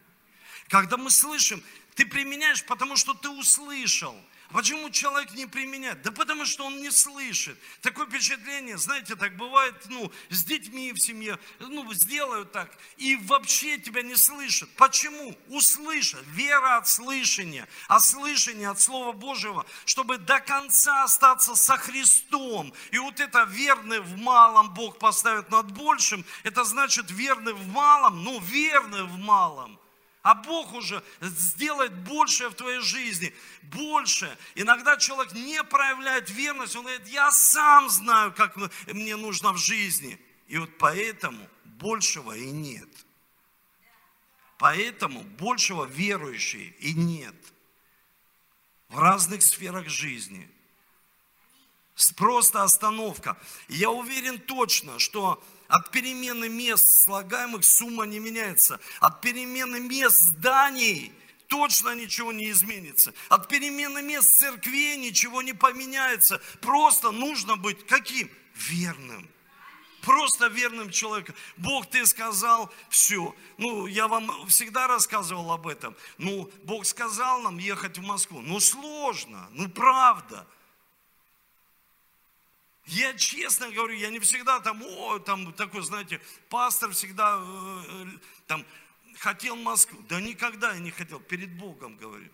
Когда 0.68 0.97
мы 0.97 1.11
слышим, 1.11 1.62
ты 1.97 2.07
применяешь, 2.07 2.64
потому 2.64 2.97
что 2.97 3.14
ты 3.14 3.29
услышал– 3.29 4.16
Почему 4.50 4.90
человек 4.90 5.33
не 5.35 5.46
применяет? 5.46 6.02
Да 6.02 6.12
потому 6.12 6.44
что 6.44 6.66
он 6.66 6.80
не 6.80 6.90
слышит. 6.90 7.59
Такое 7.80 8.07
впечатление, 8.07 8.78
знаете, 8.78 9.16
так 9.16 9.37
бывает, 9.37 9.74
ну, 9.88 10.12
с 10.30 10.44
детьми 10.44 10.92
в 10.92 10.98
семье, 10.98 11.38
ну, 11.59 11.92
сделают 11.94 12.52
так, 12.52 12.70
и 12.96 13.16
вообще 13.16 13.78
тебя 13.78 14.02
не 14.02 14.16
слышат. 14.16 14.68
Почему? 14.76 15.35
Услышат. 15.48 16.22
Вера 16.28 16.76
от 16.76 16.88
слышания, 16.88 17.66
а 17.88 18.00
слышание 18.00 18.68
от 18.68 18.80
Слова 18.80 19.12
Божьего, 19.12 19.66
чтобы 19.87 20.18
до 20.18 20.40
конца 20.40 21.04
остаться 21.04 21.54
со 21.54 21.76
Христом. 21.76 22.72
И 22.90 22.98
вот 22.98 23.20
это 23.20 23.44
верный 23.44 24.00
в 24.00 24.16
малом 24.18 24.72
Бог 24.74 24.98
поставит 24.98 25.50
над 25.50 25.72
большим, 25.72 26.24
это 26.42 26.64
значит 26.64 27.11
верный 27.11 27.54
в 27.54 27.66
малом, 27.68 28.22
ну, 28.22 28.38
верный 28.40 29.04
в 29.04 29.18
малом. 29.18 29.78
А 30.24 30.34
Бог 30.34 30.72
уже 30.72 31.04
сделает 31.20 31.92
большее 32.02 32.48
в 32.48 32.54
твоей 32.54 32.80
жизни. 32.80 33.34
Больше. 33.60 34.38
Иногда 34.54 34.96
человек 34.96 35.34
не 35.34 35.62
проявляет 35.62 36.30
верность. 36.30 36.74
Он 36.76 36.84
говорит, 36.84 37.06
я 37.08 37.30
сам 37.30 37.90
знаю, 37.90 38.32
как 38.32 38.56
мне 38.87 39.16
нужно 39.16 39.52
в 39.52 39.58
жизни. 39.58 40.18
И 40.48 40.56
вот 40.56 40.70
поэтому 40.78 41.46
большего 41.64 42.32
и 42.32 42.50
нет. 42.50 42.88
Поэтому 44.56 45.20
большего 45.20 45.84
верующие 45.84 46.68
и 46.78 46.94
нет. 46.94 47.37
В 48.88 48.98
разных 48.98 49.42
сферах 49.42 49.90
жизни. 49.90 50.50
Просто 52.16 52.62
остановка. 52.62 53.37
Я 53.68 53.90
уверен 53.90 54.38
точно, 54.38 54.98
что 54.98 55.44
от 55.68 55.90
перемены 55.90 56.48
мест 56.48 57.03
слагаемых 57.03 57.64
сумма 57.64 58.05
не 58.05 58.18
меняется. 58.18 58.81
От 59.00 59.20
перемены 59.20 59.81
мест 59.81 60.20
зданий 60.20 61.12
точно 61.48 61.94
ничего 61.94 62.33
не 62.33 62.50
изменится. 62.50 63.14
От 63.29 63.48
перемены 63.48 64.03
мест 64.03 64.38
церквей 64.38 64.96
ничего 64.96 65.42
не 65.42 65.53
поменяется. 65.53 66.40
Просто 66.61 67.11
нужно 67.11 67.57
быть 67.57 67.87
каким? 67.87 68.31
Верным. 68.55 69.29
Просто 70.03 70.48
верным 70.48 70.90
человеком. 70.90 71.35
Бог, 71.57 71.88
ты 71.88 72.05
сказал, 72.05 72.70
все. 72.90 73.35
Ну, 73.57 73.87
я 73.87 74.07
вам 74.07 74.46
всегда 74.48 74.87
рассказывал 74.87 75.50
об 75.50 75.66
этом. 75.66 75.96
Ну, 76.18 76.50
Бог 76.64 76.85
сказал 76.85 77.40
нам 77.40 77.57
ехать 77.59 77.96
в 77.98 78.03
Москву. 78.03 78.40
Ну, 78.42 78.61
сложно, 78.61 79.48
ну, 79.53 79.68
правда. 79.70 80.46
Я 82.87 83.14
честно 83.14 83.70
говорю, 83.70 83.94
я 83.94 84.11
не 84.11 84.18
всегда 84.18 84.61
там, 84.61 84.83
о, 84.83 85.18
там 85.18 85.53
такой, 85.55 85.83
знаете, 85.83 86.20
пастор 86.51 86.90
всегда 86.90 87.40
э, 87.40 87.83
э, 87.88 88.07
там 88.47 88.64
хотел 89.18 89.57
Москву. 89.57 89.99
Да 90.09 90.20
никогда 90.20 90.75
я 90.75 90.81
не 90.81 90.90
хотел, 90.90 91.18
перед 91.18 91.57
Богом 91.57 91.97
говорю. 91.97 92.29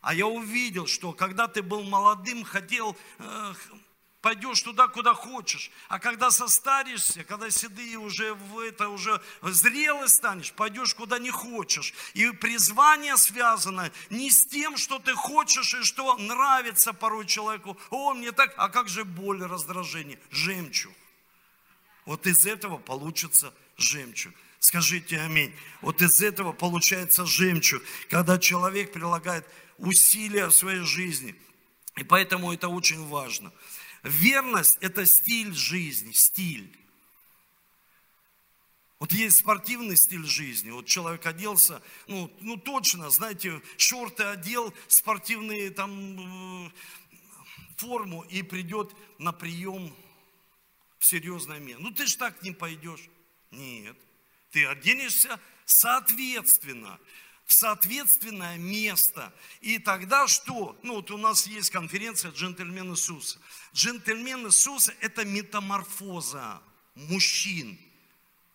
А 0.00 0.14
я 0.14 0.26
увидел, 0.26 0.86
что 0.86 1.12
когда 1.12 1.48
ты 1.48 1.62
был 1.62 1.82
молодым, 1.82 2.44
хотел 2.44 2.96
э, 3.18 3.54
пойдешь 4.20 4.62
туда, 4.62 4.88
куда 4.88 5.14
хочешь. 5.14 5.70
А 5.88 5.98
когда 5.98 6.30
состаришься, 6.30 7.24
когда 7.24 7.50
седые 7.50 7.96
уже 7.98 8.34
в 8.34 8.58
это 8.58 8.88
уже 8.88 9.20
зрелый 9.42 10.08
станешь, 10.08 10.52
пойдешь 10.52 10.94
куда 10.94 11.18
не 11.18 11.30
хочешь. 11.30 11.94
И 12.14 12.30
призвание 12.32 13.16
связано 13.16 13.90
не 14.10 14.30
с 14.30 14.46
тем, 14.46 14.76
что 14.76 14.98
ты 14.98 15.14
хочешь 15.14 15.74
и 15.74 15.82
что 15.82 16.16
нравится 16.16 16.92
порой 16.92 17.26
человеку. 17.26 17.78
О, 17.90 18.14
мне 18.14 18.32
так, 18.32 18.54
а 18.56 18.68
как 18.68 18.88
же 18.88 19.04
боль, 19.04 19.42
раздражение? 19.42 20.18
Жемчуг. 20.30 20.92
Вот 22.04 22.26
из 22.26 22.46
этого 22.46 22.78
получится 22.78 23.52
жемчуг. 23.76 24.34
Скажите 24.60 25.20
аминь. 25.20 25.54
Вот 25.82 26.02
из 26.02 26.20
этого 26.20 26.52
получается 26.52 27.24
жемчуг, 27.24 27.82
когда 28.10 28.38
человек 28.38 28.92
прилагает 28.92 29.46
усилия 29.76 30.46
в 30.46 30.52
своей 30.52 30.80
жизни. 30.80 31.36
И 31.96 32.04
поэтому 32.04 32.52
это 32.52 32.68
очень 32.68 33.06
важно. 33.06 33.52
Верность– 34.02 34.78
это 34.80 35.06
стиль 35.06 35.52
жизни, 35.52 36.12
стиль. 36.12 36.76
Вот 38.98 39.12
есть 39.12 39.38
спортивный 39.38 39.96
стиль 39.96 40.24
жизни. 40.24 40.70
Вот 40.70 40.86
человек 40.86 41.24
оделся, 41.24 41.80
ну, 42.08 42.32
ну 42.40 42.56
точно, 42.56 43.10
знаете, 43.10 43.62
шорты 43.76 44.24
одел, 44.24 44.74
спортивные 44.88 45.70
там 45.70 46.66
э, 46.66 46.70
форму 47.76 48.22
и 48.22 48.42
придет 48.42 48.92
на 49.18 49.32
прием 49.32 49.94
в 50.98 51.06
серьезное 51.06 51.60
место. 51.60 51.82
Ну 51.82 51.90
ты 51.92 52.06
ж 52.06 52.16
так 52.16 52.42
не 52.42 52.50
пойдешь. 52.50 53.08
Нет. 53.52 53.96
Ты 54.50 54.66
оденешься 54.66 55.38
соответственно 55.64 56.98
в 57.48 57.54
соответственное 57.54 58.58
место. 58.58 59.32
И 59.62 59.78
тогда 59.78 60.28
что? 60.28 60.78
Ну 60.82 60.96
вот 60.96 61.10
у 61.10 61.16
нас 61.16 61.46
есть 61.46 61.70
конференция 61.70 62.30
«Джентльмен 62.30 62.92
Иисуса». 62.92 63.38
Джентльмен 63.74 64.46
Иисуса– 64.46 64.94
это 65.00 65.24
метаморфоза 65.24 66.60
мужчин. 66.94 67.78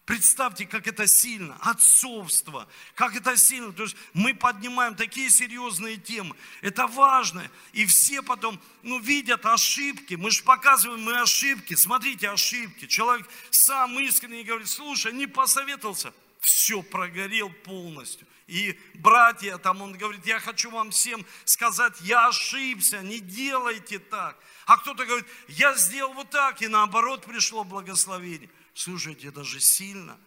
Представьте, 0.05 0.67
как 0.67 0.85
это 0.85 1.07
сильно, 1.07 1.57
отцовство, 1.61 2.67
как 2.93 3.15
это 3.15 3.35
сильно. 3.35 3.73
То 3.73 3.81
есть 3.81 3.95
мы 4.13 4.35
поднимаем 4.35 4.95
такие 4.95 5.31
серьезные 5.31 5.97
темы. 5.97 6.35
Это 6.61 6.85
важно. 6.85 7.49
И 7.71 7.87
все 7.87 8.21
потом, 8.21 8.61
ну, 8.83 8.99
видят 8.99 9.43
ошибки. 9.47 10.13
Мы 10.13 10.29
же 10.29 10.43
показываем 10.43 11.01
мы 11.01 11.19
ошибки. 11.19 11.73
Смотрите, 11.73 12.29
ошибки. 12.29 12.85
Человек 12.85 13.27
сам 13.49 13.97
искренне 13.97 14.43
говорит, 14.43 14.69
слушай, 14.69 15.11
не 15.13 15.25
посоветовался. 15.25 16.13
Все, 16.41 16.83
прогорел 16.83 17.49
полностью. 17.49 18.27
И 18.53 18.79
братья, 18.93 19.57
там 19.57 19.81
он 19.81 19.93
говорит, 19.93 20.27
я 20.27 20.39
хочу 20.39 20.69
вам 20.69 20.91
всем 20.91 21.25
сказать, 21.43 21.99
я 22.01 22.27
ошибся, 22.27 23.01
не 23.01 23.19
делайте 23.19 23.97
так. 23.97 24.37
А 24.67 24.77
кто-то 24.77 25.07
говорит, 25.07 25.25
я 25.47 25.73
сделал 25.73 26.13
вот 26.13 26.29
так, 26.29 26.61
и 26.61 26.67
наоборот 26.67 27.25
пришло 27.25 27.63
благословение. 27.63 28.51
Слушайте, 28.75 29.29
это 29.29 29.43
же 29.43 29.59
сильно. 29.59 30.19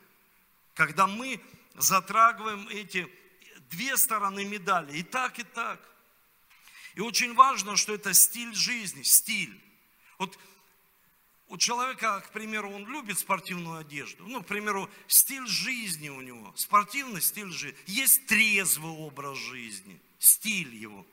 Когда 0.74 1.06
мы 1.06 1.40
затрагиваем 1.76 2.66
эти 2.66 3.08
две 3.70 3.96
стороны 3.96 4.44
медали, 4.44 4.98
и 4.98 5.04
так, 5.04 5.38
и 5.38 5.44
так. 5.44 5.80
И 6.96 7.00
очень 7.00 7.32
важно, 7.32 7.76
что 7.76 7.94
это 7.94 8.12
стиль 8.12 8.56
жизни, 8.56 9.04
стиль. 9.04 9.56
Вот 10.18 10.36
у 11.48 11.56
человека, 11.56 12.20
к 12.20 12.32
примеру, 12.32 12.70
он 12.70 12.87
любит 12.87 13.18
спортивную 13.18 13.78
одежду. 13.78 14.26
Ну, 14.26 14.42
к 14.42 14.46
примеру, 14.46 14.90
стиль 15.06 15.46
жизни 15.46 16.09
у 16.09 16.20
него, 16.20 16.52
спортивный 16.56 17.22
стиль 17.22 17.52
жизни. 17.52 17.78
Есть 17.87 18.26
трезвый 18.26 18.92
образ 18.92 19.38
жизни, 19.38 20.00
стиль 20.18 20.74
его. 20.74 21.06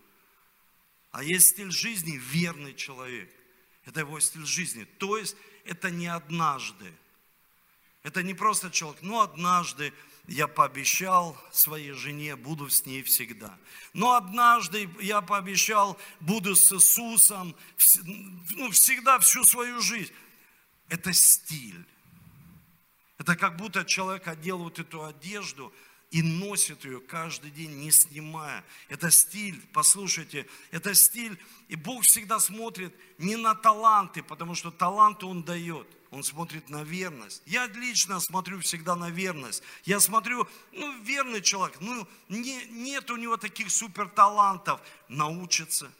А 1.12 1.24
есть 1.24 1.52
стиль 1.52 1.72
жизни 1.72 2.18
верный 2.18 2.74
человек. 2.74 3.32
Это 3.86 4.00
его 4.00 4.20
стиль 4.20 4.46
жизни. 4.46 4.86
То 4.98 5.18
есть 5.18 5.36
это 5.66 5.92
не 5.92 6.08
однажды. 6.08 6.92
Это 8.02 8.24
не 8.24 8.34
просто 8.34 8.72
человек, 8.72 9.02
ну 9.02 9.22
однажды 9.22 9.94
я 10.28 10.48
пообещал 10.48 11.38
своей 11.52 11.92
жене, 11.92 12.36
буду 12.36 12.70
с 12.70 12.86
ней 12.86 13.04
всегда. 13.04 13.58
Но 13.94 14.16
однажды 14.16 14.90
я 15.00 15.22
пообещал, 15.22 15.98
буду 16.20 16.56
с 16.56 16.72
Иисусом 16.74 17.56
ну, 18.56 18.72
всегда 18.72 19.20
всю 19.20 19.44
свою 19.44 19.82
жизнь 19.82 20.12
это 20.90 21.14
стиль. 21.14 21.86
Это 23.18 23.36
как 23.36 23.58
будто 23.58 23.86
человек 23.86 24.28
одел 24.28 24.58
вот 24.58 24.80
эту 24.80 25.06
одежду 25.06 25.74
и 26.12 26.22
носит 26.22 26.86
ее 26.86 27.00
каждый 27.00 27.50
день, 27.50 27.72
не 27.80 27.90
снимая. 27.90 28.64
Это 28.88 29.10
стиль, 29.10 29.60
послушайте, 29.74 30.48
это 30.72 30.94
стиль. 30.94 31.40
И 31.70 31.76
Бог 31.76 32.04
всегда 32.04 32.40
смотрит 32.40 32.94
не 33.18 33.36
на 33.36 33.56
таланты, 33.56 34.22
потому 34.22 34.54
что 34.54 34.70
таланты 34.70 35.26
Он 35.26 35.44
дает. 35.44 35.88
Он 36.12 36.24
смотрит 36.24 36.70
на 36.70 36.84
верность. 36.84 37.42
Я 37.48 37.66
лично 37.66 38.20
смотрю 38.20 38.60
всегда 38.60 38.96
на 38.96 39.10
верность. 39.10 39.64
Я 39.86 40.00
смотрю, 40.00 40.48
ну, 40.72 41.02
верный 41.02 41.42
человек, 41.42 41.78
ну, 41.80 42.08
не, 42.30 42.66
нет 42.66 43.10
у 43.10 43.16
него 43.16 43.36
таких 43.38 43.72
супер 43.72 44.08
талантов. 44.08 44.80
Научится, 45.08 45.92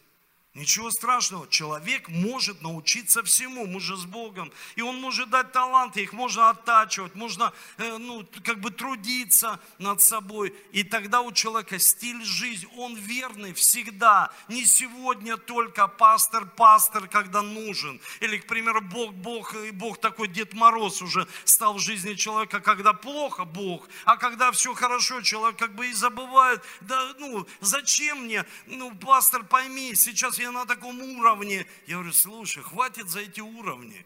Ничего 0.56 0.92
страшного, 0.92 1.48
человек 1.48 2.10
может 2.10 2.62
научиться 2.62 3.24
всему, 3.24 3.66
мы 3.66 3.80
же 3.80 3.98
с 3.98 4.06
Богом. 4.06 4.52
И 4.76 4.84
он 4.84 5.02
может 5.02 5.32
дать 5.32 5.52
таланты, 5.52 6.04
их 6.04 6.14
можно 6.14 6.52
оттачивать, 6.52 7.16
можно 7.16 7.52
э, 7.80 7.98
ну, 7.98 8.24
как 8.44 8.60
бы 8.60 8.70
трудиться 8.70 9.60
над 9.80 10.00
собой. 10.04 10.54
И 10.72 10.84
тогда 10.84 11.22
у 11.22 11.32
человека 11.32 11.80
стиль 11.80 12.24
жизни, 12.24 12.70
он 12.78 12.96
верный 12.96 13.54
всегда. 13.54 14.32
Не 14.48 14.64
сегодня 14.64 15.38
только 15.38 15.88
пастор, 15.88 16.46
пастор, 16.46 17.08
когда 17.08 17.42
нужен. 17.42 18.00
Или, 18.20 18.38
к 18.38 18.46
примеру, 18.46 18.80
Бог, 18.82 19.12
Бог, 19.12 19.56
и 19.56 19.72
Бог 19.72 20.00
такой 20.00 20.28
Дед 20.28 20.54
Мороз 20.54 21.02
уже 21.02 21.28
стал 21.46 21.74
в 21.74 21.80
жизни 21.80 22.14
человека, 22.14 22.60
когда 22.60 22.94
плохо 22.94 23.44
Бог, 23.44 23.90
а 24.06 24.18
когда 24.18 24.52
все 24.52 24.76
хорошо, 24.76 25.22
человек 25.22 25.58
как 25.58 25.74
бы 25.74 25.88
и 25.88 25.94
забывает, 25.94 26.62
да 26.82 27.16
ну 27.18 27.48
зачем 27.60 28.26
мне, 28.26 28.46
ну 28.68 28.94
пастор 28.94 29.44
пойми, 29.44 29.96
сейчас 29.96 30.38
я 30.38 30.43
на 30.52 30.66
таком 30.66 31.02
уровне. 31.02 31.66
Я 31.88 31.96
говорю, 31.96 32.14
слушай, 32.14 32.64
хватит 32.64 33.10
за 33.10 33.22
эти 33.22 33.42
уровни. 33.42 34.06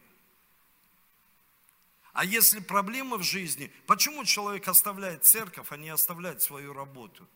А 2.13 2.25
если 2.25 2.59
проблемы 2.59 3.17
в 3.17 3.23
жизни, 3.23 3.71
почему 3.85 4.25
человек 4.25 4.67
оставляет 4.67 5.23
церковь, 5.23 5.67
а 5.71 5.77
не 5.77 5.89
оставляет 5.89 6.41
свою 6.41 6.73
работу? 6.73 7.27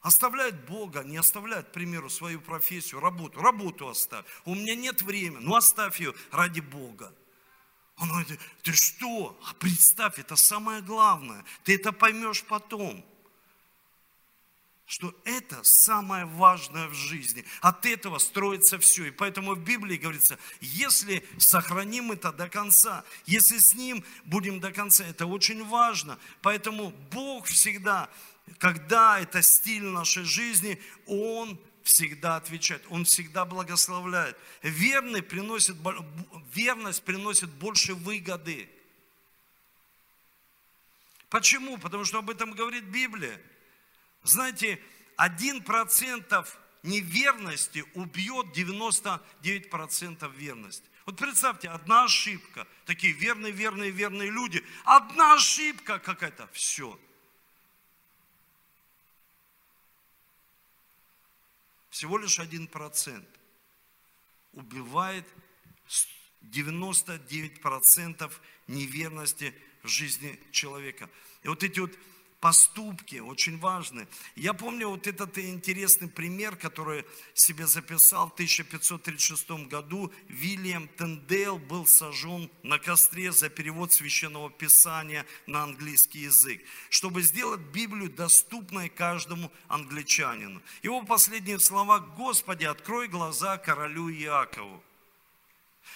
Оставляет 0.00 0.64
Бога, 0.66 1.02
не 1.02 1.18
оставляет, 1.18 1.68
к 1.68 1.72
примеру, 1.72 2.08
свою 2.08 2.40
профессию, 2.40 3.00
работу. 3.00 3.40
Работу 3.40 3.88
оставь. 3.88 4.24
У 4.44 4.54
меня 4.54 4.74
нет 4.74 5.02
времени. 5.02 5.44
Ну 5.44 5.56
оставь 5.56 6.00
ее 6.00 6.14
ради 6.30 6.60
Бога. 6.60 7.12
Он 7.98 8.08
говорит, 8.08 8.40
ты 8.62 8.72
что? 8.72 9.38
А 9.46 9.52
представь, 9.54 10.18
это 10.18 10.36
самое 10.36 10.80
главное. 10.80 11.44
Ты 11.64 11.74
это 11.74 11.92
поймешь 11.92 12.44
потом. 12.44 13.04
Что 14.90 15.14
это 15.24 15.62
самое 15.62 16.24
важное 16.24 16.88
в 16.88 16.94
жизни. 16.94 17.44
От 17.60 17.86
этого 17.86 18.18
строится 18.18 18.76
все. 18.76 19.04
И 19.04 19.10
поэтому 19.12 19.54
в 19.54 19.60
Библии 19.60 19.96
говорится, 19.96 20.36
если 20.60 21.24
сохраним 21.38 22.10
это 22.10 22.32
до 22.32 22.48
конца, 22.48 23.04
если 23.24 23.58
с 23.58 23.72
ним 23.74 24.02
будем 24.24 24.58
до 24.58 24.72
конца, 24.72 25.04
это 25.04 25.26
очень 25.26 25.64
важно. 25.64 26.18
Поэтому 26.42 26.90
Бог 27.12 27.46
всегда 27.46 28.10
когда 28.58 29.20
это 29.20 29.42
стиль 29.42 29.84
нашей 29.84 30.24
жизни, 30.24 30.82
Он 31.06 31.56
всегда 31.84 32.34
отвечает, 32.34 32.84
Он 32.90 33.04
всегда 33.04 33.44
благословляет. 33.44 34.36
Верный 34.64 35.22
приносит, 35.22 35.76
верность 36.52 37.04
приносит 37.04 37.48
больше 37.48 37.94
выгоды. 37.94 38.68
Почему? 41.28 41.78
Потому 41.78 42.04
что 42.04 42.18
об 42.18 42.28
этом 42.28 42.50
говорит 42.50 42.82
Библия. 42.86 43.40
Знаете, 44.22 44.80
один 45.16 45.62
процентов 45.62 46.58
неверности 46.82 47.84
убьет 47.94 48.56
99% 48.56 50.36
верности. 50.36 50.84
Вот 51.06 51.16
представьте, 51.16 51.68
одна 51.68 52.04
ошибка, 52.04 52.66
такие 52.86 53.12
верные, 53.12 53.52
верные, 53.52 53.90
верные 53.90 54.30
люди, 54.30 54.64
одна 54.84 55.34
ошибка 55.34 55.98
какая-то, 55.98 56.48
все– 56.52 56.98
всего 61.90 62.16
лишь 62.16 62.38
один 62.38 62.66
процент 62.66 63.28
убивает 64.52 65.26
99% 66.42 68.32
неверности 68.68 69.54
в 69.82 69.88
жизни 69.88 70.40
человека. 70.50 71.10
И 71.42 71.48
вот 71.48 71.62
эти 71.62 71.78
вот 71.78 71.92
поступки 72.40 73.16
очень 73.16 73.58
важны. 73.58 74.08
Я 74.34 74.54
помню 74.54 74.88
вот 74.88 75.06
этот 75.06 75.36
интересный 75.38 76.08
пример, 76.08 76.56
который 76.56 77.04
себе 77.34 77.66
записал 77.66 78.28
в 78.28 78.32
1536 78.32 79.50
году. 79.68 80.10
Вильям 80.28 80.88
Тендейл 80.96 81.58
был 81.58 81.86
сожжен 81.86 82.50
на 82.62 82.78
костре 82.78 83.30
за 83.30 83.50
перевод 83.50 83.92
священного 83.92 84.50
писания 84.50 85.26
на 85.46 85.62
английский 85.62 86.20
язык, 86.20 86.62
чтобы 86.88 87.22
сделать 87.22 87.60
Библию 87.60 88.10
доступной 88.10 88.88
каждому 88.88 89.52
англичанину. 89.68 90.62
Его 90.82 91.02
последние 91.02 91.60
слова 91.60 91.98
«Господи, 91.98 92.64
открой 92.64 93.08
глаза 93.08 93.58
королю 93.58 94.10
Иакову». 94.10 94.82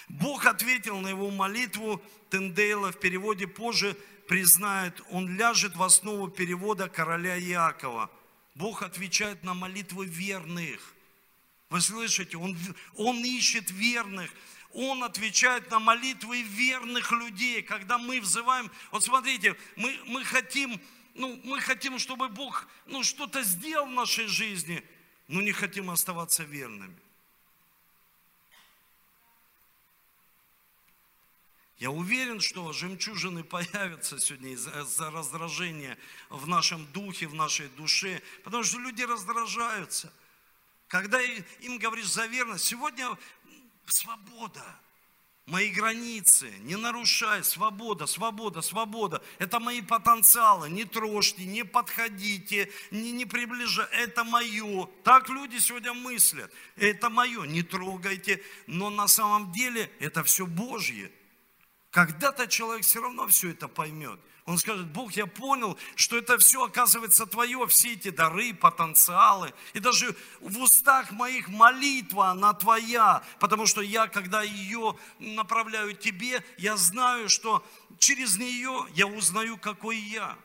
Бог 0.07 0.45
ответил 0.45 0.99
на 0.99 1.07
его 1.07 1.31
молитву 1.31 2.01
Тендейла 2.29 2.91
в 2.91 2.99
переводе 2.99 3.47
позже 3.47 3.97
признает, 4.27 5.01
он 5.09 5.35
ляжет 5.37 5.75
в 5.75 5.83
основу 5.83 6.27
перевода 6.27 6.89
короля 6.89 7.39
Иакова. 7.39 8.09
Бог 8.55 8.83
отвечает 8.83 9.43
на 9.43 9.53
молитвы 9.53 10.05
верных. 10.05 10.93
Вы 11.69 11.81
слышите, 11.81 12.37
он, 12.37 12.57
он 12.95 13.23
ищет 13.23 13.69
верных. 13.71 14.31
Он 14.73 15.03
отвечает 15.03 15.71
на 15.71 15.79
молитвы 15.79 16.41
верных 16.41 17.11
людей, 17.11 17.61
когда 17.61 17.97
мы 17.97 18.19
взываем. 18.19 18.69
Вот 18.91 19.03
смотрите, 19.03 19.55
мы, 19.77 19.97
мы 20.05 20.23
хотим, 20.25 20.81
ну, 21.13 21.39
мы 21.45 21.61
хотим, 21.61 21.97
чтобы 21.97 22.27
Бог 22.27 22.67
ну, 22.85 23.03
что-то 23.03 23.41
сделал 23.43 23.87
в 23.87 23.91
нашей 23.91 24.27
жизни, 24.27 24.83
но 25.27 25.41
не 25.41 25.53
хотим 25.53 25.89
оставаться 25.89 26.43
верными. 26.43 26.95
Я 31.77 31.91
уверен, 31.91 32.39
что 32.39 32.71
жемчужины 32.71 33.43
появятся 33.43 34.17
сегодня 34.19 34.51
из-за 34.51 35.11
раздражения 35.11 35.97
в 36.29 36.47
нашем 36.47 36.85
духе, 36.93 37.27
в 37.27 37.33
нашей 37.33 37.67
душе, 37.69 38.21
потому 38.43 38.63
что 38.63 38.79
люди 38.79 39.01
раздражаются. 39.01 40.11
Когда 40.87 41.21
им 41.21 41.77
говоришь 41.77 42.07
за 42.07 42.27
верность, 42.27 42.63
сегодня 42.63 43.09
свобода, 43.87 44.63
мои 45.47 45.69
границы, 45.69 46.49
не 46.61 46.77
нарушай, 46.77 47.43
свобода, 47.43 48.05
свобода, 48.05 48.61
свобода. 48.61 49.21
Это 49.37 49.59
мои 49.59 49.81
потенциалы, 49.81 50.69
не 50.69 50.85
трожьте, 50.85 51.43
не 51.43 51.65
подходите, 51.65 52.71
не, 52.89 53.11
не 53.11 53.25
приближайте, 53.25 53.93
это 53.95 54.23
мое. 54.23 54.87
Так 55.03 55.27
люди 55.27 55.57
сегодня 55.57 55.93
мыслят, 55.93 56.53
это 56.77 57.09
мое, 57.09 57.43
не 57.43 57.63
трогайте. 57.63 58.41
Но 58.65 58.89
на 58.89 59.09
самом 59.09 59.51
деле 59.51 59.91
это 59.99 60.23
все 60.23 60.45
Божье. 60.45 61.11
Когда-то 61.95 62.47
человек 62.47 62.83
все 62.83 63.01
равно 63.01 63.25
все 63.29 63.51
это 63.51 63.69
поймет. 63.69 64.19
Он 64.43 64.57
скажет, 64.57 64.85
Бог, 64.87 65.13
я 65.13 65.27
понял, 65.27 65.79
что 65.95 66.17
это 66.17 66.37
все 66.37 66.65
оказывается 66.65 67.25
Твое, 67.25 67.65
все 67.67 67.93
эти 67.93 68.09
дары, 68.09 68.53
потенциалы. 68.53 69.53
И 69.71 69.79
даже 69.79 70.13
в 70.41 70.59
устах 70.59 71.11
моих 71.11 71.47
молитва, 71.47 72.31
она 72.31 72.51
Твоя. 72.51 73.23
Потому 73.39 73.65
что 73.65 73.79
я, 73.79 74.07
когда 74.07 74.41
ее 74.43 74.97
направляю 75.19 75.95
Тебе, 75.95 76.43
я 76.57 76.75
знаю, 76.75 77.29
что 77.29 77.65
через 77.97 78.37
нее 78.37 78.85
я 78.93 79.07
узнаю, 79.07 79.57
какой 79.57 79.95
я. 79.95 80.37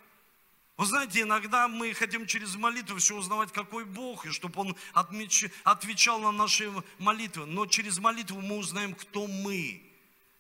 Вы 0.77 0.87
знаете, 0.87 1.23
иногда 1.23 1.67
мы 1.67 1.95
хотим 1.95 2.29
через 2.29 2.55
молитву 2.55 2.99
все 2.99 3.17
узнавать, 3.17 3.51
какой 3.51 3.85
Бог, 3.85 4.25
и 4.25 4.31
чтобы 4.31 4.61
Он 4.61 4.77
отмеч... 4.93 5.47
отвечал 5.65 6.21
на 6.21 6.31
наши 6.31 6.73
молитвы. 7.01 7.45
Но 7.47 7.67
через 7.67 7.99
молитву 7.99 8.41
мы 8.41 8.59
узнаем, 8.59 8.95
кто 8.95 9.27
мы, 9.27 9.83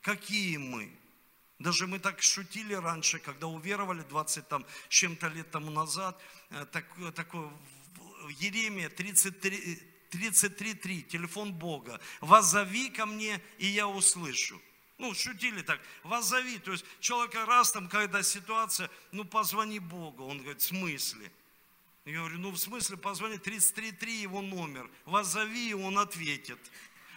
какие 0.02 0.56
мы. 0.56 0.99
Даже 1.60 1.86
мы 1.86 1.98
так 1.98 2.22
шутили 2.22 2.72
раньше, 2.72 3.18
когда 3.18 3.46
уверовали 3.46 4.00
20 4.00 4.48
там, 4.48 4.64
с 4.88 4.92
чем-то 4.94 5.28
лет 5.28 5.50
тому 5.50 5.70
назад, 5.70 6.18
э, 6.48 6.66
так, 6.72 6.86
такой 7.14 7.50
Еремия 8.38 8.88
33, 8.88 9.78
33.3, 10.10 11.02
телефон 11.02 11.52
Бога. 11.52 12.00
«Возови 12.22 12.88
ко 12.88 13.04
мне, 13.04 13.42
и 13.58 13.66
я 13.66 13.86
услышу». 13.86 14.60
Ну, 14.96 15.14
шутили 15.14 15.60
так, 15.62 15.80
возови. 16.02 16.58
То 16.58 16.72
есть 16.72 16.84
человека 17.00 17.44
раз 17.44 17.72
там, 17.72 17.88
когда 17.88 18.22
ситуация, 18.22 18.90
ну, 19.12 19.24
позвони 19.26 19.80
Богу. 19.80 20.24
Он 20.24 20.38
говорит, 20.38 20.62
в 20.62 20.66
смысле? 20.66 21.30
Я 22.06 22.18
говорю, 22.18 22.38
ну, 22.38 22.50
в 22.50 22.58
смысле, 22.58 22.96
позвони, 22.96 23.36
33.3 23.36 24.22
его 24.22 24.40
номер. 24.40 24.90
Возови, 25.04 25.70
и 25.70 25.74
он 25.74 25.98
ответит. 25.98 26.58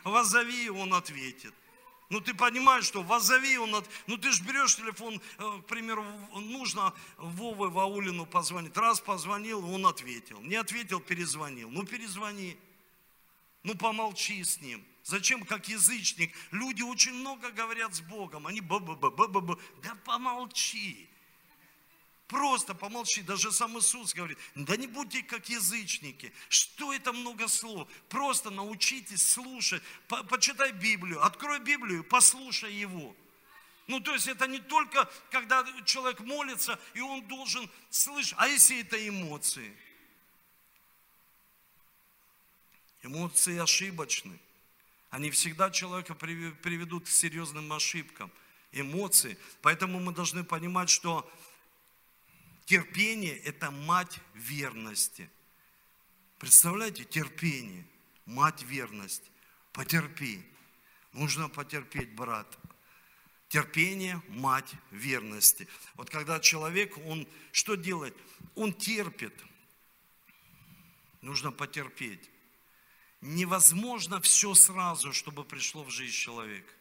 Возови, 0.03 0.65
и 0.65 0.69
он 0.69 0.93
ответит. 0.93 1.53
Ну 2.13 2.21
ты 2.21 2.35
понимаешь, 2.35 2.85
что 2.85 3.01
возови 3.01 3.57
он, 3.57 3.73
от... 3.73 3.89
ну 4.05 4.17
ты 4.17 4.31
же 4.31 4.43
берешь 4.43 4.75
телефон, 4.75 5.19
э, 5.39 5.61
к 5.61 5.65
примеру, 5.65 6.05
нужно 6.35 6.93
Вовы 7.17 7.71
Ваулину 7.71 8.27
позвонить. 8.27 8.77
Раз 8.77 9.01
позвонил, 9.01 9.67
он 9.67 9.87
ответил. 9.87 10.39
Не 10.41 10.57
ответил, 10.57 10.99
перезвонил. 10.99 11.71
Ну 11.71 11.87
перезвони. 11.87 12.55
Ну 13.63 13.73
помолчи 13.73 14.43
с 14.43 14.61
ним. 14.61 14.85
Зачем, 15.03 15.43
как 15.43 15.67
язычник? 15.69 16.35
Люди 16.51 16.83
очень 16.83 17.13
много 17.13 17.49
говорят 17.49 17.95
с 17.95 18.01
Богом. 18.01 18.45
Они 18.45 18.61
ба-ба-ба-ба-ба. 18.61 19.57
Да 19.81 19.95
помолчи. 20.05 21.09
Просто 22.33 22.73
помолчи. 22.73 23.21
Даже 23.21 23.51
сам 23.51 23.77
Иисус 23.77 24.15
говорит, 24.15 24.39
да 24.55 24.75
не 24.75 24.87
будьте 24.87 25.21
как 25.21 25.49
язычники. 25.49 26.33
Что 26.49 26.91
это 26.91 27.13
много 27.13 27.47
слов? 27.47 27.87
Просто 28.09 28.49
научитесь 28.49 29.21
слушать. 29.21 29.83
По 30.07 30.23
почитай 30.23 30.71
Библию, 30.71 31.23
открой 31.23 31.59
Библию, 31.59 32.03
послушай 32.03 32.73
Его. 32.73 33.15
Ну, 33.85 33.99
то 33.99 34.15
есть 34.15 34.27
это 34.27 34.47
не 34.47 34.57
только, 34.57 35.07
когда 35.29 35.63
человек 35.85 36.21
молится, 36.21 36.79
и 36.95 37.01
он 37.01 37.21
должен 37.27 37.69
слышать, 37.91 38.33
а 38.37 38.47
если 38.47 38.81
это 38.81 39.07
эмоции? 39.07 39.71
Эмоции 43.03 43.59
ошибочны. 43.59 44.39
Они 45.11 45.29
всегда 45.29 45.69
человека 45.69 46.15
приведут 46.15 47.05
к 47.05 47.09
серьезным 47.09 47.71
ошибкам. 47.71 48.31
Эмоции. 48.71 49.37
Поэтому 49.61 49.99
мы 49.99 50.13
должны 50.13 50.43
понимать, 50.43 50.89
что 50.89 51.31
Терпение– 52.65 53.37
это 53.45 53.71
мать 53.71 54.19
верности. 54.33 55.29
Представляете, 56.39 57.03
терпение, 57.03 57.85
мать 58.25 58.63
верности. 58.63 59.29
Потерпи. 59.73 60.43
Нужно 61.11 61.49
потерпеть, 61.49 62.13
брат. 62.15 62.57
Терпение– 63.49 64.21
мать 64.29 64.71
верности. 64.91 65.67
Вот 65.95 66.09
когда 66.09 66.39
человек, 66.39 66.97
он 67.05 67.27
что 67.51 67.75
делает? 67.75 68.15
Он 68.55 68.73
терпит. 68.73 69.33
Нужно 71.21 71.51
потерпеть. 71.51 72.29
невозможно 73.21 74.19
все 74.19 74.53
сразу, 74.53 75.13
чтобы 75.13 75.43
пришло 75.45 75.83
в 75.83 75.89
жизнь 75.89 76.13
человека. 76.13 76.71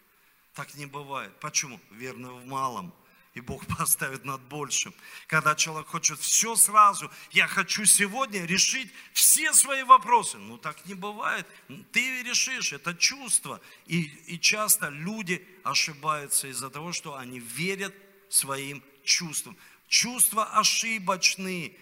Так 0.55 0.75
не 0.75 0.87
бывает. 0.87 1.39
Почему? 1.41 1.81
Верно 1.91 2.33
в 2.33 2.45
малом. 2.47 2.93
И 3.35 3.41
Бог 3.41 3.67
поставит 3.79 4.25
над 4.25 4.41
большим. 4.43 4.95
Когда 5.27 5.55
человек 5.55 5.89
хочет 5.89 6.19
все 6.19 6.55
сразу, 6.57 7.11
я 7.31 7.47
хочу 7.47 7.85
сегодня 7.85 8.45
решить 8.45 8.93
все 9.13 9.53
свои 9.53 9.83
вопросы. 9.83 10.39
Ну 10.39 10.59
так 10.59 10.85
не 10.87 10.95
бывает. 10.95 11.47
Ты 11.93 12.23
решишь, 12.23 12.73
это 12.73 12.95
чувство. 12.95 13.61
И, 13.87 14.03
и 14.27 14.39
часто 14.39 14.89
люди 14.89 15.47
ошибаются 15.65 16.49
из-за 16.49 16.71
того, 16.71 16.93
что 16.93 17.17
они 17.17 17.41
верят 17.41 17.95
своим 18.29 18.83
чувствам. 19.05 19.57
Чувства 19.89 20.45
ошибочные. 20.59 21.75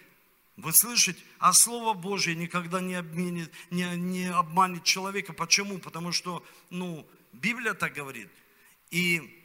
Вы 0.57 0.73
слышите? 0.73 1.21
А 1.39 1.53
Слово 1.53 1.93
Божье 1.93 2.35
никогда 2.35 2.81
не, 2.81 2.95
обменит, 2.95 3.51
не, 3.71 3.83
не 3.95 4.31
обманет 4.31 4.83
человека. 4.83 5.33
Почему? 5.33 5.79
Потому 5.79 6.11
что, 6.11 6.45
ну, 6.69 7.07
Библия 7.33 7.73
так 7.73 7.93
говорит. 7.93 8.29
И 8.89 9.37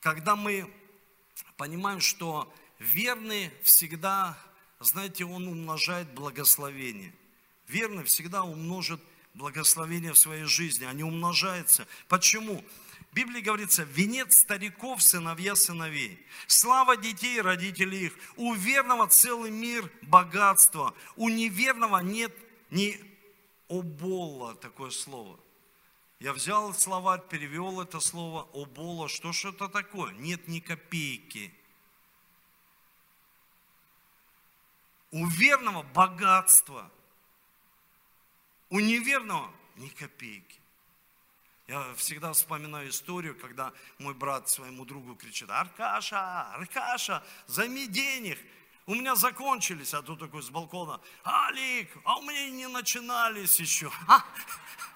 когда 0.00 0.34
мы 0.34 0.70
понимаем, 1.62 2.00
что 2.00 2.52
верный 2.80 3.48
всегда, 3.62 4.36
знаете, 4.80 5.24
он 5.24 5.46
умножает 5.46 6.12
благословение. 6.12 7.14
Верный 7.68 8.02
всегда 8.02 8.42
умножит 8.42 9.00
благословение 9.34 10.12
в 10.12 10.18
своей 10.18 10.42
жизни, 10.42 10.86
они 10.86 11.04
умножаются. 11.04 11.86
Почему? 12.08 12.64
В 13.12 13.14
Библии 13.14 13.40
говорится, 13.40 13.84
венец 13.84 14.38
стариков, 14.38 15.04
сыновья 15.04 15.54
сыновей. 15.54 16.18
Слава 16.48 16.96
детей, 16.96 17.40
родителей 17.40 18.06
их. 18.06 18.14
У 18.34 18.54
верного 18.54 19.06
целый 19.06 19.52
мир 19.52 19.88
богатства. 20.02 20.96
У 21.14 21.28
неверного 21.28 22.00
нет 22.00 22.36
ни 22.72 22.98
обола, 23.68 24.56
такое 24.56 24.90
слово. 24.90 25.38
Я 26.22 26.32
взял 26.32 26.72
словарь, 26.72 27.20
перевел 27.28 27.80
это 27.80 27.98
слово 27.98 28.48
обола. 28.54 29.08
Что 29.08 29.32
же 29.32 29.48
это 29.48 29.68
такое? 29.68 30.12
Нет 30.12 30.46
ни 30.46 30.60
копейки. 30.60 31.52
У 35.10 35.26
верного 35.26 35.82
богатство. 35.82 36.88
У 38.70 38.78
неверного 38.78 39.50
ни 39.74 39.88
копейки. 39.88 40.60
Я 41.66 41.92
всегда 41.94 42.32
вспоминаю 42.34 42.90
историю, 42.90 43.36
когда 43.36 43.72
мой 43.98 44.14
брат 44.14 44.48
своему 44.48 44.84
другу 44.84 45.16
кричит, 45.16 45.50
Аркаша, 45.50 46.42
Аркаша, 46.52 47.24
займи 47.48 47.88
денег, 47.88 48.38
у 48.86 48.94
меня 48.94 49.16
закончились, 49.16 49.92
а 49.92 50.02
тут 50.02 50.20
такой 50.20 50.44
с 50.44 50.50
балкона, 50.50 51.00
Алик, 51.24 51.90
а 52.04 52.18
у 52.18 52.22
меня 52.22 52.48
не 52.50 52.68
начинались 52.68 53.58
еще. 53.58 53.90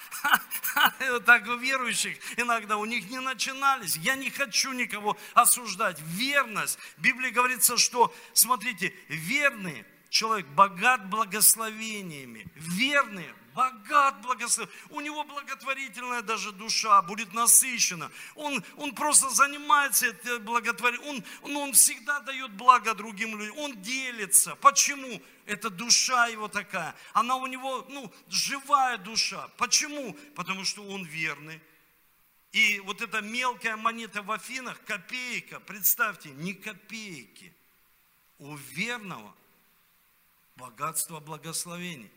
Вот 1.11 1.25
так 1.25 1.47
у 1.47 1.57
верующих 1.57 2.19
иногда 2.39 2.77
у 2.77 2.85
них 2.85 3.09
не 3.11 3.21
начинались. 3.21 3.97
Я 3.97 4.15
не 4.17 4.31
хочу 4.31 4.73
никого 4.73 5.17
осуждать. 5.35 5.99
Верность. 6.01 6.79
В 6.97 7.03
Библии 7.03 7.31
говорится, 7.31 7.79
что, 7.79 8.15
смотрите, 8.35 8.95
верный 9.09 9.85
человек 10.11 10.47
богат 10.49 11.09
благословениями. 11.09 12.47
Верный 12.55 13.27
богат 13.57 14.21
благословен. 14.21 14.71
У 14.91 15.01
него 15.01 15.25
благотворительная 15.25 16.21
даже 16.21 16.53
душа 16.53 17.01
будет 17.03 17.33
насыщена. 17.33 18.13
Он, 18.35 18.63
он 18.77 18.95
просто 18.95 19.31
занимается 19.31 20.07
этой 20.07 20.39
благотворением. 20.39 21.25
Он, 21.43 21.57
он 21.57 21.73
всегда 21.73 22.21
дает 22.21 22.53
благо 22.53 22.95
другим 22.95 23.39
людям. 23.39 23.59
Он 23.59 23.83
делится. 23.83 24.55
Почему? 24.57 25.23
Это 25.47 25.71
душа 25.71 26.27
его 26.27 26.49
такая. 26.49 26.95
Она 27.15 27.37
у 27.37 27.47
него, 27.47 27.87
ну, 27.89 28.13
живая 28.29 28.99
душа. 28.99 29.49
Почему? 29.57 30.13
Потому 30.35 30.65
что 30.65 30.87
он 30.87 31.05
верный. 31.05 31.61
И 32.53 32.81
вот 32.81 33.01
эта 33.01 33.23
мелкая 33.23 33.77
монета 33.77 34.23
в 34.23 34.31
Афинах, 34.31 34.83
копейка, 34.85 35.61
представьте, 35.61 36.29
не 36.31 36.53
копейки. 36.53 37.53
У 38.39 38.55
верного 38.55 39.35
богатство 40.57 41.21
благословений. 41.21 42.11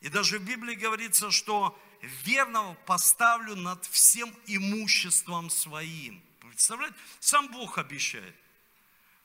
И 0.00 0.08
даже 0.08 0.38
в 0.38 0.44
Библии 0.44 0.74
говорится, 0.74 1.30
что 1.30 1.78
верного 2.24 2.74
поставлю 2.86 3.56
над 3.56 3.84
всем 3.86 4.34
имуществом 4.46 5.50
своим. 5.50 6.22
Представляете? 6.40 6.96
Сам 7.20 7.48
Бог 7.48 7.78
обещает. 7.78 8.34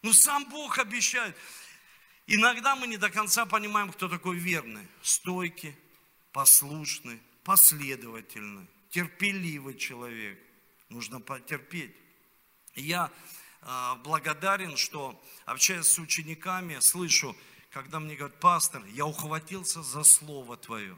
Ну, 0.01 0.13
сам 0.13 0.45
Бог 0.49 0.79
обещает. 0.79 1.35
Иногда 2.25 2.75
мы 2.75 2.87
не 2.87 2.97
до 2.97 3.09
конца 3.09 3.45
понимаем, 3.45 3.91
кто 3.91 4.09
такой 4.09 4.37
верный. 4.37 4.87
Стойкий, 5.01 5.75
послушный, 6.31 7.21
последовательный, 7.43 8.67
терпеливый 8.89 9.77
человек. 9.77 10.39
Нужно 10.89 11.19
потерпеть. 11.19 11.95
Я 12.75 13.11
э, 13.61 13.95
благодарен, 14.03 14.77
что 14.77 15.21
общаясь 15.45 15.85
с 15.85 15.99
учениками, 15.99 16.79
слышу, 16.79 17.35
когда 17.73 17.99
мне 17.99 18.15
говорят, 18.15 18.39
пастор, 18.39 18.85
я 18.93 19.05
ухватился 19.05 19.81
за 19.81 20.03
слово 20.03 20.55
твое. 20.57 20.95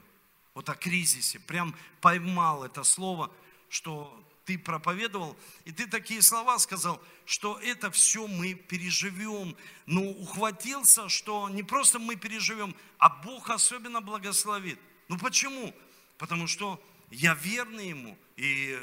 Вот 0.53 0.69
о 0.69 0.75
кризисе, 0.75 1.39
прям 1.39 1.73
поймал 2.01 2.65
это 2.65 2.83
слово, 2.83 3.31
что 3.69 4.13
ты 4.43 4.57
проповедовал, 4.59 5.35
и 5.63 5.71
ты 5.71 5.87
такие 5.87 6.21
слова 6.21 6.59
сказал, 6.59 7.01
что 7.25 7.57
это 7.59 7.89
все 7.91 8.27
мы 8.27 8.53
переживем. 8.53 9.55
Ну, 9.85 10.11
ухватился, 10.11 11.09
что 11.09 11.49
не 11.49 11.63
просто 11.63 11.97
мы 11.97 12.15
переживем, 12.15 12.75
а 12.97 13.09
Бог 13.09 13.49
особенно 13.49 14.01
благословит. 14.01 14.79
Ну 15.07 15.17
почему? 15.17 15.73
Потому 16.17 16.45
что 16.45 16.81
я 17.09 17.33
верный 17.35 17.89
Ему, 17.89 18.17
и 18.35 18.77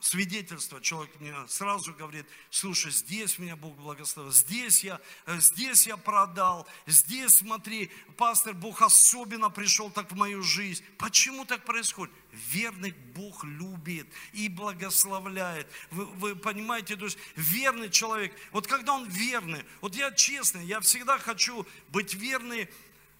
свидетельство, 0.00 0.80
человек 0.80 1.10
мне 1.20 1.34
сразу 1.46 1.92
говорит, 1.94 2.26
слушай, 2.50 2.90
здесь 2.90 3.38
меня 3.38 3.54
Бог 3.54 3.76
благословил, 3.76 4.32
здесь 4.32 4.82
я, 4.82 5.00
э, 5.26 5.38
здесь 5.40 5.86
я 5.86 5.96
продал, 5.96 6.66
здесь, 6.86 7.36
смотри, 7.36 7.90
пастор, 8.16 8.54
Бог 8.54 8.82
особенно 8.82 9.50
пришел 9.50 9.90
так 9.90 10.10
в 10.10 10.16
мою 10.16 10.42
жизнь. 10.42 10.82
Почему 10.98 11.44
так 11.44 11.64
происходит? 11.64 12.14
Верный 12.32 12.92
Бог 13.14 13.44
любит 13.44 14.06
и 14.32 14.48
благословляет. 14.48 15.68
Вы, 15.90 16.06
вы 16.06 16.36
понимаете, 16.36 16.96
то 16.96 17.04
есть 17.04 17.18
верный 17.36 17.90
человек, 17.90 18.34
вот 18.52 18.66
когда 18.66 18.94
он 18.94 19.06
верный, 19.08 19.64
вот 19.80 19.94
я 19.94 20.10
честный, 20.12 20.64
я 20.64 20.80
всегда 20.80 21.18
хочу 21.18 21.66
быть 21.88 22.14
верный 22.14 22.68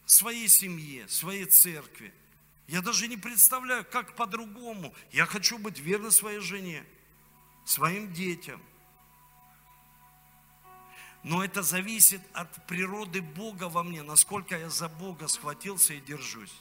своей 0.07 0.49
семье, 0.49 1.07
своей 1.09 1.45
церкви. 1.45 2.13
Я 2.71 2.83
даже 2.83 3.09
не 3.09 3.17
представляю, 3.17 3.85
как 3.85 4.15
по-другому. 4.15 4.95
Я 5.11 5.27
хочу 5.27 5.59
быть 5.59 5.81
верным 5.81 6.13
своей 6.13 6.39
жене, 6.39 6.85
своим 7.65 8.13
детям. 8.13 8.63
Но 11.25 11.43
это 11.43 11.65
зависит 11.65 12.23
от 12.33 12.65
природы 12.69 13.23
Бога 13.23 13.69
во 13.69 13.83
мне, 13.83 14.05
насколько 14.05 14.57
я 14.57 14.71
за 14.71 14.89
Бога 14.89 15.27
схватился 15.27 15.95
и 15.95 16.01
держусь. 16.01 16.55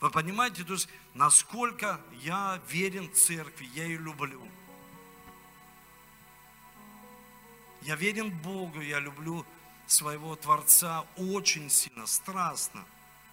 Вы 0.00 0.10
понимаете, 0.10 0.64
то 0.64 0.72
есть, 0.72 0.88
насколько 1.14 2.00
я 2.22 2.60
верен 2.68 3.14
церкви, 3.14 3.68
я 3.74 3.84
ее 3.84 3.98
люблю. 3.98 4.42
Я 7.82 7.94
верен 7.94 8.36
Богу, 8.42 8.80
я 8.80 8.98
люблю 8.98 9.46
своего 9.86 10.34
Творца 10.34 11.06
очень 11.16 11.70
сильно, 11.70 12.06
страстно. 12.06 12.84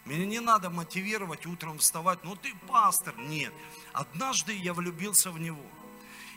Меня 0.06 0.26
не 0.26 0.40
надо 0.40 0.70
мотивировать 0.70 1.48
утром 1.48 1.80
вставать, 1.80 2.24
ну 2.24 2.36
ты 2.36 2.54
пастор. 2.68 3.18
Нет. 3.18 3.52
Однажды 3.92 4.56
я 4.56 4.74
влюбился 4.74 5.32
в 5.32 5.40
него. 5.40 5.66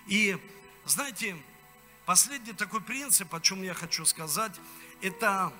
И, 0.06 0.38
знаете, 0.86 1.36
последний 2.06 2.54
такой 2.54 2.80
принцип, 2.80 3.34
о 3.34 3.40
чем 3.40 3.62
я 3.62 3.74
хочу 3.74 4.06
сказать, 4.06 4.52
это 5.02 5.52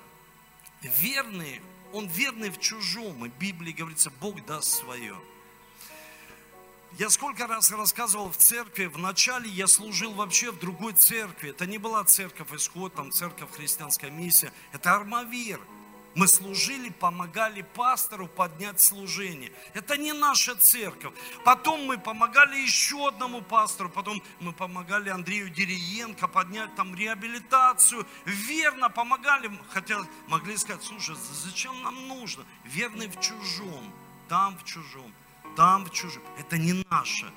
верный, 0.81 1.61
он 1.93 2.07
верный 2.07 2.49
в 2.49 2.59
чужом. 2.59 3.25
И 3.25 3.29
в 3.29 3.37
Библии 3.37 3.73
говорится, 3.73 4.09
Бог 4.09 4.43
даст 4.45 4.71
свое. 4.71 5.15
Я 6.97 7.11
сколько 7.11 7.45
раз 7.45 7.69
рассказывал 7.69 8.31
в 8.31 8.37
церкви, 8.37 8.85
вначале 8.85 9.47
я 9.47 9.67
служил 9.67 10.13
вообще 10.13 10.51
в 10.51 10.57
другой 10.57 10.93
церкви. 10.93 11.51
Это 11.51 11.67
не 11.67 11.77
была 11.77 12.03
церковь 12.05 12.51
Исход, 12.53 12.95
там 12.95 13.11
церковь 13.11 13.51
христианская 13.51 14.09
миссия. 14.09 14.51
Это 14.71 14.95
Армавир. 14.95 15.61
Мы 16.19 16.27
служили, 16.27 16.89
помогали 16.89 17.61
пастору 17.61 18.27
поднять 18.27 18.81
служение. 18.81 19.53
Это 19.73 19.95
не 19.95 20.11
наша 20.11 20.53
церковь. 20.53 21.13
Потом 21.45 21.85
мы 21.85 21.97
помогали 21.97 22.59
еще 22.59 23.07
одному 23.07 23.41
пастору, 23.41 23.89
потом 23.89 24.21
мы 24.41 24.51
помогали 24.51 25.07
Андрею 25.07 25.49
Дериенко 25.49 26.27
поднять 26.27 26.75
там 26.75 26.93
реабилитацию. 26.93 28.05
Верно 28.25 28.89
помогали, 28.89 29.49
хотя 29.69 30.05
могли 30.27 30.57
сказать, 30.57 30.83
слушай, 30.83 31.15
зачем 31.45 31.81
нам 31.83 32.09
нужно? 32.09 32.43
Верный 32.65 33.07
в 33.07 33.17
чужом, 33.21 33.89
там 34.27 34.57
в 34.57 34.65
чужом, 34.65 35.13
там 35.55 35.85
в 35.85 35.91
чужом. 35.93 36.23
Это 36.37 36.57
не 36.57 36.83
наше. 36.89 37.31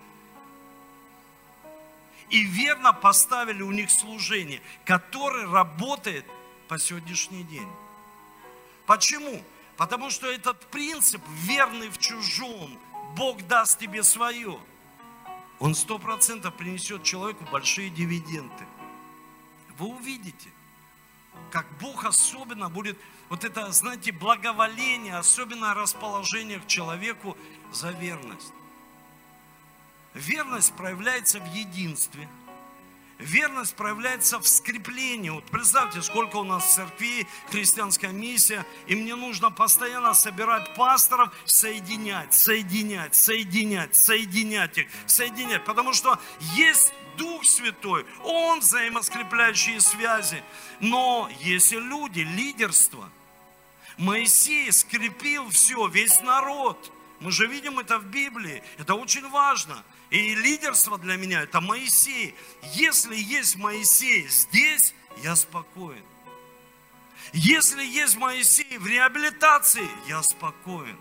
И 2.31 2.43
верно 2.43 2.93
поставили 2.93 3.63
у 3.63 3.71
них 3.71 3.93
служение, 3.93 4.61
которое 4.85 5.47
работает 5.47 6.27
по 6.67 6.81
сегодняшний 6.81 7.45
день. 7.45 7.69
Почему? 8.87 9.43
Потому 9.77 10.11
что 10.11 10.31
этот 10.31 10.67
принцип, 10.67 11.23
верный 11.29 11.89
в 11.89 11.99
чужом, 11.99 12.79
Бог 13.17 13.43
даст 13.47 13.79
тебе 13.79 14.03
свое. 14.03 14.59
Он 15.59 15.75
сто 15.75 15.99
процентов 15.99 16.55
принесет 16.55 17.03
человеку 17.03 17.45
большие 17.51 17.91
дивиденды. 17.91 18.67
Вы 19.79 19.87
увидите, 19.87 20.51
как 21.51 21.67
Бог 21.79 22.05
особенно 22.05 22.69
будет, 22.69 22.99
вот 23.29 23.45
это, 23.45 23.71
знаете, 23.73 24.13
благоволение, 24.13 25.17
особенное 25.17 25.75
расположение 25.75 26.61
к 26.61 26.67
человеку 26.67 27.37
за 27.73 27.91
верность. 27.91 28.53
Верность 30.15 30.75
проявляется 30.75 31.41
в 31.41 31.55
единстве– 31.55 32.29
Верность 33.23 33.77
проявляется 33.77 34.39
в 34.41 34.49
скреплении. 34.49 35.31
Вот 35.31 35.45
представьте, 35.45 36.03
сколько 36.03 36.37
у 36.37 36.45
нас 36.45 36.65
в 36.65 36.75
церкви, 36.75 37.27
христианская 37.51 38.11
миссия, 38.13 38.67
и 38.87 38.97
мне 38.97 39.15
нужно 39.15 39.51
постоянно 39.51 40.13
собирать 40.13 40.75
пасторов, 40.75 41.33
соединять, 41.45 42.35
соединять, 42.35 43.15
соединять, 43.15 43.95
соединять 43.95 44.79
их, 44.79 44.89
соединять. 45.07 45.65
Потому 45.65 45.93
что 45.93 46.19
есть 46.57 46.93
Дух 47.17 47.45
Святой, 47.45 48.05
Он 48.25 48.59
взаимоскрепляющие 48.59 49.81
связи. 49.81 50.43
Но 50.81 51.31
есть 51.41 51.73
и 51.73 51.79
люди, 51.79 52.21
лидерство. 52.21 53.09
Моисей 53.99 54.73
скрепил 54.73 55.49
все, 55.51 55.87
весь 55.87 56.21
народ. 56.23 56.93
Мы 57.21 57.31
же 57.31 57.47
видим 57.47 57.79
это 57.79 57.99
в 57.99 58.07
Библии. 58.07 58.65
Это 58.79 58.95
очень 58.95 59.29
важно. 59.29 59.85
И 60.13 60.35
лидерство 60.35 60.99
для 60.99 61.17
меня 61.17 61.41
это 61.41 61.63
Моисей. 61.63 62.35
Если 62.75 63.17
есть 63.17 63.57
Моисей 63.57 64.29
здесь, 64.29 64.93
я 65.23 65.35
спокоен. 65.35 66.05
Если 67.33 67.83
есть 67.83 68.17
Моисей 68.17 68.77
в 68.77 68.87
реабилитации, 68.87 69.89
я 70.07 70.23
спокоен. 70.23 70.99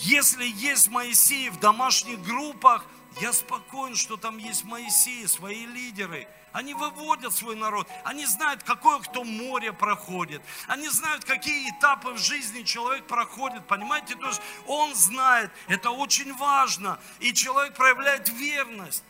Если 0.00 0.48
есть 0.48 0.88
Моисей 0.88 1.48
в 1.50 1.60
домашних 1.60 2.20
группах, 2.22 2.84
я 3.20 3.32
спокоен, 3.32 3.94
что 3.96 4.16
там 4.16 4.38
есть 4.38 4.64
Моисей, 4.64 5.26
свои 5.26 5.66
лидеры– 5.66 6.26
они 6.56 6.72
выводят 6.72 7.34
свой 7.34 7.54
народ. 7.54 7.86
Они 8.02 8.24
знают, 8.24 8.62
какое 8.62 8.98
кто 9.00 9.24
море 9.24 9.74
проходит. 9.74 10.40
Они 10.66 10.88
знают, 10.88 11.22
какие 11.26 11.68
этапы 11.68 12.12
в 12.12 12.18
жизни 12.18 12.62
человек 12.62 13.06
проходит. 13.06 13.66
Понимаете? 13.66 14.16
То 14.16 14.28
есть 14.28 14.40
он 14.66 14.94
знает. 14.94 15.50
Это 15.68 15.90
очень 15.90 16.34
важно. 16.34 16.98
И 17.20 17.34
человек 17.34 17.74
проявляет 17.74 18.30
верность. 18.30 19.04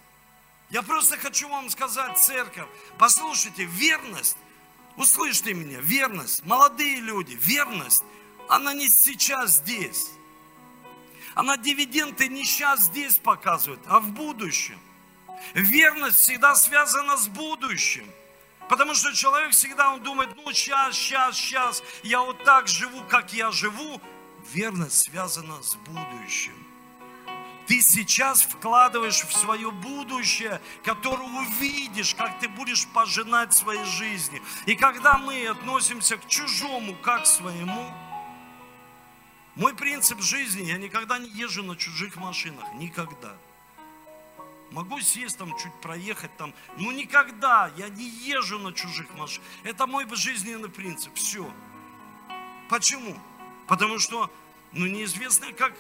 Я 0.71 0.83
просто 0.83 1.17
хочу 1.19 1.49
вам 1.49 1.71
сказать, 1.71 2.19
церковь, 2.19 2.67
послушайте, 2.99 3.63
верность, 3.63 4.37
услышьте 4.97 5.55
меня, 5.55 5.79
верность, 5.81 6.45
молодые 6.45 6.97
люди, 6.97 7.39
верность, 7.41 8.03
она 8.49 8.75
не 8.75 8.89
сейчас 8.89 9.59
здесь. 9.59 10.09
Она 11.37 11.59
дивиденды 11.59 12.29
не 12.29 12.45
сейчас 12.45 12.85
здесь 12.85 13.19
показывает, 13.19 13.81
а 13.87 14.01
в 14.01 14.11
будущем. 14.13 14.81
Верность 15.53 16.21
всегда 16.21 16.55
связана 16.55 17.19
с 17.19 17.29
будущим. 17.29 18.07
Потому 18.71 18.95
что 18.95 19.13
человек 19.13 19.53
всегда 19.53 19.93
он 19.93 20.03
думает, 20.03 20.31
ну 20.35 20.51
сейчас, 20.53 20.97
сейчас, 20.97 21.37
сейчас, 21.37 21.83
я 22.03 22.23
вот 22.23 22.43
так 22.43 22.67
живу, 22.69 23.03
как 23.05 23.35
я 23.35 23.51
живу. 23.51 24.01
Верность 24.55 25.03
связана 25.11 25.63
с 25.63 25.75
будущим. 25.75 26.55
Ты 27.67 27.83
сейчас 27.83 28.41
вкладываешь 28.41 29.23
в 29.23 29.33
свое 29.37 29.71
будущее, 29.71 30.63
которое 30.85 31.29
увидишь, 31.29 32.15
как 32.15 32.39
ты 32.39 32.49
будешь 32.49 32.87
пожинать 32.87 33.53
своей 33.53 33.85
жизни. 33.85 34.41
И 34.65 34.75
когда 34.75 35.19
мы 35.19 35.47
относимся 35.49 36.17
к 36.17 36.27
чужому, 36.29 36.95
как 37.03 37.25
к 37.25 37.27
своему, 37.27 37.93
мой 39.57 39.75
принцип 39.75 40.21
жизни, 40.21 40.65
я 40.65 40.77
никогда 40.77 41.19
не 41.19 41.29
езжу 41.31 41.63
на 41.63 41.77
чужих 41.77 42.17
машинах, 42.17 42.65
никогда. 42.75 43.35
Могу 44.71 45.01
сесть 45.01 45.39
там, 45.39 45.57
чуть 45.57 45.73
проехать 45.81 46.37
там. 46.37 46.53
Но 46.77 46.93
никогда 46.93 47.71
я 47.77 47.89
не 47.89 48.07
езжу 48.07 48.59
на 48.59 48.73
чужих 48.73 49.09
машинах. 49.15 49.49
Это 49.65 49.87
мой 49.87 50.07
жизненный 50.15 50.69
принцип. 50.69 51.15
Все. 51.15 51.51
Почему? 52.69 53.17
Потому 53.67 53.99
что 53.99 54.31
ну, 54.77 54.87
неизвестно, 54.87 55.53
как, 55.53 55.75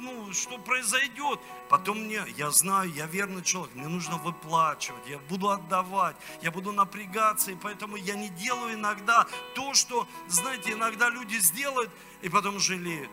ну, 0.00 0.32
что 0.32 0.58
произойдет. 0.58 1.38
Потом 1.68 2.00
мне, 2.04 2.22
я 2.36 2.50
знаю, 2.50 2.90
я 2.92 3.06
верный 3.06 3.42
человек, 3.42 3.74
мне 3.74 3.88
нужно 3.88 4.16
выплачивать, 4.16 5.06
я 5.06 5.18
буду 5.18 5.50
отдавать, 5.50 6.16
я 6.42 6.50
буду 6.50 6.72
напрягаться, 6.72 7.52
и 7.52 7.56
поэтому 7.56 7.96
я 7.96 8.14
не 8.14 8.30
делаю 8.30 8.74
иногда 8.74 9.26
то, 9.54 9.74
что, 9.74 10.08
знаете, 10.28 10.72
иногда 10.72 11.10
люди 11.10 11.36
сделают, 11.36 11.90
и 12.22 12.28
потом 12.28 12.58
жалеют. 12.58 13.10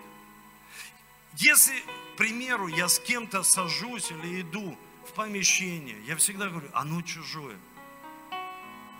Если, 1.34 1.78
к 2.14 2.18
примеру, 2.18 2.68
я 2.68 2.88
с 2.88 2.98
кем-то 3.00 3.44
сажусь 3.44 4.12
или 4.12 4.42
иду, 4.42 4.78
в 5.06 5.14
помещение, 5.14 5.98
я 6.08 6.16
всегда 6.16 6.50
говорю, 6.50 6.70
оно 6.74 7.02
чужое, 7.02 7.58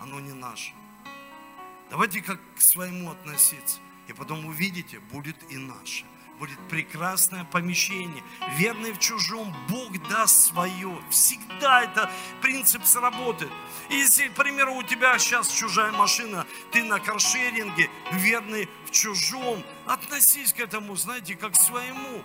оно 0.00 0.20
не 0.20 0.32
наше. 0.32 0.72
Давайте 1.90 2.20
как 2.20 2.40
к 2.54 2.60
своему 2.60 3.10
относиться. 3.10 3.78
И 4.08 4.12
потом 4.12 4.46
увидите, 4.46 5.00
будет 5.00 5.36
и 5.50 5.56
наше. 5.56 6.04
Будет 6.38 6.58
прекрасное 6.68 7.44
помещение. 7.44 8.22
Верный 8.56 8.92
в 8.92 8.98
чужом, 8.98 9.54
Бог 9.68 9.96
даст 10.08 10.48
свое. 10.48 10.98
Всегда 11.10 11.82
это 11.82 12.10
принцип 12.42 12.84
сработает. 12.84 13.50
Если, 13.88 14.28
к 14.28 14.34
примеру, 14.34 14.74
у 14.74 14.82
тебя 14.82 15.18
сейчас 15.18 15.50
чужая 15.50 15.92
машина, 15.92 16.46
ты 16.72 16.84
на 16.84 17.00
каршеринге, 17.00 17.90
верный 18.12 18.68
в 18.86 18.90
чужом, 18.90 19.64
относись 19.86 20.52
к 20.52 20.60
этому, 20.60 20.94
знаете, 20.96 21.36
как 21.36 21.52
к 21.52 21.56
своему. 21.56 22.22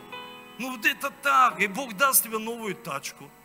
Ну 0.57 0.71
вот 0.71 0.85
это 0.85 1.09
так, 1.09 1.61
и 1.61 1.67
Бог 1.67 1.95
даст 1.95 2.23
тебе 2.23 2.37
новую 2.37 2.75
тачку– 2.75 3.29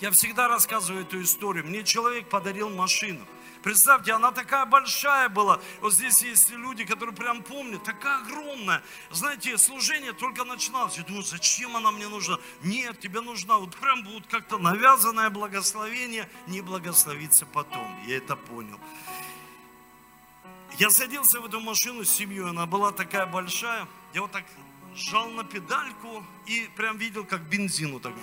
я 0.00 0.10
всегда 0.10 0.48
рассказываю 0.48 1.02
эту 1.02 1.20
историю. 1.20 1.66
Мне 1.66 1.84
человек 1.84 2.26
подарил 2.30 2.70
машину. 2.70 3.20
Представьте, 3.62 4.12
она 4.12 4.32
такая 4.32 4.64
большая 4.64 5.28
была. 5.28 5.60
Вот 5.80 5.92
здесь 5.92 6.22
есть 6.22 6.50
люди, 6.50 6.84
которые 6.84 7.14
прям 7.14 7.42
помнят, 7.42 7.82
такая 7.84 8.22
огромная. 8.22 8.82
Знаете, 9.10 9.58
служение 9.58 10.12
только 10.12 10.44
начиналось. 10.44 10.96
Я 10.96 11.04
думаю, 11.04 11.24
зачем 11.24 11.76
она 11.76 11.90
мне 11.90 12.08
нужна? 12.08 12.38
Нет, 12.62 13.00
тебе 13.00 13.20
нужна. 13.20 13.58
Вот 13.58 13.76
прям 13.76 14.04
вот 14.04 14.26
как-то 14.26 14.58
навязанное 14.58 15.28
благословение, 15.28 16.28
не 16.46 16.62
благословиться 16.62 17.44
потом. 17.44 17.86
Я 18.06 18.16
это 18.16 18.34
понял. 18.34 18.80
Я 20.78 20.90
садился 20.90 21.40
в 21.40 21.46
эту 21.46 21.60
машину 21.60 22.04
с 22.04 22.10
семьей, 22.10 22.48
она 22.48 22.64
была 22.64 22.92
такая 22.92 23.26
большая. 23.26 23.86
Я 24.14 24.22
вот 24.22 24.32
так 24.32 24.44
сжал 24.94 25.28
на 25.30 25.44
педальку 25.44 26.24
и 26.46 26.70
прям 26.76 26.96
видел, 26.96 27.26
как 27.26 27.42
бензину 27.42 28.00
так 28.00 28.14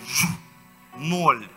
ноль. 0.95 1.47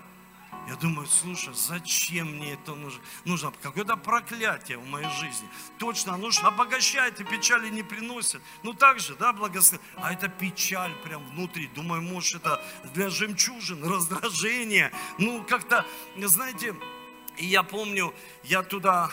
Я 0.68 0.76
думаю, 0.76 1.06
слушай, 1.08 1.52
зачем 1.54 2.36
мне 2.36 2.52
это 2.52 2.74
нужно? 2.74 3.00
Нужно 3.24 3.52
какое-то 3.62 3.96
проклятие 3.96 4.78
в 4.78 4.86
моей 4.86 5.08
жизни. 5.18 5.48
Точно, 5.78 6.14
оно 6.14 6.30
же 6.30 6.42
обогащает 6.42 7.20
и 7.20 7.24
печали 7.24 7.68
не 7.70 7.82
приносит. 7.82 8.40
Ну 8.62 8.72
так 8.72 9.00
же, 9.00 9.14
да, 9.16 9.32
благословение. 9.32 9.90
А 9.96 10.12
это 10.12 10.28
печаль 10.28 10.92
прям 11.02 11.26
внутри. 11.30 11.68
Думаю, 11.68 12.02
может, 12.02 12.36
это 12.36 12.62
для 12.94 13.10
жемчужин, 13.10 13.82
раздражение. 13.90 14.92
Ну, 15.18 15.44
как-то, 15.44 15.84
знаете, 16.16 16.76
я 17.38 17.62
помню, 17.62 18.14
я 18.44 18.62
туда 18.62 19.10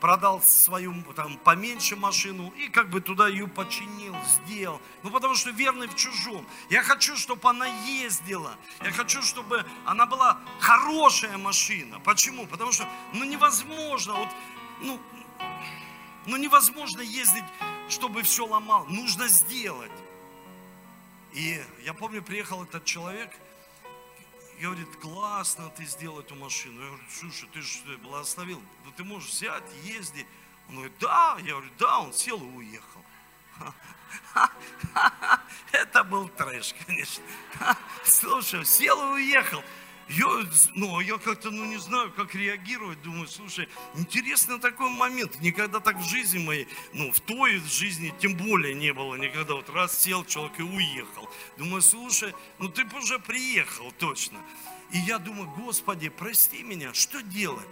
продал 0.00 0.42
свою 0.42 0.94
там 1.14 1.36
поменьше 1.38 1.96
машину 1.96 2.52
и 2.56 2.68
как 2.68 2.88
бы 2.90 3.00
туда 3.00 3.28
ее 3.28 3.46
починил, 3.46 4.14
сделал. 4.24 4.80
Ну 5.02 5.10
потому 5.10 5.34
что 5.34 5.50
верный 5.50 5.88
в 5.88 5.96
чужом. 5.96 6.46
Я 6.70 6.82
хочу, 6.82 7.16
чтобы 7.16 7.48
она 7.48 7.66
ездила. 7.66 8.54
Я 8.82 8.92
хочу, 8.92 9.22
чтобы 9.22 9.64
она 9.84 10.06
была 10.06 10.38
хорошая 10.60 11.36
машина. 11.38 12.00
Почему? 12.00 12.46
Потому 12.46 12.72
что 12.72 12.88
ну 13.12 13.24
невозможно, 13.24 14.14
вот, 14.14 14.28
ну, 14.80 15.00
ну 16.26 16.36
невозможно 16.36 17.00
ездить, 17.00 17.44
чтобы 17.88 18.22
все 18.22 18.46
ломал. 18.46 18.86
Нужно 18.86 19.28
сделать. 19.28 19.92
И 21.32 21.60
я 21.84 21.92
помню, 21.92 22.22
приехал 22.22 22.62
этот 22.62 22.84
человек– 22.84 23.30
говорит, 24.60 24.96
классно 24.96 25.70
ты 25.70 25.84
сделал 25.84 26.20
эту 26.20 26.34
машину. 26.34 26.80
Я 26.80 26.88
говорю, 26.88 27.04
слушай, 27.10 27.48
ты 27.52 27.60
же 27.62 27.98
благословил, 27.98 28.62
ну 28.84 28.92
ты 28.92 29.04
можешь 29.04 29.30
взять, 29.30 29.62
езди. 29.84 30.26
Он 30.68 30.76
говорит, 30.76 30.94
да, 31.00 31.36
я 31.40 31.52
говорю, 31.52 31.70
да, 31.78 32.00
он 32.00 32.12
сел 32.12 32.38
и 32.38 32.56
уехал. 32.56 33.04
Это 35.72 36.04
был 36.04 36.28
трэш, 36.28 36.74
конечно. 36.86 37.24
Слушай, 38.04 38.64
сел 38.64 39.14
и 39.14 39.20
уехал. 39.20 39.62
Я, 40.08 40.26
ну, 40.74 41.00
я 41.00 41.18
как-то, 41.18 41.50
ну, 41.50 41.66
не 41.66 41.76
знаю, 41.76 42.10
как 42.12 42.34
реагировать. 42.34 43.00
Думаю, 43.02 43.28
слушай, 43.28 43.68
интересный 43.94 44.58
такой 44.58 44.88
момент. 44.88 45.38
Никогда 45.40 45.80
так 45.80 45.96
в 45.98 46.08
жизни 46.08 46.38
моей, 46.38 46.66
ну, 46.94 47.12
в 47.12 47.20
той 47.20 47.58
жизни 47.58 48.14
тем 48.18 48.34
более 48.34 48.74
не 48.74 48.94
было 48.94 49.16
никогда. 49.16 49.54
Вот 49.54 49.68
раз 49.68 50.00
сел 50.00 50.24
человек 50.24 50.58
и 50.60 50.62
уехал. 50.62 51.28
Думаю, 51.58 51.82
слушай, 51.82 52.34
ну, 52.58 52.68
ты 52.70 52.86
бы 52.86 52.98
уже 52.98 53.18
приехал 53.18 53.92
точно. 53.92 54.38
И 54.92 54.98
я 54.98 55.18
думаю, 55.18 55.50
Господи, 55.50 56.08
прости 56.08 56.62
меня, 56.62 56.94
что 56.94 57.22
делать? 57.22 57.68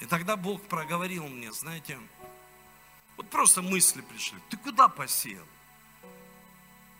И 0.00 0.06
тогда 0.06 0.36
Бог 0.36 0.62
проговорил 0.62 1.28
мне, 1.28 1.52
знаете, 1.52 1.98
вот 3.18 3.28
просто 3.28 3.60
мысли 3.60 4.00
пришли. 4.00 4.38
Ты 4.48 4.56
куда 4.56 4.88
посеял? 4.88 5.44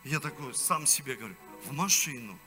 Я 0.05 0.21
такой 0.21 0.55
сам 0.55 0.87
себе 0.87 1.15
говорю, 1.15 1.37
в 1.67 1.73
машину. 1.73 2.39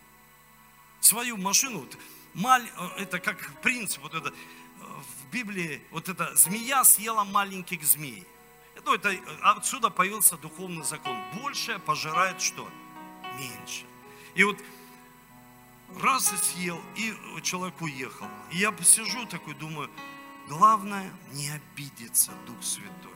Свою 1.00 1.38
машину, 1.38 1.88
маль, 2.34 2.68
это 2.98 3.20
как 3.20 3.62
принцип, 3.62 4.02
вот 4.02 4.14
это, 4.14 4.34
в 4.80 5.32
Библии, 5.32 5.82
вот 5.92 6.10
эта 6.10 6.36
змея 6.36 6.84
съела 6.84 7.24
маленьких 7.24 7.84
змей. 7.84 8.26
Ну, 8.86 8.94
это, 8.94 9.16
отсюда 9.42 9.90
появился 9.90 10.38
духовный 10.38 10.84
закон. 10.84 11.18
Большее 11.42 11.80
пожирает 11.80 12.42
что? 12.42 12.68
Меньше. 13.38 13.86
И 14.36 14.44
вот 14.44 14.58
раз 16.02 16.34
и 16.34 16.38
съел, 16.38 16.82
и 16.96 17.14
человек 17.42 17.80
уехал. 17.82 18.28
И 18.52 18.58
я 18.58 18.72
посижу 18.72 19.26
такой, 19.28 19.54
думаю, 19.54 19.90
главное 20.48 21.12
не 21.32 21.50
обидеться, 21.50 22.32
Дух 22.48 22.62
Святой. 22.64 23.12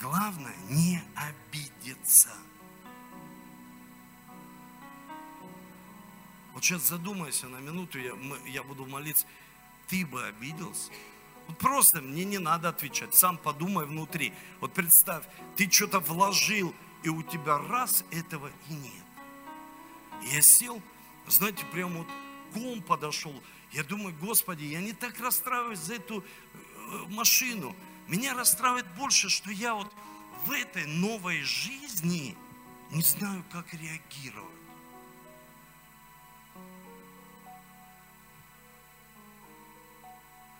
Главное 0.00 0.54
не 0.68 1.02
обидеться. 1.14 2.30
Вот 6.52 6.64
сейчас 6.64 6.88
задумайся 6.88 7.48
на 7.48 7.58
минуту, 7.58 7.98
я, 7.98 8.14
мы, 8.14 8.38
я 8.46 8.62
буду 8.62 8.84
молиться. 8.86 9.26
Ты 9.88 10.04
бы 10.04 10.24
обиделся? 10.24 10.90
Вот 11.48 11.58
просто 11.58 12.00
мне 12.00 12.24
не 12.24 12.38
надо 12.38 12.68
отвечать. 12.68 13.14
Сам 13.14 13.38
подумай 13.38 13.86
внутри. 13.86 14.32
Вот 14.60 14.72
представь, 14.72 15.24
ты 15.56 15.70
что-то 15.70 16.00
вложил, 16.00 16.74
и 17.02 17.08
у 17.08 17.22
тебя 17.22 17.58
раз 17.58 18.04
этого 18.10 18.50
и 18.68 18.74
нет. 18.74 19.04
Я 20.32 20.40
сел, 20.40 20.80
знаете, 21.26 21.64
прямо 21.72 21.98
вот 21.98 22.08
ком 22.52 22.82
подошел. 22.82 23.34
Я 23.72 23.82
думаю, 23.82 24.14
Господи, 24.20 24.64
я 24.64 24.80
не 24.80 24.92
так 24.92 25.18
расстраиваюсь 25.18 25.78
за 25.78 25.94
эту 25.94 26.22
э, 26.22 27.04
машину. 27.08 27.74
Меня 28.08 28.34
расстраивает 28.34 28.86
больше, 28.94 29.28
что 29.28 29.50
я 29.50 29.74
вот 29.74 29.92
в 30.44 30.50
этой 30.50 30.86
новой 30.86 31.42
жизни 31.42 32.36
не 32.92 33.02
знаю, 33.02 33.42
как 33.50 33.72
реагировать. 33.72 34.50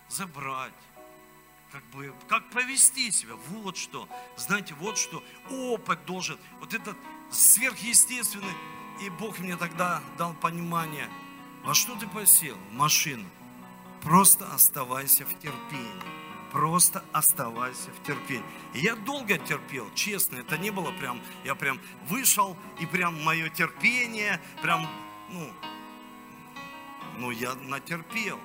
Забрать, 0.09 0.73
как 1.71 1.83
бы, 1.85 2.13
как 2.27 2.49
повести 2.49 3.11
себя, 3.11 3.35
вот 3.49 3.77
что. 3.77 4.07
Знаете, 4.35 4.73
вот 4.75 4.97
что 4.97 5.23
опыт 5.49 6.05
должен, 6.05 6.39
вот 6.59 6.73
этот 6.73 6.97
сверхъестественный. 7.31 8.53
И 9.01 9.09
Бог 9.09 9.39
мне 9.39 9.55
тогда 9.55 10.01
дал 10.17 10.33
понимание, 10.33 11.09
во 11.63 11.73
что 11.73 11.95
ты 11.95 12.07
посел? 12.07 12.57
Машину. 12.71 13.27
Просто 14.01 14.51
оставайся 14.53 15.25
в 15.25 15.39
терпении 15.39 16.23
просто 16.53 17.03
оставайся 17.11 17.89
в 17.89 18.03
терпении. 18.03 18.45
И 18.73 18.79
я 18.79 18.95
долго 18.95 19.37
терпел, 19.37 19.91
честно, 19.95 20.37
это 20.37 20.57
не 20.57 20.69
было 20.69 20.91
прям, 20.91 21.19
я 21.43 21.55
прям 21.55 21.81
вышел, 22.07 22.55
и 22.79 22.85
прям 22.85 23.21
мое 23.23 23.49
терпение, 23.49 24.39
прям, 24.61 24.87
ну, 25.29 25.51
ну 27.17 27.31
я 27.31 27.55
натерпел. 27.55 28.39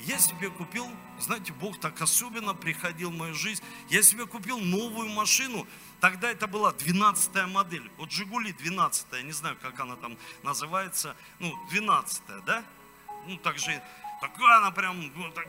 Я 0.00 0.18
себе 0.18 0.48
купил, 0.48 0.86
знаете, 1.18 1.52
Бог 1.52 1.78
так 1.78 2.00
особенно 2.00 2.54
приходил 2.54 3.10
в 3.10 3.14
мою 3.14 3.34
жизнь. 3.34 3.62
Я 3.90 4.02
себе 4.02 4.24
купил 4.24 4.58
новую 4.58 5.10
машину. 5.10 5.66
Тогда 6.00 6.30
это 6.30 6.46
была 6.46 6.72
12 6.72 7.46
модель. 7.48 7.90
Вот 7.98 8.10
Жигули 8.10 8.52
12, 8.52 9.06
я 9.12 9.22
не 9.22 9.32
знаю, 9.32 9.58
как 9.60 9.78
она 9.78 9.96
там 9.96 10.16
называется. 10.42 11.14
Ну, 11.38 11.54
12, 11.70 12.22
да? 12.46 12.64
Ну, 13.26 13.36
так 13.36 13.58
же 13.58 13.82
Такая 14.20 14.58
она 14.58 14.70
прям, 14.70 15.00
ну, 15.00 15.30
так, 15.32 15.48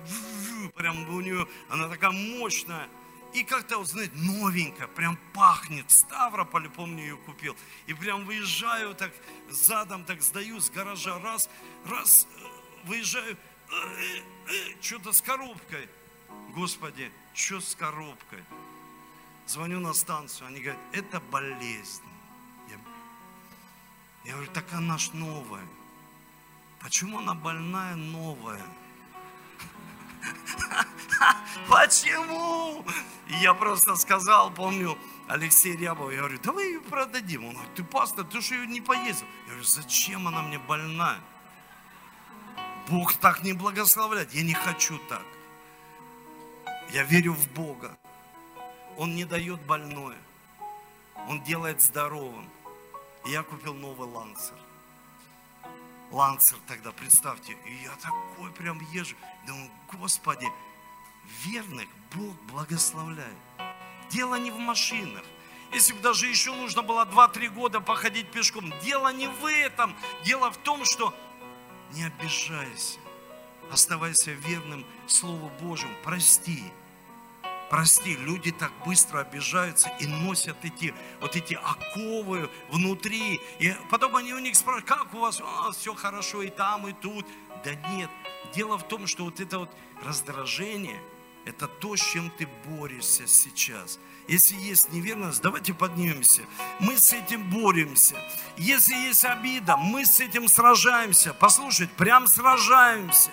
прям 0.75 1.09
у 1.09 1.21
нее, 1.21 1.47
она 1.69 1.89
такая 1.89 2.11
мощная. 2.11 2.87
И 3.33 3.43
как-то, 3.43 3.77
вот, 3.77 3.87
знаете, 3.87 4.13
новенькая, 4.15 4.87
прям 4.87 5.17
пахнет. 5.33 5.89
В 5.89 5.91
Ставрополе, 5.91 6.69
помню, 6.69 7.03
ее 7.03 7.17
купил. 7.17 7.55
И 7.87 7.93
прям 7.93 8.25
выезжаю 8.25 8.93
так, 8.93 9.11
задом 9.49 10.03
так 10.03 10.21
сдаю 10.21 10.59
с 10.59 10.69
гаража, 10.69 11.17
раз, 11.19 11.49
раз, 11.85 12.27
э, 12.29 12.87
выезжаю, 12.87 13.37
э, 13.37 14.21
э, 14.47 14.81
что-то 14.81 15.13
с 15.13 15.21
коробкой. 15.21 15.87
Господи, 16.49 17.11
что 17.33 17.61
с 17.61 17.75
коробкой? 17.75 18.43
Звоню 19.47 19.79
на 19.79 19.93
станцию, 19.93 20.47
они 20.47 20.59
говорят, 20.59 20.81
это 20.91 21.19
болезнь. 21.19 22.03
Я, 22.69 22.77
я 24.25 24.33
говорю, 24.33 24.51
так 24.51 24.71
она 24.73 24.97
ж 24.97 25.11
новая. 25.13 25.65
Почему 26.81 27.19
она 27.19 27.33
больная 27.33 27.95
новая? 27.95 28.61
Почему? 31.69 32.83
Я 33.27 33.53
просто 33.53 33.95
сказал, 33.95 34.51
помню, 34.51 34.97
Алексей 35.27 35.77
Рябов, 35.77 36.11
я 36.11 36.19
говорю, 36.19 36.39
давай 36.43 36.65
ее 36.65 36.81
продадим. 36.81 37.45
Он 37.45 37.53
говорит, 37.53 37.73
ты 37.75 37.83
пастор, 37.83 38.25
ты 38.25 38.41
же 38.41 38.55
ее 38.55 38.67
не 38.67 38.81
поездил. 38.81 39.27
Я 39.43 39.49
говорю, 39.49 39.63
зачем 39.63 40.27
она 40.27 40.41
мне 40.41 40.59
больная? 40.59 41.19
Бог 42.89 43.13
так 43.13 43.43
не 43.43 43.53
благословляет. 43.53 44.33
Я 44.33 44.43
не 44.43 44.53
хочу 44.53 44.97
так. 45.07 45.25
Я 46.91 47.03
верю 47.03 47.33
в 47.33 47.47
Бога. 47.53 47.97
Он 48.97 49.15
не 49.15 49.23
дает 49.23 49.61
больное. 49.61 50.17
Он 51.29 51.41
делает 51.43 51.81
здоровым. 51.81 52.49
И 53.25 53.29
я 53.29 53.43
купил 53.43 53.73
новый 53.73 54.09
лансер. 54.09 54.57
Лансер 56.11 56.57
тогда, 56.67 56.91
представьте. 56.91 57.53
И 57.65 57.83
я 57.83 57.91
такой 58.01 58.51
прям 58.51 58.79
езжу. 58.91 59.15
Думаю, 59.47 59.71
Господи, 59.93 60.47
верных 61.43 61.87
Бог 62.13 62.35
благословляет. 62.51 63.37
Дело 64.09 64.35
не 64.35 64.51
в 64.51 64.57
машинах. 64.57 65.23
Если 65.73 65.93
бы 65.93 66.01
даже 66.01 66.27
еще 66.27 66.53
нужно 66.53 66.81
было 66.81 67.05
2-3 67.05 67.49
года 67.49 67.79
походить 67.79 68.29
пешком, 68.29 68.73
дело 68.81 69.13
не 69.13 69.27
в 69.27 69.45
этом. 69.45 69.95
Дело 70.25 70.51
в 70.51 70.57
том, 70.57 70.83
что 70.83 71.13
не 71.93 72.03
обижайся. 72.03 72.99
Оставайся 73.71 74.31
верным 74.31 74.85
Слову 75.07 75.49
Божьему. 75.61 75.95
Прости. 76.03 76.61
Прости, 77.71 78.17
люди 78.17 78.51
так 78.51 78.73
быстро 78.85 79.21
обижаются 79.21 79.89
и 80.01 80.05
носят 80.05 80.57
эти, 80.63 80.93
вот 81.21 81.37
эти 81.37 81.53
оковы 81.53 82.49
внутри. 82.69 83.39
И 83.59 83.73
потом 83.89 84.17
они 84.17 84.33
у 84.33 84.39
них 84.39 84.57
спрашивают, 84.57 84.85
как 84.89 85.13
у 85.13 85.19
вас? 85.19 85.41
А, 85.41 85.71
все 85.71 85.93
хорошо 85.93 86.41
и 86.41 86.49
там, 86.49 86.85
и 86.89 86.91
тут. 86.91 87.25
Да 87.63 87.73
нет. 87.93 88.09
Дело 88.53 88.77
в 88.77 88.85
том, 88.85 89.07
что 89.07 89.23
вот 89.23 89.39
это 89.39 89.59
вот 89.59 89.69
раздражение, 90.03 91.01
это 91.45 91.69
то, 91.69 91.95
с 91.95 92.01
чем 92.01 92.29
ты 92.31 92.45
борешься 92.65 93.25
сейчас. 93.25 93.99
Если 94.27 94.55
есть 94.57 94.91
неверность, 94.91 95.41
давайте 95.41 95.73
поднимемся. 95.73 96.41
Мы 96.81 96.97
с 96.97 97.13
этим 97.13 97.49
боремся. 97.49 98.17
Если 98.57 98.95
есть 98.95 99.23
обида, 99.23 99.77
мы 99.77 100.05
с 100.05 100.19
этим 100.19 100.49
сражаемся. 100.49 101.33
Послушайте, 101.33 101.93
прям 101.95 102.27
сражаемся. 102.27 103.31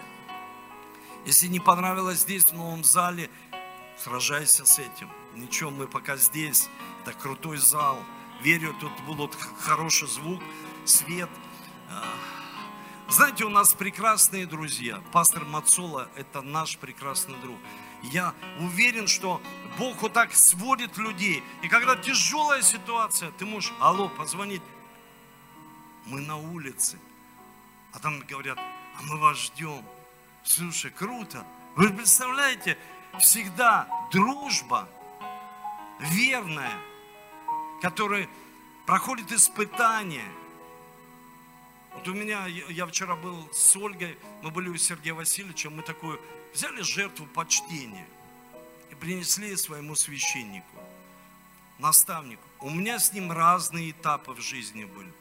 Если 1.26 1.48
не 1.48 1.60
понравилось 1.60 2.20
здесь, 2.20 2.44
в 2.44 2.52
новом 2.52 2.84
зале, 2.84 3.28
сражайся 4.02 4.64
с 4.64 4.78
этим. 4.78 5.10
Ничего, 5.34 5.70
мы 5.70 5.86
пока 5.86 6.16
здесь, 6.16 6.68
это 7.02 7.12
крутой 7.12 7.58
зал. 7.58 7.98
Верю, 8.42 8.74
тут 8.80 8.92
будет 9.00 9.36
хороший 9.60 10.08
звук, 10.08 10.40
свет. 10.84 11.28
А, 11.90 12.04
знаете, 13.08 13.44
у 13.44 13.48
нас 13.48 13.74
прекрасные 13.74 14.46
друзья. 14.46 15.02
Пастор 15.12 15.44
Мацола– 15.44 16.08
это 16.16 16.42
наш 16.42 16.78
прекрасный 16.78 17.36
друг. 17.40 17.58
Я 18.02 18.34
уверен, 18.60 19.08
что 19.08 19.40
Бог 19.78 20.02
вот 20.02 20.12
так 20.12 20.32
сводит 20.34 20.96
людей. 20.98 21.42
И 21.62 21.68
когда 21.68 21.96
тяжелая 21.96 22.62
ситуация, 22.62 23.32
ты 23.32 23.44
можешь, 23.44 23.72
алло, 23.80 24.08
позвонить. 24.08 24.62
Мы 26.06 26.20
на 26.20 26.36
улице. 26.36 26.98
А 27.92 27.98
там 27.98 28.20
говорят, 28.20 28.58
а 28.58 29.02
мы 29.02 29.18
вас 29.18 29.38
ждем. 29.38 29.84
Слушай, 30.44 30.90
круто. 30.90 31.44
Вы 31.76 31.90
представляете, 31.90 32.78
всегда 33.20 33.88
дружба 34.12 34.88
верная, 36.00 36.78
которая 37.82 38.28
проходит 38.86 39.32
испытания. 39.32 40.28
Вот 41.94 42.06
у 42.08 42.14
меня, 42.14 42.46
я 42.46 42.86
вчера 42.86 43.16
был 43.16 43.48
с 43.52 43.76
Ольгой, 43.76 44.16
мы 44.42 44.50
были 44.50 44.68
у 44.68 44.76
Сергея 44.76 45.14
Васильевича, 45.14 45.68
мы 45.70 45.82
такую 45.82 46.20
взяли 46.54 46.82
жертву 46.82 47.26
почтения 47.26 48.06
и 48.90 48.94
принесли 48.94 49.56
своему 49.56 49.94
священнику, 49.94 50.78
наставнику. 51.78 52.42
У 52.60 52.70
меня 52.70 52.98
с 52.98 53.12
ним 53.12 53.32
разные 53.32 53.90
этапы 53.90 54.32
в 54.32 54.40
жизни 54.40 54.84
были. 54.84 55.12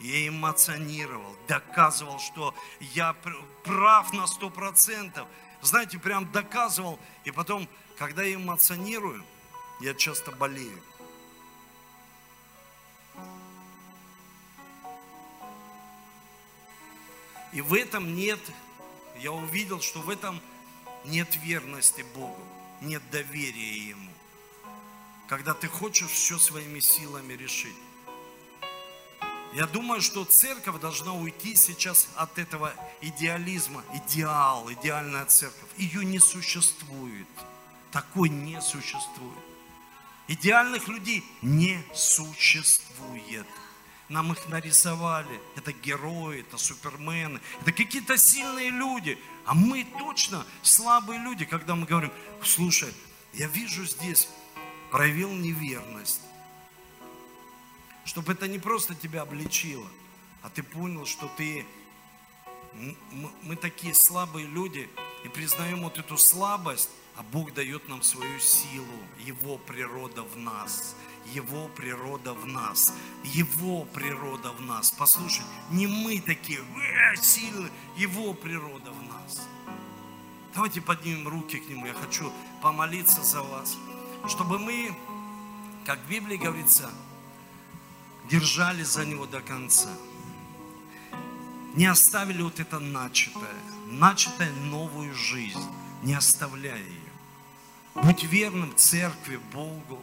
Я 0.00 0.26
эмоционировал, 0.26 1.36
доказывал, 1.46 2.18
что 2.18 2.54
я 2.80 3.14
прав 3.62 4.12
на 4.12 4.26
сто 4.26 4.50
процентов 4.50 5.28
знаете, 5.62 5.98
прям 5.98 6.30
доказывал. 6.30 6.98
И 7.24 7.30
потом, 7.30 7.68
когда 7.96 8.22
я 8.22 8.34
эмоционирую, 8.34 9.24
я 9.80 9.94
часто 9.94 10.32
болею. 10.32 10.82
И 17.52 17.60
в 17.60 17.74
этом 17.74 18.14
нет, 18.14 18.40
я 19.18 19.30
увидел, 19.30 19.80
что 19.80 20.00
в 20.00 20.08
этом 20.08 20.40
нет 21.04 21.36
верности 21.36 22.04
Богу, 22.14 22.42
нет 22.80 23.02
доверия 23.10 23.88
Ему. 23.88 24.10
Когда 25.28 25.52
ты 25.54 25.68
хочешь 25.68 26.10
все 26.10 26.38
своими 26.38 26.80
силами 26.80 27.34
решить. 27.34 27.76
Я 29.54 29.66
думаю, 29.66 30.00
что 30.00 30.24
церковь 30.24 30.80
должна 30.80 31.12
уйти 31.12 31.54
сейчас 31.54 32.08
от 32.16 32.38
этого 32.38 32.72
идеализма. 33.02 33.84
Идеал, 33.94 34.72
идеальная 34.72 35.26
церковь. 35.26 35.68
Ее 35.76 36.04
не 36.06 36.18
существует. 36.18 37.28
Такой 37.90 38.30
не 38.30 38.60
существует. 38.62 39.38
Идеальных 40.26 40.88
людей 40.88 41.22
не 41.42 41.84
существует. 41.94 43.46
Нам 44.08 44.32
их 44.32 44.48
нарисовали. 44.48 45.40
Это 45.54 45.72
герои, 45.72 46.40
это 46.40 46.56
супермены, 46.56 47.40
это 47.60 47.72
какие-то 47.72 48.16
сильные 48.16 48.70
люди. 48.70 49.18
А 49.44 49.54
мы 49.54 49.86
точно 49.98 50.46
слабые 50.62 51.20
люди, 51.20 51.44
когда 51.44 51.74
мы 51.74 51.86
говорим, 51.86 52.12
слушай, 52.42 52.92
я 53.34 53.48
вижу 53.48 53.84
здесь, 53.84 54.28
проявил 54.90 55.30
неверность 55.30 56.20
чтобы 58.04 58.32
это 58.32 58.48
не 58.48 58.58
просто 58.58 58.94
тебя 58.94 59.22
обличило, 59.22 59.86
а 60.42 60.50
ты 60.50 60.62
понял, 60.62 61.06
что 61.06 61.30
ты, 61.36 61.64
мы 63.42 63.56
такие 63.56 63.94
слабые 63.94 64.46
люди, 64.46 64.88
и 65.24 65.28
признаем 65.28 65.82
вот 65.82 65.98
эту 65.98 66.18
слабость, 66.18 66.90
а 67.16 67.22
Бог 67.22 67.52
дает 67.54 67.88
нам 67.88 68.02
свою 68.02 68.38
силу, 68.40 68.86
Его 69.18 69.58
природа 69.58 70.22
в 70.22 70.36
нас. 70.36 70.96
Его 71.32 71.68
природа 71.68 72.34
в 72.34 72.46
нас. 72.46 72.92
Его 73.22 73.84
природа 73.84 74.50
в 74.52 74.60
нас. 74.60 74.90
Послушай, 74.90 75.44
не 75.70 75.86
мы 75.86 76.20
такие 76.20 76.58
э, 76.58 77.16
сильные, 77.16 77.70
Его 77.96 78.34
природа 78.34 78.90
в 78.90 79.02
нас. 79.04 79.46
Давайте 80.54 80.80
поднимем 80.80 81.28
руки 81.28 81.58
к 81.58 81.68
Нему. 81.68 81.86
Я 81.86 81.94
хочу 81.94 82.32
помолиться 82.60 83.22
за 83.22 83.42
вас, 83.42 83.76
чтобы 84.28 84.58
мы, 84.58 84.94
как 85.86 86.00
в 86.00 86.08
Библии 86.08 86.36
говорится, 86.36 86.90
держались 88.28 88.88
за 88.88 89.04
Него 89.04 89.26
до 89.26 89.40
конца. 89.40 89.90
Не 91.74 91.86
оставили 91.86 92.42
вот 92.42 92.60
это 92.60 92.78
начатое, 92.78 93.62
начатое 93.86 94.52
новую 94.52 95.14
жизнь, 95.14 95.64
не 96.02 96.14
оставляя 96.14 96.78
ее. 96.78 97.12
Будь 97.94 98.24
верным 98.24 98.74
церкви, 98.76 99.40
Богу, 99.52 100.00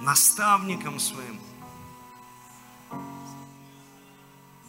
наставникам 0.00 0.98
своим. 0.98 1.40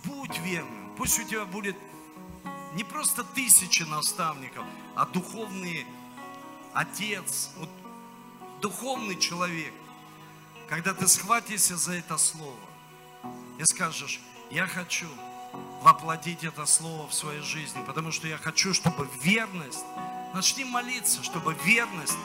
Будь 0.04 0.38
верным. 0.40 0.92
Пусть 0.98 1.20
у 1.20 1.24
тебя 1.24 1.46
будет 1.46 1.76
не 2.74 2.84
просто 2.84 3.24
тысячи 3.24 3.84
наставников, 3.84 4.66
а 4.96 5.06
духовный 5.06 5.86
отец, 6.74 7.52
вот, 7.58 7.70
духовный 8.62 9.18
человек, 9.18 9.74
когда 10.72 10.94
ты 10.94 11.06
схватишься 11.06 11.76
за 11.76 11.96
это 11.96 12.18
слово 12.18 12.56
и 13.60 13.64
скажешь, 13.66 14.22
я 14.50 14.66
хочу 14.68 15.10
воплотить 15.82 16.46
это 16.46 16.66
слово 16.66 17.10
в 17.10 17.14
своей 17.14 17.42
жизни, 17.42 17.84
потому 17.86 18.14
что 18.14 18.26
я 18.30 18.38
хочу, 18.38 18.74
чтобы 18.74 19.06
верность, 19.22 19.84
начни 20.34 20.64
молиться, 20.64 21.22
чтобы 21.24 21.58
верность 21.66 22.18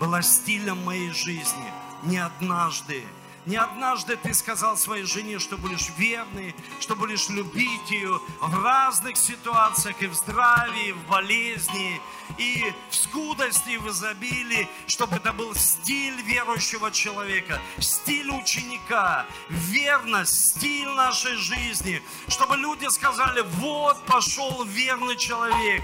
была 0.00 0.20
стилем 0.20 0.82
моей 0.82 1.12
жизни, 1.12 1.72
не 2.02 2.18
однажды, 2.18 3.04
не 3.46 3.56
однажды 3.56 4.16
ты 4.16 4.32
сказал 4.34 4.76
своей 4.76 5.04
жене, 5.04 5.38
что 5.38 5.56
будешь 5.56 5.90
верный, 5.96 6.54
что 6.80 6.94
будешь 6.94 7.28
любить 7.28 7.90
ее 7.90 8.20
в 8.40 8.64
разных 8.64 9.16
ситуациях, 9.16 10.00
и 10.00 10.06
в 10.06 10.14
здравии, 10.14 10.88
и 10.88 10.92
в 10.92 11.06
болезни, 11.06 12.00
и 12.38 12.72
в 12.88 12.94
скудости, 12.94 13.70
и 13.70 13.78
в 13.78 13.88
изобилии, 13.88 14.68
чтобы 14.86 15.16
это 15.16 15.32
был 15.32 15.54
стиль 15.54 16.20
верующего 16.22 16.90
человека, 16.90 17.60
стиль 17.78 18.30
ученика, 18.30 19.26
верность, 19.48 20.56
стиль 20.56 20.88
нашей 20.90 21.34
жизни, 21.36 22.02
чтобы 22.28 22.56
люди 22.56 22.86
сказали, 22.90 23.40
вот 23.56 24.04
пошел 24.06 24.64
верный 24.64 25.16
человек, 25.16 25.82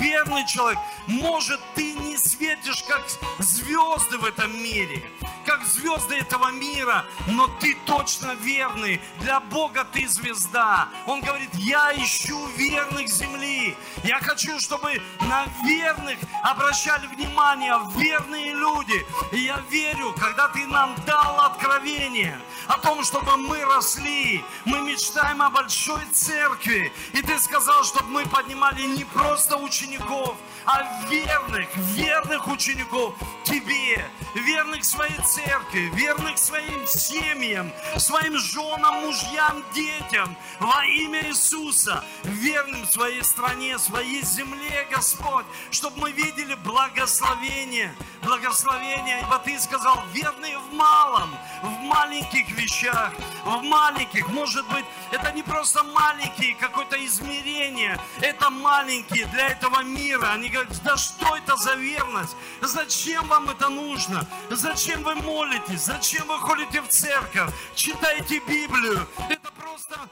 верный 0.00 0.46
человек, 0.46 0.78
может 1.06 1.60
ты 1.74 1.94
не 1.94 2.16
светишь 2.16 2.84
как 2.84 3.04
звезды 3.38 4.18
в 4.18 4.24
этом 4.24 4.52
мире, 4.52 5.10
как 5.50 5.66
звезды 5.66 6.14
этого 6.14 6.52
мира, 6.52 7.04
но 7.26 7.48
ты 7.58 7.76
точно 7.84 8.34
верный. 8.36 9.00
Для 9.18 9.40
Бога 9.40 9.84
ты 9.92 10.06
звезда. 10.06 10.88
Он 11.06 11.20
говорит, 11.20 11.50
я 11.54 11.92
ищу 11.96 12.46
верных 12.56 13.08
земли. 13.08 13.76
Я 14.04 14.20
хочу, 14.20 14.60
чтобы 14.60 15.02
на 15.22 15.46
верных 15.64 16.18
обращали 16.44 17.08
внимание 17.08 17.74
верные 17.96 18.54
люди. 18.54 19.04
И 19.32 19.38
я 19.38 19.58
верю, 19.70 20.14
когда 20.20 20.46
ты 20.48 20.64
нам 20.68 20.94
дал 21.04 21.40
откровение 21.40 22.40
о 22.68 22.78
том, 22.78 23.02
чтобы 23.02 23.36
мы 23.36 23.64
росли, 23.64 24.44
мы 24.64 24.80
мечтаем 24.82 25.42
о 25.42 25.50
большой 25.50 26.04
церкви. 26.12 26.92
И 27.12 27.22
ты 27.22 27.40
сказал, 27.40 27.82
чтобы 27.82 28.08
мы 28.10 28.26
поднимали 28.26 28.82
не 28.82 29.04
просто 29.04 29.56
учеников, 29.56 30.36
а 30.64 30.82
верных, 31.10 31.68
верных 31.76 32.46
учеников 32.46 33.14
тебе, 33.44 34.04
верных 34.34 34.84
своей 34.84 35.16
церкви, 35.16 35.39
верных 35.72 36.38
своим 36.38 36.86
семьям, 36.86 37.72
своим 37.96 38.36
женам, 38.38 39.06
мужьям, 39.06 39.64
детям, 39.72 40.36
во 40.58 40.84
имя 40.84 41.28
Иисуса, 41.28 42.04
верным 42.24 42.86
своей 42.86 43.22
стране, 43.22 43.78
своей 43.78 44.22
земле, 44.22 44.86
Господь, 44.90 45.44
чтобы 45.70 45.98
мы 46.00 46.12
видели 46.12 46.54
благословение, 46.54 47.94
благословение, 48.22 49.20
ибо 49.20 49.38
Ты 49.38 49.58
сказал, 49.58 50.02
верные 50.12 50.58
в 50.58 50.72
малом, 50.74 51.30
в 51.62 51.80
маленьких 51.80 52.48
вещах, 52.50 53.12
в 53.44 53.62
маленьких, 53.62 54.28
может 54.28 54.66
быть, 54.68 54.84
это 55.10 55.32
не 55.32 55.42
просто 55.42 55.82
маленькие 55.82 56.54
какое-то 56.54 57.04
измерение, 57.04 57.98
это 58.20 58.50
маленькие 58.50 59.26
для 59.26 59.48
этого 59.48 59.82
мира. 59.82 60.32
Они 60.32 60.48
говорят, 60.48 60.72
да 60.82 60.96
что 60.96 61.36
это 61.36 61.56
за 61.56 61.74
верность? 61.74 62.36
Зачем 62.60 63.26
вам 63.28 63.50
это 63.50 63.68
нужно? 63.68 64.26
Зачем 64.50 65.02
вы 65.02 65.14
молитесь? 65.30 65.82
Зачем 65.82 66.26
вы 66.26 66.38
ходите 66.40 66.80
в 66.80 66.88
церковь? 66.88 67.52
Читаете 67.74 68.40
Библию? 68.40 69.06
Это 69.28 69.50
просто 69.52 70.08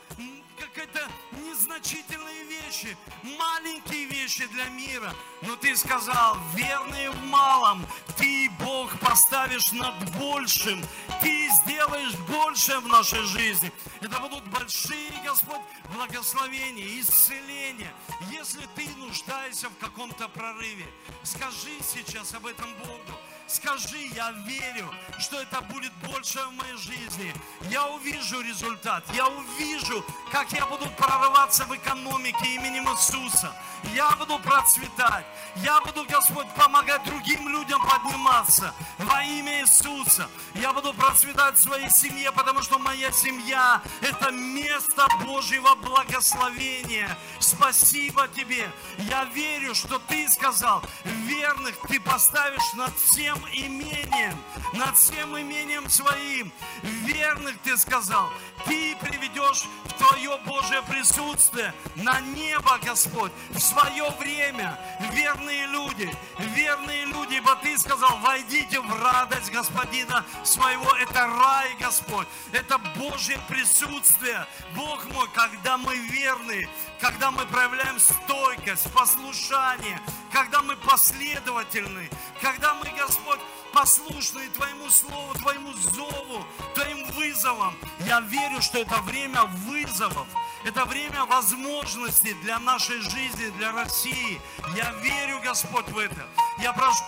какая-то 0.59 1.09
незначительные 1.33 2.45
вещи, 2.45 2.97
маленькие 3.23 4.05
вещи 4.07 4.47
для 4.47 4.67
мира. 4.67 5.13
Но 5.43 5.57
ты 5.57 5.77
сказал, 5.77 6.37
верные 6.55 7.11
в 7.11 7.25
малом, 7.25 7.87
ты, 8.17 8.51
Бог, 8.61 8.91
поставишь 9.01 9.73
над 9.73 9.95
большим. 10.19 10.83
Ты 11.21 11.49
сделаешь 11.63 12.15
больше 12.29 12.79
в 12.79 12.87
нашей 12.89 13.23
жизни. 13.27 13.73
Это 14.01 14.19
будут 14.21 14.45
большие, 14.49 15.11
Господь, 15.25 15.61
благословения, 15.95 17.01
исцеления. 17.01 17.93
Если 18.31 18.63
ты 18.77 18.89
нуждаешься 18.97 19.69
в 19.69 19.77
каком-то 19.79 20.29
прорыве, 20.29 20.87
скажи 21.23 21.77
сейчас 21.83 22.35
об 22.35 22.47
этом 22.47 22.73
Богу. 22.85 23.19
Скажи, 23.49 24.11
я 24.15 24.31
верю, 24.47 24.91
что 25.19 25.41
это 25.41 25.63
будет 25.63 25.93
больше 26.07 26.39
в 26.39 26.53
моей 26.53 26.77
жизни. 26.77 27.35
Я 27.71 27.87
увижу 27.87 28.43
результат. 28.43 29.03
Я 29.15 29.27
увижу, 29.27 30.05
как 30.31 30.53
я 30.53 30.67
буду 30.67 30.87
прорываться 30.91 31.65
в 31.65 31.75
экономике 31.75 32.55
именем 32.57 32.85
Иисуса. 32.91 33.51
Я 33.95 34.11
буду 34.17 34.39
процветать. 34.41 35.25
Я 35.57 35.81
буду, 35.81 36.05
Господь, 36.05 36.47
помогать 36.57 37.03
другим 37.05 37.49
людям 37.49 37.81
подниматься 37.81 38.75
во 38.99 39.23
имя 39.23 39.63
Иисуса. 39.63 40.29
Я 40.55 40.75
буду 40.75 40.93
процветать 40.93 41.57
в 41.57 41.63
своей 41.63 41.89
семье, 41.89 42.33
потому 42.33 42.61
что 42.61 42.79
моя 42.79 43.11
семья– 43.13 43.81
это 44.03 44.31
место 44.31 45.07
Божьего 45.25 45.75
благословения. 45.77 47.17
Спасибо 47.39 48.29
Тебе. 48.29 48.71
Я 48.99 49.25
верю, 49.25 49.75
что 49.75 49.99
Ты 50.01 50.29
сказал, 50.29 50.83
верных 51.05 51.77
Ты 51.89 51.99
поставишь 51.99 52.75
над 52.75 52.95
всем 52.99 53.38
имением, 53.53 54.37
над 54.75 54.97
всем 54.97 55.39
имением 55.39 55.89
своим. 55.89 56.53
Верных 56.83 57.59
Ты 57.63 57.77
сказал, 57.77 58.29
Ты 58.65 58.97
приведешь 59.01 59.65
в 59.85 59.93
Твое 59.95 60.39
Божье 60.47 60.83
присутствие 60.83 61.75
на 61.97 62.21
небо, 62.21 62.79
Господь, 62.83 63.33
в 63.51 63.59
свое 63.59 64.09
время. 64.19 64.79
Верные 65.13 65.67
люди, 65.67 66.11
верные 66.39 67.05
люди, 67.07 67.35
ибо 67.35 67.57
Ты 67.57 67.79
сказал, 67.79 68.19
войдите 68.19 68.81
в 68.81 69.03
радость 69.03 69.51
Господина 69.51 70.25
своего. 70.45 70.91
Это 70.97 71.27
рай, 71.27 71.77
Господь, 71.81 72.27
это 72.53 72.79
Божье 72.97 73.39
присутствие. 73.49 74.47
Бог 74.75 75.05
мой, 75.13 75.29
когда 75.35 75.77
мы 75.77 75.97
верны, 75.97 76.69
когда 77.01 77.31
мы 77.31 77.45
проявляем 77.47 77.99
стойкость, 77.99 78.93
послушание, 78.93 80.01
когда 80.33 80.63
мы 80.63 80.77
последовательны, 80.77 82.09
когда 82.41 82.75
мы, 82.75 82.87
Господь, 82.97 83.28
послушны 83.73 84.49
Твоему 84.51 84.91
Слову, 84.91 85.35
Твоему 85.35 85.73
зову, 85.75 86.45
Твоим 86.75 87.05
вызовам. 87.13 87.75
Я 88.07 88.21
верю, 88.21 88.61
что 88.61 88.79
это 88.79 89.01
время 89.03 89.45
вызовов, 89.45 90.27
Это 90.65 90.85
время 90.85 91.25
возможностей 91.27 92.35
для 92.43 92.59
нашей 92.59 93.01
жизни, 93.01 93.51
для 93.57 93.73
России. 93.73 94.41
Я 94.77 94.93
верю, 95.03 95.41
Господь, 95.41 95.89
в 95.89 95.99
это. 95.99 96.27
Я 96.59 96.73
прошу, 96.73 97.05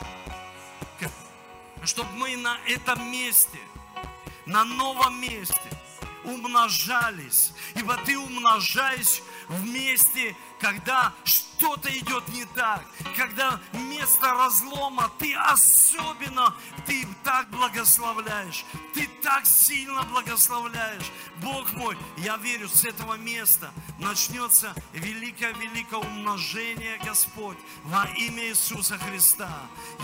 чтобы 1.84 2.10
мы 2.12 2.36
на 2.36 2.58
этом 2.66 3.10
месте, 3.10 3.58
на 4.46 4.64
новом 4.64 5.20
месте 5.20 5.70
умножались. 6.24 7.52
Ибо 7.74 7.96
ты 8.04 8.18
умножаешь 8.18 9.22
вместе, 9.48 10.36
когда 10.58 11.12
что-то 11.60 11.90
идет 11.90 12.26
не 12.28 12.46
так, 12.46 12.82
когда 13.16 13.60
место 13.74 14.32
разлома 14.32 15.10
ты 15.18 15.34
особенно, 15.34 16.54
ты 16.86 17.06
так 17.22 17.50
благословляешь, 17.50 18.64
ты 18.94 19.06
так 19.22 19.44
сильно 19.44 20.02
благословляешь. 20.04 21.12
Бог 21.42 21.70
мой, 21.74 21.98
я 22.16 22.38
верю, 22.38 22.66
с 22.66 22.84
этого 22.86 23.14
места 23.14 23.70
начнется 23.98 24.74
великое-великое 24.94 26.00
умножение, 26.00 26.98
Господь, 27.04 27.58
во 27.84 28.06
имя 28.16 28.48
Иисуса 28.48 28.96
Христа. 28.96 29.50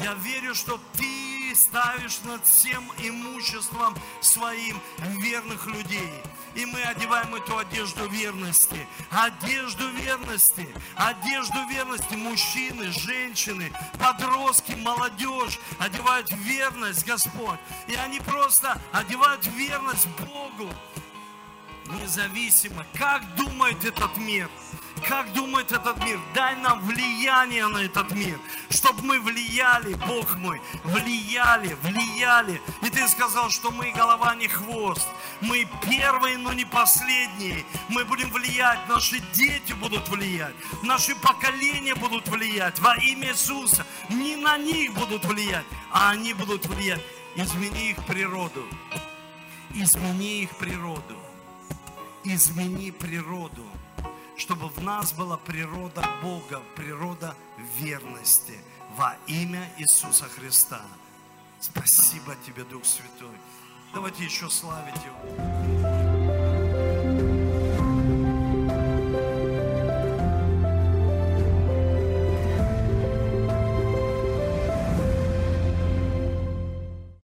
Я 0.02 0.12
верю, 0.12 0.54
что 0.54 0.78
Ты 0.92 1.35
ставишь 1.54 2.20
над 2.24 2.44
всем 2.44 2.84
имуществом 2.98 3.96
своим 4.20 4.80
верных 5.20 5.66
людей. 5.66 6.12
И 6.54 6.64
мы 6.64 6.82
одеваем 6.82 7.34
эту 7.34 7.58
одежду 7.58 8.08
верности. 8.08 8.86
Одежду 9.10 9.88
верности. 9.90 10.66
Одежду 10.94 11.58
верности. 11.68 12.14
Мужчины, 12.14 12.90
женщины, 12.90 13.70
подростки, 13.98 14.72
молодежь 14.72 15.58
одевают 15.78 16.30
верность, 16.32 17.06
Господь. 17.06 17.58
И 17.88 17.94
они 17.94 18.20
просто 18.20 18.80
одевают 18.92 19.46
верность 19.48 20.08
Богу. 20.18 20.72
Независимо, 22.00 22.86
как 22.94 23.22
думает 23.36 23.84
этот 23.84 24.16
мир. 24.16 24.48
Как 25.06 25.32
думает 25.34 25.70
этот 25.70 26.02
мир? 26.04 26.18
Дай 26.34 26.56
нам 26.56 26.80
влияние 26.80 27.68
на 27.68 27.78
этот 27.78 28.10
мир, 28.10 28.40
чтобы 28.70 29.02
мы 29.02 29.20
влияли, 29.20 29.94
Бог 29.94 30.36
мой, 30.36 30.60
влияли, 30.82 31.76
влияли. 31.82 32.60
И 32.82 32.90
ты 32.90 33.06
сказал, 33.06 33.50
что 33.50 33.70
мы 33.70 33.92
голова, 33.92 34.34
не 34.34 34.48
хвост. 34.48 35.06
Мы 35.40 35.68
первые, 35.88 36.38
но 36.38 36.52
не 36.52 36.64
последние. 36.64 37.64
Мы 37.88 38.04
будем 38.04 38.30
влиять, 38.30 38.80
наши 38.88 39.20
дети 39.32 39.74
будут 39.74 40.08
влиять, 40.08 40.54
наши 40.82 41.14
поколения 41.14 41.94
будут 41.94 42.26
влиять 42.26 42.80
во 42.80 42.96
имя 42.96 43.28
Иисуса. 43.28 43.86
Не 44.08 44.34
на 44.34 44.58
них 44.58 44.92
будут 44.94 45.24
влиять, 45.24 45.66
а 45.92 46.10
они 46.10 46.34
будут 46.34 46.66
влиять. 46.66 47.02
Измени 47.36 47.90
их 47.90 48.04
природу. 48.06 48.66
Измени 49.72 50.42
их 50.42 50.50
природу. 50.56 51.16
Измени 52.24 52.90
природу 52.90 53.64
чтобы 54.36 54.68
в 54.68 54.82
нас 54.82 55.12
была 55.12 55.36
природа 55.36 56.04
Бога, 56.22 56.62
природа 56.76 57.34
верности 57.78 58.58
во 58.96 59.16
имя 59.26 59.70
Иисуса 59.78 60.24
Христа. 60.24 60.82
Спасибо 61.60 62.34
тебе, 62.46 62.64
Дух 62.64 62.84
Святой. 62.84 63.36
Давайте 63.94 64.24
еще 64.24 64.48
славить 64.50 64.94
Его. 65.04 66.05